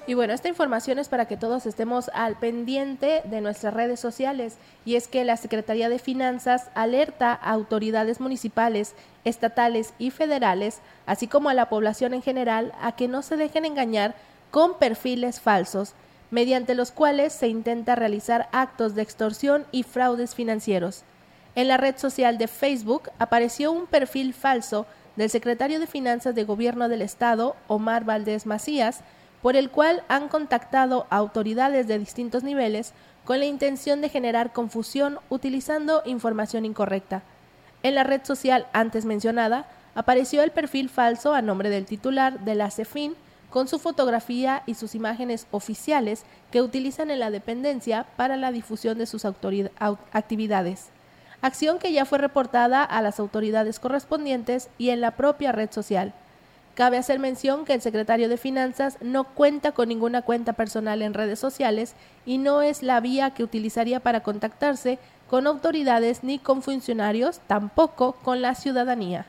Y 0.07 0.13
bueno, 0.13 0.33
esta 0.33 0.47
información 0.47 0.99
es 0.99 1.09
para 1.09 1.25
que 1.25 1.35
todos 1.35 1.65
estemos 1.65 2.09
al 2.13 2.37
pendiente 2.37 3.21
de 3.25 3.41
nuestras 3.41 3.73
redes 3.73 3.99
sociales 3.99 4.55
y 4.85 4.95
es 4.95 5.09
que 5.09 5.25
la 5.25 5.35
Secretaría 5.35 5.89
de 5.89 5.99
Finanzas 5.99 6.69
alerta 6.75 7.33
a 7.33 7.51
autoridades 7.51 8.21
municipales, 8.21 8.93
estatales 9.25 9.93
y 9.99 10.11
federales, 10.11 10.79
así 11.05 11.27
como 11.27 11.49
a 11.49 11.53
la 11.53 11.67
población 11.67 12.13
en 12.13 12.21
general, 12.21 12.71
a 12.81 12.93
que 12.93 13.09
no 13.09 13.21
se 13.21 13.35
dejen 13.35 13.65
engañar 13.65 14.15
con 14.49 14.77
perfiles 14.77 15.41
falsos, 15.41 15.93
mediante 16.31 16.73
los 16.73 16.91
cuales 16.91 17.33
se 17.33 17.49
intenta 17.49 17.95
realizar 17.95 18.47
actos 18.53 18.95
de 18.95 19.01
extorsión 19.01 19.65
y 19.73 19.83
fraudes 19.83 20.35
financieros. 20.35 21.03
En 21.55 21.67
la 21.67 21.75
red 21.75 21.97
social 21.97 22.37
de 22.37 22.47
Facebook 22.47 23.09
apareció 23.19 23.73
un 23.73 23.87
perfil 23.87 24.33
falso 24.33 24.85
del 25.17 25.29
secretario 25.29 25.81
de 25.81 25.87
Finanzas 25.87 26.33
de 26.33 26.45
Gobierno 26.45 26.87
del 26.87 27.01
Estado, 27.01 27.57
Omar 27.67 28.05
Valdés 28.05 28.45
Macías, 28.45 29.01
por 29.41 29.55
el 29.55 29.69
cual 29.69 30.03
han 30.07 30.27
contactado 30.27 31.07
autoridades 31.09 31.87
de 31.87 31.99
distintos 31.99 32.43
niveles 32.43 32.93
con 33.25 33.39
la 33.39 33.45
intención 33.45 34.01
de 34.01 34.09
generar 34.09 34.53
confusión 34.53 35.19
utilizando 35.29 36.01
información 36.05 36.65
incorrecta. 36.65 37.23
En 37.83 37.95
la 37.95 38.03
red 38.03 38.21
social 38.23 38.67
antes 38.73 39.05
mencionada 39.05 39.67
apareció 39.95 40.43
el 40.43 40.51
perfil 40.51 40.89
falso 40.89 41.33
a 41.33 41.41
nombre 41.41 41.69
del 41.69 41.85
titular 41.85 42.39
de 42.39 42.55
la 42.55 42.71
CEFIN 42.71 43.15
con 43.49 43.67
su 43.67 43.79
fotografía 43.79 44.63
y 44.65 44.73
sus 44.73 44.95
imágenes 44.95 45.47
oficiales 45.51 46.23
que 46.51 46.61
utilizan 46.61 47.11
en 47.11 47.19
la 47.19 47.31
dependencia 47.31 48.05
para 48.15 48.37
la 48.37 48.51
difusión 48.51 48.97
de 48.97 49.05
sus 49.05 49.25
actividades. 49.25 50.89
Acción 51.41 51.79
que 51.79 51.93
ya 51.93 52.05
fue 52.05 52.17
reportada 52.17 52.83
a 52.83 53.01
las 53.01 53.19
autoridades 53.19 53.79
correspondientes 53.79 54.69
y 54.77 54.89
en 54.89 55.01
la 55.01 55.11
propia 55.11 55.51
red 55.51 55.71
social. 55.71 56.13
Cabe 56.77 56.99
hacer 56.99 57.17
mención 57.17 57.65
que 57.65 57.73
el 57.73 57.81
secretario 57.81 58.29
de 58.29 58.37
Finanzas 58.37 58.99
no 59.01 59.23
cuenta 59.23 59.71
con 59.71 59.89
ninguna 59.89 60.21
cuenta 60.21 60.53
personal 60.53 61.01
en 61.01 61.15
redes 61.15 61.39
sociales 61.39 61.95
y 62.23 62.37
no 62.37 62.61
es 62.61 62.83
la 62.83 62.99
vía 62.99 63.31
que 63.31 63.41
utilizaría 63.41 63.99
para 63.99 64.21
contactarse 64.21 64.99
con 65.27 65.47
autoridades 65.47 66.23
ni 66.23 66.37
con 66.37 66.61
funcionarios, 66.61 67.41
tampoco 67.47 68.11
con 68.21 68.43
la 68.43 68.53
ciudadanía. 68.53 69.25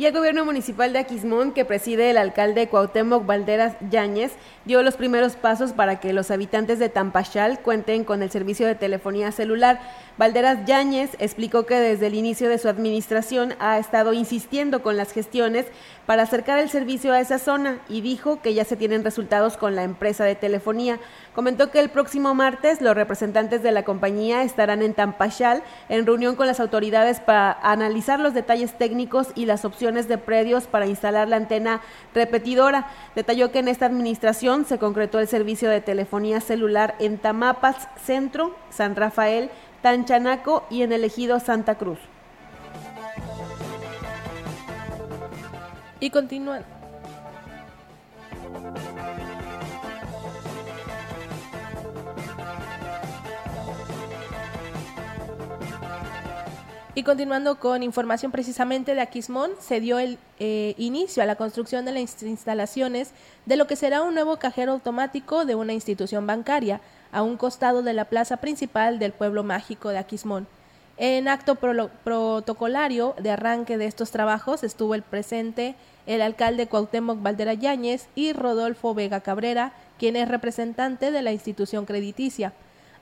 Y 0.00 0.06
el 0.06 0.14
gobierno 0.14 0.46
municipal 0.46 0.94
de 0.94 0.98
Aquismón, 0.98 1.52
que 1.52 1.66
preside 1.66 2.08
el 2.08 2.16
alcalde 2.16 2.68
Cuauhtémoc 2.68 3.26
Valderas 3.26 3.76
Yáñez, 3.90 4.32
dio 4.64 4.82
los 4.82 4.96
primeros 4.96 5.36
pasos 5.36 5.74
para 5.74 6.00
que 6.00 6.14
los 6.14 6.30
habitantes 6.30 6.78
de 6.78 6.88
Tampachal 6.88 7.60
cuenten 7.60 8.04
con 8.04 8.22
el 8.22 8.30
servicio 8.30 8.66
de 8.66 8.74
telefonía 8.74 9.30
celular. 9.30 9.78
Valderas 10.20 10.66
Yáñez 10.66 11.16
explicó 11.18 11.64
que 11.64 11.76
desde 11.76 12.08
el 12.08 12.14
inicio 12.14 12.50
de 12.50 12.58
su 12.58 12.68
administración 12.68 13.54
ha 13.58 13.78
estado 13.78 14.12
insistiendo 14.12 14.82
con 14.82 14.98
las 14.98 15.12
gestiones 15.12 15.64
para 16.04 16.24
acercar 16.24 16.58
el 16.58 16.68
servicio 16.68 17.14
a 17.14 17.20
esa 17.20 17.38
zona 17.38 17.78
y 17.88 18.02
dijo 18.02 18.42
que 18.42 18.52
ya 18.52 18.66
se 18.66 18.76
tienen 18.76 19.02
resultados 19.02 19.56
con 19.56 19.74
la 19.74 19.82
empresa 19.82 20.26
de 20.26 20.34
telefonía. 20.34 21.00
Comentó 21.34 21.70
que 21.70 21.80
el 21.80 21.88
próximo 21.88 22.34
martes 22.34 22.82
los 22.82 22.94
representantes 22.94 23.62
de 23.62 23.72
la 23.72 23.84
compañía 23.84 24.42
estarán 24.42 24.82
en 24.82 24.92
Tampachal 24.92 25.62
en 25.88 26.04
reunión 26.04 26.36
con 26.36 26.46
las 26.46 26.60
autoridades 26.60 27.18
para 27.18 27.52
analizar 27.52 28.20
los 28.20 28.34
detalles 28.34 28.76
técnicos 28.76 29.28
y 29.34 29.46
las 29.46 29.64
opciones 29.64 30.06
de 30.06 30.18
predios 30.18 30.66
para 30.66 30.86
instalar 30.86 31.28
la 31.28 31.36
antena 31.36 31.80
repetidora. 32.14 32.88
Detalló 33.14 33.52
que 33.52 33.60
en 33.60 33.68
esta 33.68 33.86
administración 33.86 34.66
se 34.66 34.76
concretó 34.76 35.18
el 35.18 35.28
servicio 35.28 35.70
de 35.70 35.80
telefonía 35.80 36.42
celular 36.42 36.94
en 36.98 37.16
Tamapas, 37.16 37.88
Centro, 38.04 38.54
San 38.68 38.96
Rafael, 38.96 39.50
Tanchanaco 39.82 40.64
y 40.70 40.82
en 40.82 40.92
el 40.92 41.04
ejido 41.04 41.40
Santa 41.40 41.76
Cruz. 41.76 41.98
Y 46.00 46.10
continúan. 46.10 46.64
Y 56.94 57.02
continuando 57.02 57.58
con 57.58 57.82
información 57.82 58.32
precisamente 58.32 58.94
de 58.94 59.00
Aquismón, 59.00 59.52
se 59.60 59.80
dio 59.80 59.98
el 59.98 60.18
eh, 60.38 60.74
inicio 60.76 61.22
a 61.22 61.26
la 61.26 61.36
construcción 61.36 61.84
de 61.84 61.92
las 61.92 62.22
instalaciones 62.22 63.12
de 63.46 63.56
lo 63.56 63.66
que 63.66 63.76
será 63.76 64.02
un 64.02 64.12
nuevo 64.12 64.38
cajero 64.38 64.72
automático 64.72 65.44
de 65.44 65.54
una 65.54 65.72
institución 65.72 66.26
bancaria 66.26 66.80
a 67.12 67.22
un 67.22 67.36
costado 67.36 67.82
de 67.82 67.92
la 67.92 68.06
plaza 68.06 68.38
principal 68.38 68.98
del 68.98 69.12
pueblo 69.12 69.42
mágico 69.42 69.88
de 69.88 69.98
Aquismón. 69.98 70.46
En 70.96 71.28
acto 71.28 71.56
protocolario 71.56 73.14
de 73.18 73.30
arranque 73.30 73.78
de 73.78 73.86
estos 73.86 74.10
trabajos 74.10 74.62
estuvo 74.62 74.94
el 74.94 75.02
presente 75.02 75.74
el 76.06 76.22
alcalde 76.22 76.66
Cuauhtémoc 76.66 77.22
Valdera 77.22 77.54
Yáñez 77.54 78.08
y 78.14 78.32
Rodolfo 78.32 78.94
Vega 78.94 79.20
Cabrera, 79.20 79.72
quien 79.98 80.16
es 80.16 80.28
representante 80.28 81.12
de 81.12 81.22
la 81.22 81.32
institución 81.32 81.86
crediticia. 81.86 82.52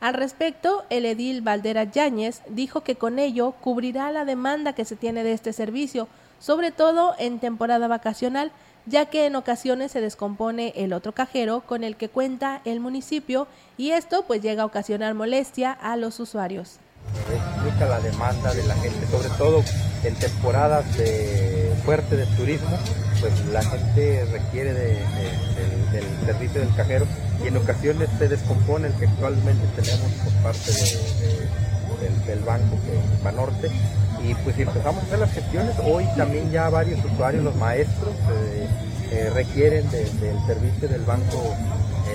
Al 0.01 0.15
respecto, 0.15 0.85
el 0.91 1.07
edil 1.07 1.41
Valdera 1.41 1.85
Yáñez 1.85 2.43
dijo 2.49 2.83
que 2.83 2.97
con 2.97 3.19
ello 3.19 3.53
cubrirá 3.63 4.13
la 4.13 4.25
demanda 4.25 4.75
que 4.75 4.85
se 4.85 4.95
tiene 4.95 5.25
de 5.25 5.33
este 5.33 5.53
servicio, 5.53 6.07
sobre 6.39 6.71
todo 6.71 7.15
en 7.19 7.41
temporada 7.41 7.89
vacacional, 7.89 8.53
ya 8.89 9.07
que 9.07 9.27
en 9.27 9.37
ocasiones 9.37 9.93
se 9.93 10.01
descompone 10.01 10.73
el 10.77 10.93
otro 10.93 11.13
cajero 11.13 11.61
con 11.61 11.85
el 11.85 11.97
que 11.97 12.09
cuenta 12.09 12.63
el 12.65 12.81
municipio 12.81 13.47
y 13.77 13.91
esto 13.91 14.25
pues 14.27 14.41
llega 14.43 14.63
a 14.63 14.67
ocasionar 14.67 15.15
molestia 15.15 15.73
a 15.73 15.97
los 15.97 16.19
usuarios. 16.21 16.79
Explica 17.33 17.87
la 17.87 18.01
demanda 18.01 18.53
de 18.53 18.67
la 18.67 18.75
gente, 18.77 19.07
sobre 19.07 19.29
todo 19.31 19.63
en 20.05 20.15
temporadas 20.17 20.97
de 20.97 21.73
fuerte 21.85 22.17
de 22.17 22.27
turismo, 22.37 22.79
pues 23.21 23.47
la 23.47 23.63
gente 23.63 24.25
requiere 24.27 24.73
del 24.73 26.05
servicio 26.27 26.61
del 26.61 26.75
cajero 26.75 27.07
y 27.43 27.49
en 27.49 27.57
ocasiones 27.57 28.09
se 28.19 28.29
descompone 28.29 28.89
el 28.89 28.95
que 28.95 29.07
actualmente 29.07 29.67
tenemos 29.81 30.13
por 30.13 30.33
parte 30.43 30.73
del, 32.01 32.41
banco 32.41 32.77
que 32.85 33.25
Banorte 33.25 33.71
y 34.25 34.35
pues 34.35 34.59
empezamos 34.59 35.03
a 35.03 35.07
hacer 35.07 35.19
las 35.19 35.33
gestiones, 35.33 35.75
hoy 35.85 36.05
también 36.17 36.51
ya 36.51 36.69
varios 36.69 37.05
usuarios, 37.05 37.45
los 37.45 37.55
maestros, 37.57 38.15
eh, 38.33 38.69
eh, 39.11 39.31
requieren 39.33 39.89
del 39.91 40.07
servicio 40.47 40.89
del 40.89 41.03
banco 41.03 41.55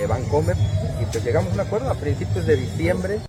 eh, 0.00 0.06
Bancomer. 0.06 0.56
Y 1.00 1.04
pues 1.06 1.24
llegamos 1.24 1.50
a 1.52 1.54
un 1.54 1.60
acuerdo 1.60 1.90
a 1.90 1.94
principios 1.94 2.46
de 2.46 2.56
diciembre. 2.56 3.20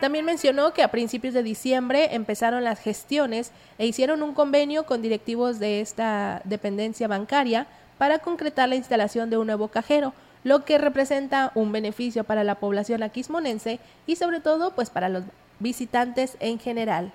También 0.00 0.24
mencionó 0.24 0.72
que 0.72 0.82
a 0.82 0.90
principios 0.90 1.34
de 1.34 1.42
diciembre 1.42 2.14
empezaron 2.14 2.64
las 2.64 2.80
gestiones 2.80 3.52
e 3.76 3.86
hicieron 3.86 4.22
un 4.22 4.32
convenio 4.32 4.86
con 4.86 5.02
directivos 5.02 5.58
de 5.58 5.82
esta 5.82 6.40
dependencia 6.44 7.06
bancaria 7.06 7.66
para 7.98 8.20
concretar 8.20 8.70
la 8.70 8.76
instalación 8.76 9.28
de 9.28 9.36
un 9.36 9.46
nuevo 9.46 9.68
cajero, 9.68 10.14
lo 10.44 10.64
que 10.64 10.78
representa 10.78 11.52
un 11.54 11.72
beneficio 11.72 12.24
para 12.24 12.44
la 12.44 12.56
población 12.56 13.02
aquismonense 13.02 13.80
y 14.06 14.16
sobre 14.16 14.40
todo 14.40 14.74
pues 14.74 14.90
para 14.90 15.08
los 15.08 15.24
visitantes 15.58 16.36
en 16.40 16.58
general. 16.58 17.12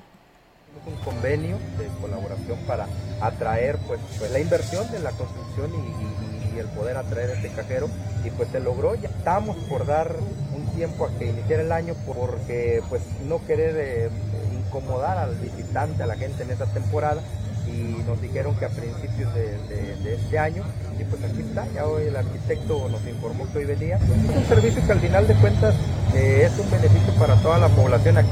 Un 0.86 0.96
convenio 1.06 1.58
de 1.78 1.88
colaboración 2.02 2.60
para 2.68 2.88
atraer 3.22 3.78
pues, 3.88 4.00
pues 4.20 4.30
la 4.32 4.40
inversión 4.40 4.92
de 4.92 5.00
la 5.00 5.12
construcción 5.12 5.72
y 5.74 6.36
y 6.56 6.60
el 6.60 6.68
poder 6.68 6.98
atraer 6.98 7.32
este 7.32 7.50
cajero 7.50 7.90
y 8.24 8.30
pues 8.32 8.50
se 8.50 8.60
logró, 8.60 8.96
ya 8.96 9.10
estamos 9.10 9.58
por 9.68 9.86
dar 9.86 10.16
un 10.56 10.66
tiempo 10.76 11.06
a 11.06 11.12
que 11.18 11.28
iniciara 11.28 11.64
el 11.64 11.72
año 11.72 11.96
porque 12.06 12.82
pues 12.90 13.02
no 13.28 13.46
querer 13.46 13.76
eh, 13.78 14.10
incomodar 14.54 15.18
al 15.18 15.36
visitante, 15.36 16.04
a 16.04 16.08
la 16.08 16.16
gente 16.16 16.44
en 16.44 16.52
esta 16.52 16.66
temporada 16.66 17.22
y 17.68 18.04
nos 18.08 18.22
dijeron 18.22 18.56
que 18.56 18.66
a 18.66 18.70
principios 18.70 19.34
de, 19.34 20.14
este 20.14 20.40
año, 20.40 20.64
y 21.00 21.04
pues 21.04 21.24
aquí 21.24 21.42
está, 21.42 21.66
ya 21.74 21.86
hoy 21.86 22.08
el 22.08 22.16
arquitecto 22.16 22.88
nos 22.90 23.06
informó 23.08 23.52
que 23.52 23.60
hoy 23.60 23.66
venía. 23.66 23.98
Es 23.98 24.36
un 24.36 24.46
servicio 24.46 24.86
que 24.86 24.92
al 24.92 25.00
final 25.00 25.28
de 25.28 25.36
cuentas 25.36 25.76
eh, 26.14 26.44
es 26.46 26.60
un 26.60 26.70
beneficio 26.70 27.14
para 27.16 27.36
toda 27.38 27.58
la 27.58 27.70
población 27.70 28.18
aquí. 28.18 28.30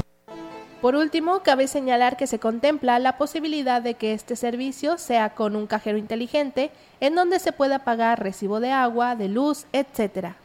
Por 0.80 0.96
último, 0.96 1.40
cabe 1.42 1.66
señalar 1.66 2.18
que 2.18 2.26
se 2.26 2.38
contempla 2.38 2.98
la 2.98 3.16
posibilidad 3.16 3.80
de 3.80 3.94
que 3.94 4.12
este 4.12 4.36
servicio 4.36 4.98
sea 4.98 5.30
con 5.30 5.56
un 5.56 5.66
cajero 5.66 5.96
inteligente 5.96 6.70
en 7.00 7.14
donde 7.14 7.38
se 7.38 7.52
pueda 7.52 7.84
pagar 7.84 8.22
recibo 8.22 8.60
de 8.60 8.70
agua, 8.70 9.16
de 9.16 9.28
luz, 9.28 9.64
etcétera. 9.72 10.36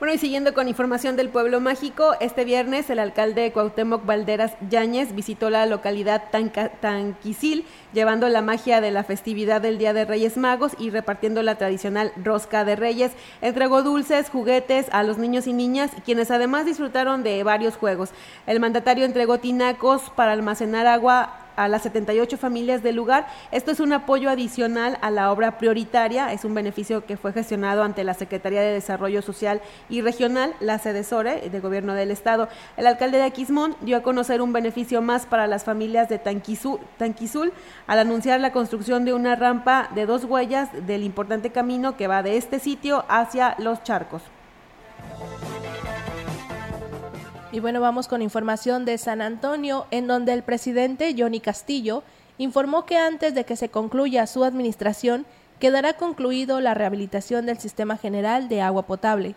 Bueno, 0.00 0.12
y 0.12 0.18
siguiendo 0.18 0.54
con 0.54 0.66
información 0.66 1.14
del 1.14 1.28
pueblo 1.28 1.60
mágico, 1.60 2.16
este 2.18 2.44
viernes 2.44 2.90
el 2.90 2.98
alcalde 2.98 3.52
Cuauhtémoc 3.52 4.04
Valderas 4.04 4.54
Yáñez 4.68 5.14
visitó 5.14 5.50
la 5.50 5.66
localidad 5.66 6.24
Tanquisil, 6.80 7.64
llevando 7.92 8.28
la 8.28 8.42
magia 8.42 8.80
de 8.80 8.90
la 8.90 9.04
festividad 9.04 9.60
del 9.60 9.78
Día 9.78 9.92
de 9.92 10.04
Reyes 10.04 10.36
Magos 10.36 10.72
y 10.80 10.90
repartiendo 10.90 11.44
la 11.44 11.54
tradicional 11.54 12.12
rosca 12.16 12.64
de 12.64 12.74
Reyes. 12.74 13.12
Entregó 13.40 13.84
dulces, 13.84 14.30
juguetes 14.30 14.86
a 14.90 15.04
los 15.04 15.16
niños 15.16 15.46
y 15.46 15.52
niñas, 15.52 15.92
quienes 16.04 16.32
además 16.32 16.66
disfrutaron 16.66 17.22
de 17.22 17.44
varios 17.44 17.76
juegos. 17.76 18.10
El 18.48 18.58
mandatario 18.58 19.04
entregó 19.04 19.38
tinacos 19.38 20.10
para 20.16 20.32
almacenar 20.32 20.88
agua 20.88 21.43
a 21.56 21.68
las 21.68 21.82
78 21.82 22.36
familias 22.36 22.82
del 22.82 22.96
lugar. 22.96 23.26
Esto 23.50 23.70
es 23.70 23.80
un 23.80 23.92
apoyo 23.92 24.30
adicional 24.30 24.98
a 25.00 25.10
la 25.10 25.32
obra 25.32 25.58
prioritaria, 25.58 26.32
es 26.32 26.44
un 26.44 26.54
beneficio 26.54 27.04
que 27.06 27.16
fue 27.16 27.32
gestionado 27.32 27.82
ante 27.82 28.04
la 28.04 28.14
Secretaría 28.14 28.62
de 28.62 28.72
Desarrollo 28.72 29.22
Social 29.22 29.60
y 29.88 30.00
Regional, 30.00 30.54
la 30.60 30.78
SEDESORE, 30.78 31.48
de 31.50 31.60
Gobierno 31.60 31.94
del 31.94 32.10
Estado. 32.10 32.48
El 32.76 32.86
alcalde 32.86 33.18
de 33.18 33.24
Aquismón 33.24 33.76
dio 33.80 33.96
a 33.96 34.02
conocer 34.02 34.42
un 34.42 34.52
beneficio 34.52 35.02
más 35.02 35.26
para 35.26 35.46
las 35.46 35.64
familias 35.64 36.08
de 36.08 36.18
Tanquizul, 36.18 36.78
Tanquizul 36.98 37.52
al 37.86 37.98
anunciar 37.98 38.40
la 38.40 38.52
construcción 38.52 39.04
de 39.04 39.14
una 39.14 39.34
rampa 39.36 39.90
de 39.94 40.06
dos 40.06 40.24
huellas 40.24 40.68
del 40.86 41.02
importante 41.02 41.50
camino 41.50 41.96
que 41.96 42.06
va 42.06 42.22
de 42.22 42.36
este 42.36 42.58
sitio 42.58 43.04
hacia 43.08 43.54
los 43.58 43.82
charcos. 43.82 44.22
Y 47.54 47.60
bueno, 47.60 47.80
vamos 47.80 48.08
con 48.08 48.20
información 48.20 48.84
de 48.84 48.98
San 48.98 49.22
Antonio, 49.22 49.86
en 49.92 50.08
donde 50.08 50.32
el 50.32 50.42
presidente 50.42 51.14
Johnny 51.16 51.38
Castillo 51.38 52.02
informó 52.36 52.84
que 52.84 52.98
antes 52.98 53.32
de 53.32 53.44
que 53.44 53.54
se 53.54 53.68
concluya 53.68 54.26
su 54.26 54.42
administración, 54.42 55.24
quedará 55.60 55.92
concluido 55.92 56.60
la 56.60 56.74
rehabilitación 56.74 57.46
del 57.46 57.58
sistema 57.58 57.96
general 57.96 58.48
de 58.48 58.60
agua 58.60 58.88
potable. 58.88 59.36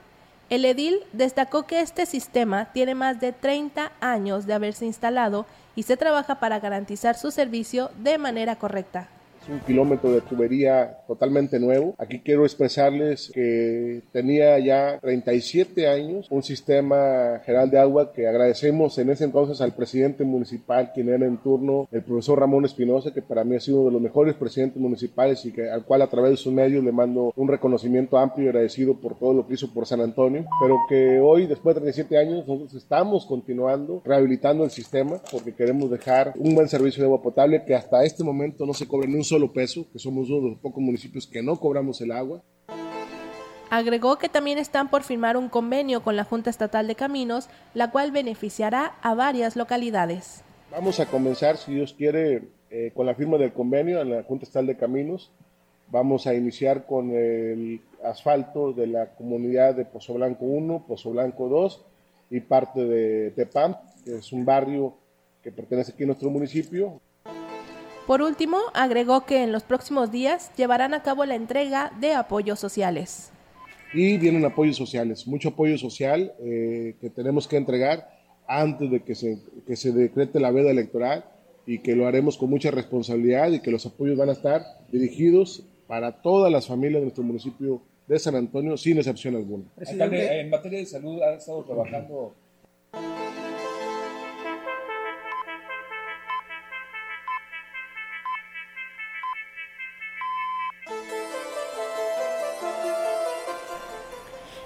El 0.50 0.66
edil 0.66 0.98
destacó 1.14 1.68
que 1.68 1.80
este 1.80 2.08
sistema 2.08 2.74
tiene 2.74 2.96
más 2.96 3.20
de 3.20 3.34
30 3.34 3.92
años 4.02 4.48
de 4.48 4.56
haberse 4.56 4.88
instalado 4.88 5.46
y 5.76 5.84
se 5.84 5.96
trabaja 5.96 6.40
para 6.40 6.60
garantizar 6.60 7.20
su 7.20 7.30
servicio 7.30 7.92
de 8.00 8.18
manera 8.18 8.56
correcta 8.56 9.10
un 9.50 9.60
kilómetro 9.60 10.12
de 10.12 10.22
tubería 10.22 10.98
totalmente 11.08 11.60
nuevo. 11.60 11.96
Aquí 11.98 12.20
quiero 12.20 12.44
expresarles 12.44 13.32
que 13.34 14.02
tenía 14.12 14.58
ya 14.60 15.00
37 15.00 15.88
años 15.88 16.28
un 16.30 16.44
sistema 16.44 17.40
general 17.46 17.70
de 17.70 17.80
agua 17.80 18.14
que 18.14 18.28
agradecemos 18.28 18.98
en 18.98 19.10
ese 19.10 19.26
entonces 19.26 19.62
al 19.62 19.74
presidente 19.74 20.24
municipal, 20.24 20.92
quien 20.94 21.10
era 21.10 21.26
en 21.26 21.38
turno, 21.38 21.88
el 21.92 22.04
profesor 22.04 22.40
Ramón 22.40 22.66
Espinosa, 22.66 23.14
que 23.14 23.22
para 23.22 23.44
mí 23.44 23.56
ha 23.56 23.60
sido 23.60 23.78
uno 23.78 23.88
de 23.88 23.94
los 23.94 24.02
mejores 24.02 24.36
presidentes 24.36 24.82
municipales 24.82 25.46
y 25.46 25.52
que, 25.52 25.70
al 25.70 25.86
cual 25.86 26.02
a 26.02 26.08
través 26.08 26.32
de 26.32 26.38
sus 26.38 26.54
medios 26.54 26.84
le 26.84 26.92
mando 26.92 27.34
un 27.36 27.48
reconocimiento 27.48 28.18
amplio 28.18 28.46
y 28.46 28.50
agradecido 28.50 28.96
por 29.00 29.18
todo 29.18 29.34
lo 29.34 29.48
que 29.48 29.54
hizo 29.54 29.74
por 29.74 29.86
San 29.86 30.02
Antonio, 30.02 30.46
pero 30.62 30.78
que 30.90 31.20
hoy, 31.20 31.48
después 31.48 31.76
de 31.76 31.82
37 31.82 32.18
años, 32.18 32.48
nosotros 32.48 32.74
estamos 32.74 33.26
continuando 33.26 34.02
rehabilitando 34.06 34.64
el 34.64 34.72
sistema 34.72 35.22
porque 35.32 35.54
queremos 35.54 35.90
dejar 35.90 36.34
un 36.38 36.56
buen 36.56 36.68
servicio 36.68 37.02
de 37.02 37.08
agua 37.08 37.22
potable 37.22 37.64
que 37.66 37.76
hasta 37.76 38.04
este 38.04 38.24
momento 38.24 38.66
no 38.66 38.74
se 38.74 38.88
cobre 38.88 39.08
ni 39.08 39.16
un 39.16 39.24
solo 39.24 39.37
peso, 39.54 39.86
que 39.92 40.00
somos 40.00 40.30
uno 40.30 40.42
de 40.42 40.50
los 40.52 40.60
pocos 40.60 40.82
municipios 40.82 41.28
que 41.28 41.44
no 41.44 41.60
cobramos 41.60 42.02
el 42.02 42.12
agua. 42.12 42.42
Agregó 43.70 44.18
que 44.18 44.30
también 44.30 44.58
están 44.58 44.90
por 44.90 45.04
firmar 45.04 45.36
un 45.36 45.50
convenio 45.50 46.02
con 46.02 46.16
la 46.16 46.24
Junta 46.24 46.50
Estatal 46.50 46.88
de 46.88 46.96
Caminos, 46.96 47.50
la 47.74 47.92
cual 47.92 48.12
beneficiará 48.12 48.96
a 49.02 49.14
varias 49.14 49.56
localidades. 49.56 50.44
Vamos 50.72 51.00
a 51.00 51.06
comenzar, 51.06 51.58
si 51.58 51.74
Dios 51.74 51.94
quiere, 51.94 52.44
eh, 52.70 52.92
con 52.94 53.06
la 53.06 53.16
firma 53.16 53.38
del 53.38 53.54
convenio 53.54 54.02
en 54.02 54.10
la 54.10 54.24
Junta 54.24 54.46
Estatal 54.46 54.68
de 54.68 54.78
Caminos. 54.78 55.32
Vamos 55.90 56.28
a 56.28 56.34
iniciar 56.34 56.86
con 56.86 57.12
el 57.12 57.82
asfalto 58.04 58.74
de 58.74 58.88
la 58.88 59.16
comunidad 59.16 59.76
de 59.76 59.86
Pozo 59.86 60.14
Blanco 60.14 60.46
1, 60.46 60.86
Pozo 60.88 61.12
Blanco 61.12 61.48
2 61.48 61.86
y 62.30 62.40
parte 62.42 62.86
de 62.86 63.32
Tepam, 63.32 63.76
que 64.04 64.18
es 64.18 64.32
un 64.32 64.46
barrio 64.46 64.96
que 65.42 65.52
pertenece 65.52 65.94
aquí 65.94 66.04
a 66.04 66.08
nuestro 66.08 66.30
municipio. 66.30 67.00
Por 68.08 68.22
último, 68.22 68.58
agregó 68.74 69.26
que 69.26 69.44
en 69.44 69.52
los 69.52 69.64
próximos 69.64 70.14
días 70.14 70.50
llevarán 70.56 70.94
a 70.94 71.04
cabo 71.04 71.26
la 71.26 71.36
entrega 71.36 71.92
de 72.00 72.14
apoyos 72.14 72.58
sociales. 72.58 73.34
Y 73.94 74.18
vienen 74.18 74.46
apoyos 74.46 74.78
sociales, 74.78 75.28
mucho 75.28 75.50
apoyo 75.50 75.78
social 75.78 76.32
eh, 76.40 76.96
que 77.02 77.10
tenemos 77.10 77.50
que 77.50 77.58
entregar 77.58 78.10
antes 78.48 78.90
de 78.90 79.02
que 79.02 79.14
se, 79.14 79.40
que 79.66 79.76
se 79.76 79.92
decrete 79.92 80.40
la 80.40 80.52
veda 80.52 80.72
electoral 80.72 81.26
y 81.66 81.80
que 81.80 81.98
lo 81.98 82.08
haremos 82.08 82.38
con 82.38 82.50
mucha 82.50 82.72
responsabilidad 82.72 83.52
y 83.52 83.60
que 83.60 83.72
los 83.72 83.86
apoyos 83.86 84.18
van 84.18 84.30
a 84.30 84.34
estar 84.34 84.62
dirigidos 84.90 85.64
para 85.86 86.22
todas 86.22 86.50
las 86.50 86.66
familias 86.66 87.02
de 87.02 87.08
nuestro 87.08 87.26
municipio 87.26 87.82
de 88.08 88.20
San 88.20 88.36
Antonio, 88.36 88.78
sin 88.78 88.98
excepción 88.98 89.36
alguna. 89.36 89.66
en 89.78 90.50
materia 90.50 90.80
de 90.80 90.86
salud 90.86 91.22
ha 91.22 91.34
estado 91.34 91.62
trabajando 91.66 92.34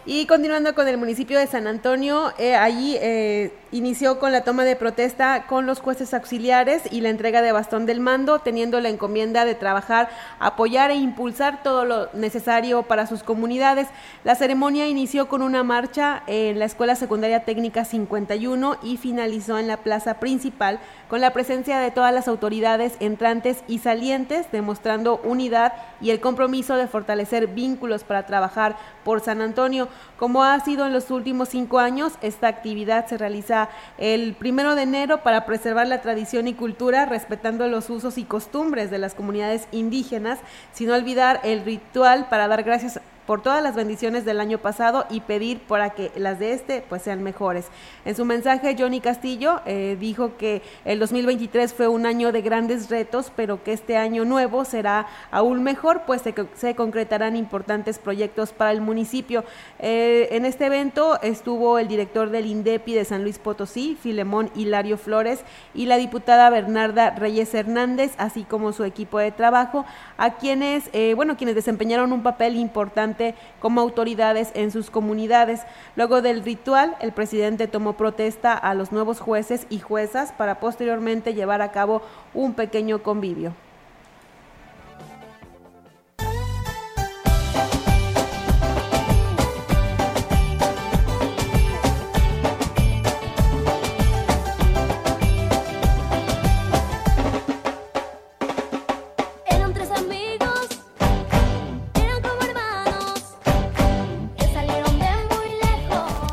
Y 0.03 0.25
continuando 0.25 0.73
con 0.73 0.87
el 0.87 0.97
municipio 0.97 1.37
de 1.37 1.45
San 1.45 1.67
Antonio, 1.67 2.33
eh, 2.39 2.55
allí 2.55 2.97
eh, 2.99 3.53
inició 3.71 4.17
con 4.17 4.31
la 4.31 4.43
toma 4.43 4.63
de 4.63 4.75
protesta 4.75 5.45
con 5.45 5.67
los 5.67 5.79
jueces 5.79 6.15
auxiliares 6.15 6.81
y 6.91 7.01
la 7.01 7.09
entrega 7.09 7.43
de 7.43 7.51
bastón 7.51 7.85
del 7.85 7.99
mando, 7.99 8.39
teniendo 8.39 8.81
la 8.81 8.89
encomienda 8.89 9.45
de 9.45 9.53
trabajar, 9.53 10.09
apoyar 10.39 10.89
e 10.89 10.95
impulsar 10.95 11.61
todo 11.61 11.85
lo 11.85 12.09
necesario 12.13 12.81
para 12.81 13.05
sus 13.05 13.21
comunidades. 13.21 13.89
La 14.23 14.33
ceremonia 14.33 14.87
inició 14.87 15.29
con 15.29 15.43
una 15.43 15.61
marcha 15.61 16.23
en 16.25 16.57
la 16.57 16.65
Escuela 16.65 16.95
Secundaria 16.95 17.45
Técnica 17.45 17.85
51 17.85 18.77
y 18.81 18.97
finalizó 18.97 19.59
en 19.59 19.67
la 19.67 19.77
plaza 19.77 20.19
principal 20.19 20.79
con 21.09 21.21
la 21.21 21.31
presencia 21.31 21.79
de 21.79 21.91
todas 21.91 22.11
las 22.11 22.27
autoridades 22.27 22.93
entrantes 22.99 23.63
y 23.67 23.77
salientes, 23.77 24.51
demostrando 24.51 25.21
unidad 25.23 25.73
y 26.01 26.09
el 26.09 26.19
compromiso 26.19 26.75
de 26.75 26.87
fortalecer 26.87 27.45
vínculos 27.45 28.03
para 28.03 28.25
trabajar 28.25 28.77
por 29.03 29.21
San 29.21 29.41
Antonio. 29.41 29.87
Como 30.17 30.43
ha 30.43 30.59
sido 30.59 30.85
en 30.85 30.93
los 30.93 31.09
últimos 31.11 31.49
cinco 31.49 31.79
años, 31.79 32.13
esta 32.21 32.47
actividad 32.47 33.07
se 33.07 33.17
realiza 33.17 33.69
el 33.97 34.33
primero 34.33 34.75
de 34.75 34.83
enero 34.83 35.23
para 35.23 35.45
preservar 35.45 35.87
la 35.87 36.01
tradición 36.01 36.47
y 36.47 36.53
cultura, 36.53 37.05
respetando 37.05 37.67
los 37.67 37.89
usos 37.89 38.17
y 38.17 38.23
costumbres 38.23 38.91
de 38.91 38.99
las 38.99 39.15
comunidades 39.15 39.67
indígenas, 39.71 40.39
sin 40.73 40.91
olvidar 40.91 41.39
el 41.43 41.63
ritual 41.65 42.27
para 42.29 42.47
dar 42.47 42.63
gracias 42.63 42.99
por 43.25 43.41
todas 43.41 43.61
las 43.61 43.75
bendiciones 43.75 44.25
del 44.25 44.39
año 44.39 44.57
pasado 44.57 45.05
y 45.09 45.21
pedir 45.21 45.59
para 45.59 45.91
que 45.91 46.11
las 46.15 46.39
de 46.39 46.53
este 46.53 46.83
pues 46.87 47.01
sean 47.01 47.23
mejores. 47.23 47.67
En 48.05 48.15
su 48.15 48.25
mensaje, 48.25 48.75
Johnny 48.77 48.99
Castillo 48.99 49.61
eh, 49.65 49.97
dijo 49.99 50.37
que 50.37 50.61
el 50.85 50.99
2023 50.99 51.73
fue 51.73 51.87
un 51.87 52.05
año 52.05 52.31
de 52.31 52.41
grandes 52.41 52.89
retos, 52.89 53.31
pero 53.35 53.63
que 53.63 53.73
este 53.73 53.97
año 53.97 54.25
nuevo 54.25 54.65
será 54.65 55.07
aún 55.29 55.63
mejor, 55.63 56.03
pues 56.05 56.21
se, 56.21 56.75
concretarán 56.75 57.35
importantes 57.35 57.99
proyectos 57.99 58.53
para 58.53 58.71
el 58.71 58.81
municipio. 58.81 59.43
Eh, 59.79 60.29
en 60.31 60.45
este 60.45 60.65
evento 60.65 61.21
estuvo 61.21 61.79
el 61.79 61.87
director 61.87 62.29
del 62.29 62.45
INDEPI 62.45 62.93
de 62.93 63.05
San 63.05 63.23
Luis 63.23 63.39
Potosí, 63.39 63.97
Filemón 64.01 64.49
Hilario 64.55 64.97
Flores, 64.97 65.43
y 65.73 65.85
la 65.85 65.97
diputada 65.97 66.49
Bernarda 66.49 67.11
Reyes 67.11 67.53
Hernández, 67.53 68.13
así 68.17 68.43
como 68.43 68.73
su 68.73 68.83
equipo 68.83 69.19
de 69.19 69.31
trabajo, 69.31 69.85
a 70.17 70.35
quienes, 70.35 70.89
eh, 70.93 71.13
bueno, 71.15 71.37
quienes 71.37 71.55
desempeñaron 71.55 72.11
un 72.11 72.23
papel 72.23 72.55
importante 72.55 73.10
como 73.59 73.81
autoridades 73.81 74.51
en 74.53 74.71
sus 74.71 74.89
comunidades. 74.89 75.61
Luego 75.95 76.21
del 76.21 76.43
ritual, 76.43 76.95
el 77.01 77.11
presidente 77.11 77.67
tomó 77.67 77.93
protesta 77.93 78.53
a 78.53 78.73
los 78.73 78.91
nuevos 78.91 79.19
jueces 79.19 79.67
y 79.69 79.79
juezas 79.79 80.31
para 80.31 80.59
posteriormente 80.59 81.33
llevar 81.33 81.61
a 81.61 81.71
cabo 81.71 82.01
un 82.33 82.53
pequeño 82.53 83.03
convivio. 83.03 83.53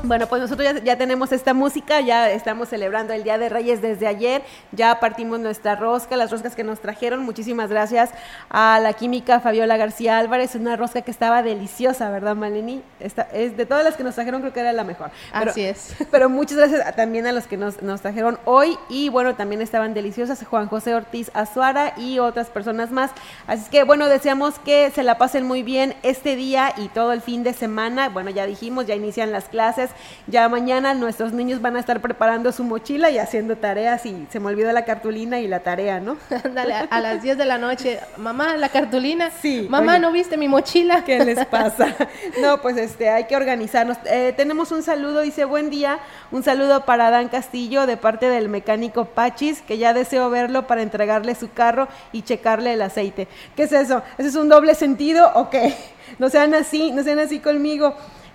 Bueno, 0.08 0.26
pues 0.26 0.40
nosotros 0.40 0.66
ya, 0.66 0.82
ya, 0.82 0.96
tenemos 0.96 1.32
esta 1.32 1.52
música, 1.52 2.00
ya 2.00 2.30
estamos 2.30 2.70
celebrando 2.70 3.12
el 3.12 3.24
Día 3.24 3.36
de 3.36 3.50
Reyes 3.50 3.82
desde 3.82 4.06
ayer, 4.06 4.42
ya 4.72 5.00
partimos 5.00 5.38
nuestra 5.38 5.76
rosca, 5.76 6.16
las 6.16 6.30
roscas 6.30 6.56
que 6.56 6.64
nos 6.64 6.80
trajeron, 6.80 7.22
muchísimas 7.22 7.68
gracias 7.68 8.08
a 8.48 8.80
la 8.80 8.94
química 8.94 9.38
Fabiola 9.40 9.76
García 9.76 10.16
Álvarez, 10.16 10.54
una 10.54 10.76
rosca 10.76 11.02
que 11.02 11.10
estaba 11.10 11.42
deliciosa, 11.42 12.08
¿verdad, 12.08 12.36
Maleni? 12.36 12.82
Esta, 13.00 13.28
es 13.34 13.58
de 13.58 13.66
todas 13.66 13.84
las 13.84 13.96
que 13.96 14.02
nos 14.02 14.14
trajeron 14.14 14.40
creo 14.40 14.54
que 14.54 14.60
era 14.60 14.72
la 14.72 14.82
mejor. 14.82 15.10
Pero, 15.30 15.50
Así 15.50 15.60
es. 15.60 15.94
Pero 16.10 16.30
muchas 16.30 16.56
gracias 16.56 16.96
también 16.96 17.26
a 17.26 17.32
los 17.32 17.46
que 17.46 17.58
nos, 17.58 17.82
nos 17.82 18.00
trajeron 18.00 18.38
hoy 18.46 18.78
y 18.88 19.10
bueno, 19.10 19.34
también 19.34 19.60
estaban 19.60 19.92
deliciosas 19.92 20.42
Juan 20.42 20.68
José 20.68 20.94
Ortiz 20.94 21.30
Azuara 21.34 21.92
y 21.98 22.18
otras 22.18 22.48
personas 22.48 22.90
más. 22.92 23.10
Así 23.46 23.68
que 23.68 23.84
bueno, 23.84 24.06
deseamos 24.06 24.58
que 24.58 24.90
se 24.90 25.02
la 25.02 25.18
pasen 25.18 25.44
muy 25.44 25.62
bien 25.62 25.94
este 26.02 26.34
día 26.34 26.72
y 26.78 26.88
todo 26.88 27.12
el 27.12 27.20
fin 27.20 27.42
de 27.42 27.52
semana. 27.52 28.08
Bueno, 28.08 28.30
ya 28.30 28.46
dijimos, 28.46 28.86
ya 28.86 28.94
inician 28.94 29.32
las 29.32 29.50
clases 29.50 29.90
ya 30.26 30.48
mañana 30.48 30.94
nuestros 30.94 31.32
niños 31.32 31.62
van 31.62 31.76
a 31.76 31.80
estar 31.80 32.00
preparando 32.00 32.52
su 32.52 32.64
mochila 32.64 33.10
y 33.10 33.18
haciendo 33.18 33.56
tareas 33.56 34.04
y 34.06 34.26
se 34.30 34.40
me 34.40 34.48
olvidó 34.48 34.72
la 34.72 34.84
cartulina 34.84 35.40
y 35.40 35.48
la 35.48 35.60
tarea, 35.60 36.00
¿no? 36.00 36.16
A, 36.90 37.00
las 37.00 37.22
10 37.22 37.38
de 37.38 37.44
la 37.44 37.58
noche, 37.58 38.00
mamá, 38.16 38.56
la 38.56 38.68
cartulina. 38.68 39.30
Sí. 39.30 39.66
Mamá, 39.70 39.98
¿no 39.98 40.12
viste 40.12 40.36
mi 40.36 40.48
mochila? 40.48 41.04
¿Qué 41.04 41.24
les 41.24 41.46
pasa? 41.46 41.94
no, 42.42 42.60
pues 42.60 42.76
este, 42.76 43.08
hay 43.08 43.24
que 43.24 43.36
organizarnos. 43.36 43.96
Eh, 44.04 44.34
tenemos 44.36 44.72
un 44.72 44.82
saludo, 44.82 45.22
dice, 45.22 45.44
buen 45.44 45.70
día, 45.70 45.98
un 46.30 46.42
saludo 46.42 46.84
para 46.84 47.10
Dan 47.10 47.28
Castillo 47.28 47.86
de 47.86 47.96
parte 47.96 48.28
del 48.28 48.48
mecánico 48.48 49.06
Pachis, 49.06 49.62
que 49.62 49.78
ya 49.78 49.94
deseo 49.94 50.30
verlo 50.30 50.66
para 50.66 50.82
entregarle 50.82 51.34
su 51.34 51.50
carro 51.52 51.88
y 52.12 52.22
checarle 52.22 52.74
el 52.74 52.82
aceite. 52.82 53.28
¿Qué 53.56 53.64
es 53.64 53.72
eso? 53.72 54.02
¿Ese 54.18 54.28
es 54.28 54.34
un 54.34 54.48
doble 54.48 54.74
sentido 54.74 55.30
o 55.34 55.50
qué? 55.50 55.74
No 56.18 56.30
sean 56.30 56.54
así, 56.54 56.90
no 56.90 57.04
sean 57.04 57.18
así 57.18 57.38
conmigo 57.38 57.94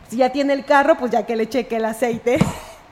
si 0.10 0.18
ya 0.18 0.32
tiene 0.32 0.54
el 0.54 0.66
carro, 0.66 0.98
pues 0.98 1.12
ya 1.12 1.26
que 1.26 1.36
le 1.36 1.50
cheque 1.50 1.78
el 1.78 1.86
aceite. 1.86 2.38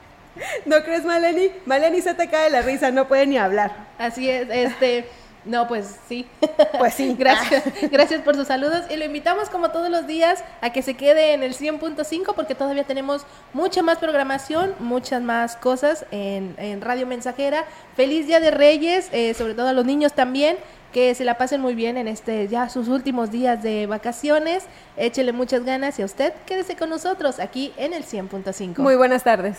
¿No 0.66 0.82
crees, 0.82 1.04
Maleni? 1.04 1.50
Maleni 1.66 2.00
se 2.00 2.14
te 2.14 2.28
cae 2.28 2.50
la 2.50 2.62
risa, 2.62 2.90
no 2.90 3.08
puede 3.08 3.26
ni 3.26 3.38
hablar. 3.38 3.88
Así 3.98 4.28
es, 4.28 4.48
este... 4.50 5.06
No, 5.44 5.66
pues 5.66 5.98
sí. 6.08 6.26
Pues 6.78 6.94
sí. 6.94 7.14
gracias, 7.18 7.64
gracias 7.90 8.22
por 8.22 8.36
sus 8.36 8.46
saludos. 8.46 8.84
Y 8.90 8.96
lo 8.96 9.04
invitamos 9.04 9.50
como 9.50 9.70
todos 9.70 9.90
los 9.90 10.06
días 10.06 10.42
a 10.60 10.70
que 10.70 10.82
se 10.82 10.94
quede 10.94 11.32
en 11.32 11.42
el 11.42 11.54
100.5 11.54 12.34
porque 12.34 12.54
todavía 12.54 12.84
tenemos 12.84 13.26
mucha 13.52 13.82
más 13.82 13.98
programación, 13.98 14.74
muchas 14.78 15.22
más 15.22 15.56
cosas 15.56 16.06
en, 16.10 16.54
en 16.58 16.80
Radio 16.80 17.06
Mensajera. 17.06 17.64
Feliz 17.96 18.26
Día 18.26 18.40
de 18.40 18.50
Reyes, 18.50 19.08
eh, 19.12 19.34
sobre 19.34 19.54
todo 19.54 19.68
a 19.68 19.72
los 19.72 19.84
niños 19.84 20.12
también 20.12 20.56
que 20.92 21.14
se 21.14 21.24
la 21.24 21.38
pasen 21.38 21.60
muy 21.60 21.74
bien 21.74 21.96
en 21.96 22.08
este 22.08 22.48
ya 22.48 22.68
sus 22.68 22.88
últimos 22.88 23.30
días 23.30 23.62
de 23.62 23.86
vacaciones. 23.86 24.64
Échele 24.96 25.32
muchas 25.32 25.64
ganas 25.64 25.98
y 25.98 26.02
a 26.02 26.04
usted 26.04 26.32
quédese 26.46 26.76
con 26.76 26.90
nosotros 26.90 27.40
aquí 27.40 27.72
en 27.76 27.92
el 27.92 28.04
100.5. 28.04 28.78
Muy 28.78 28.96
buenas 28.96 29.24
tardes. 29.24 29.58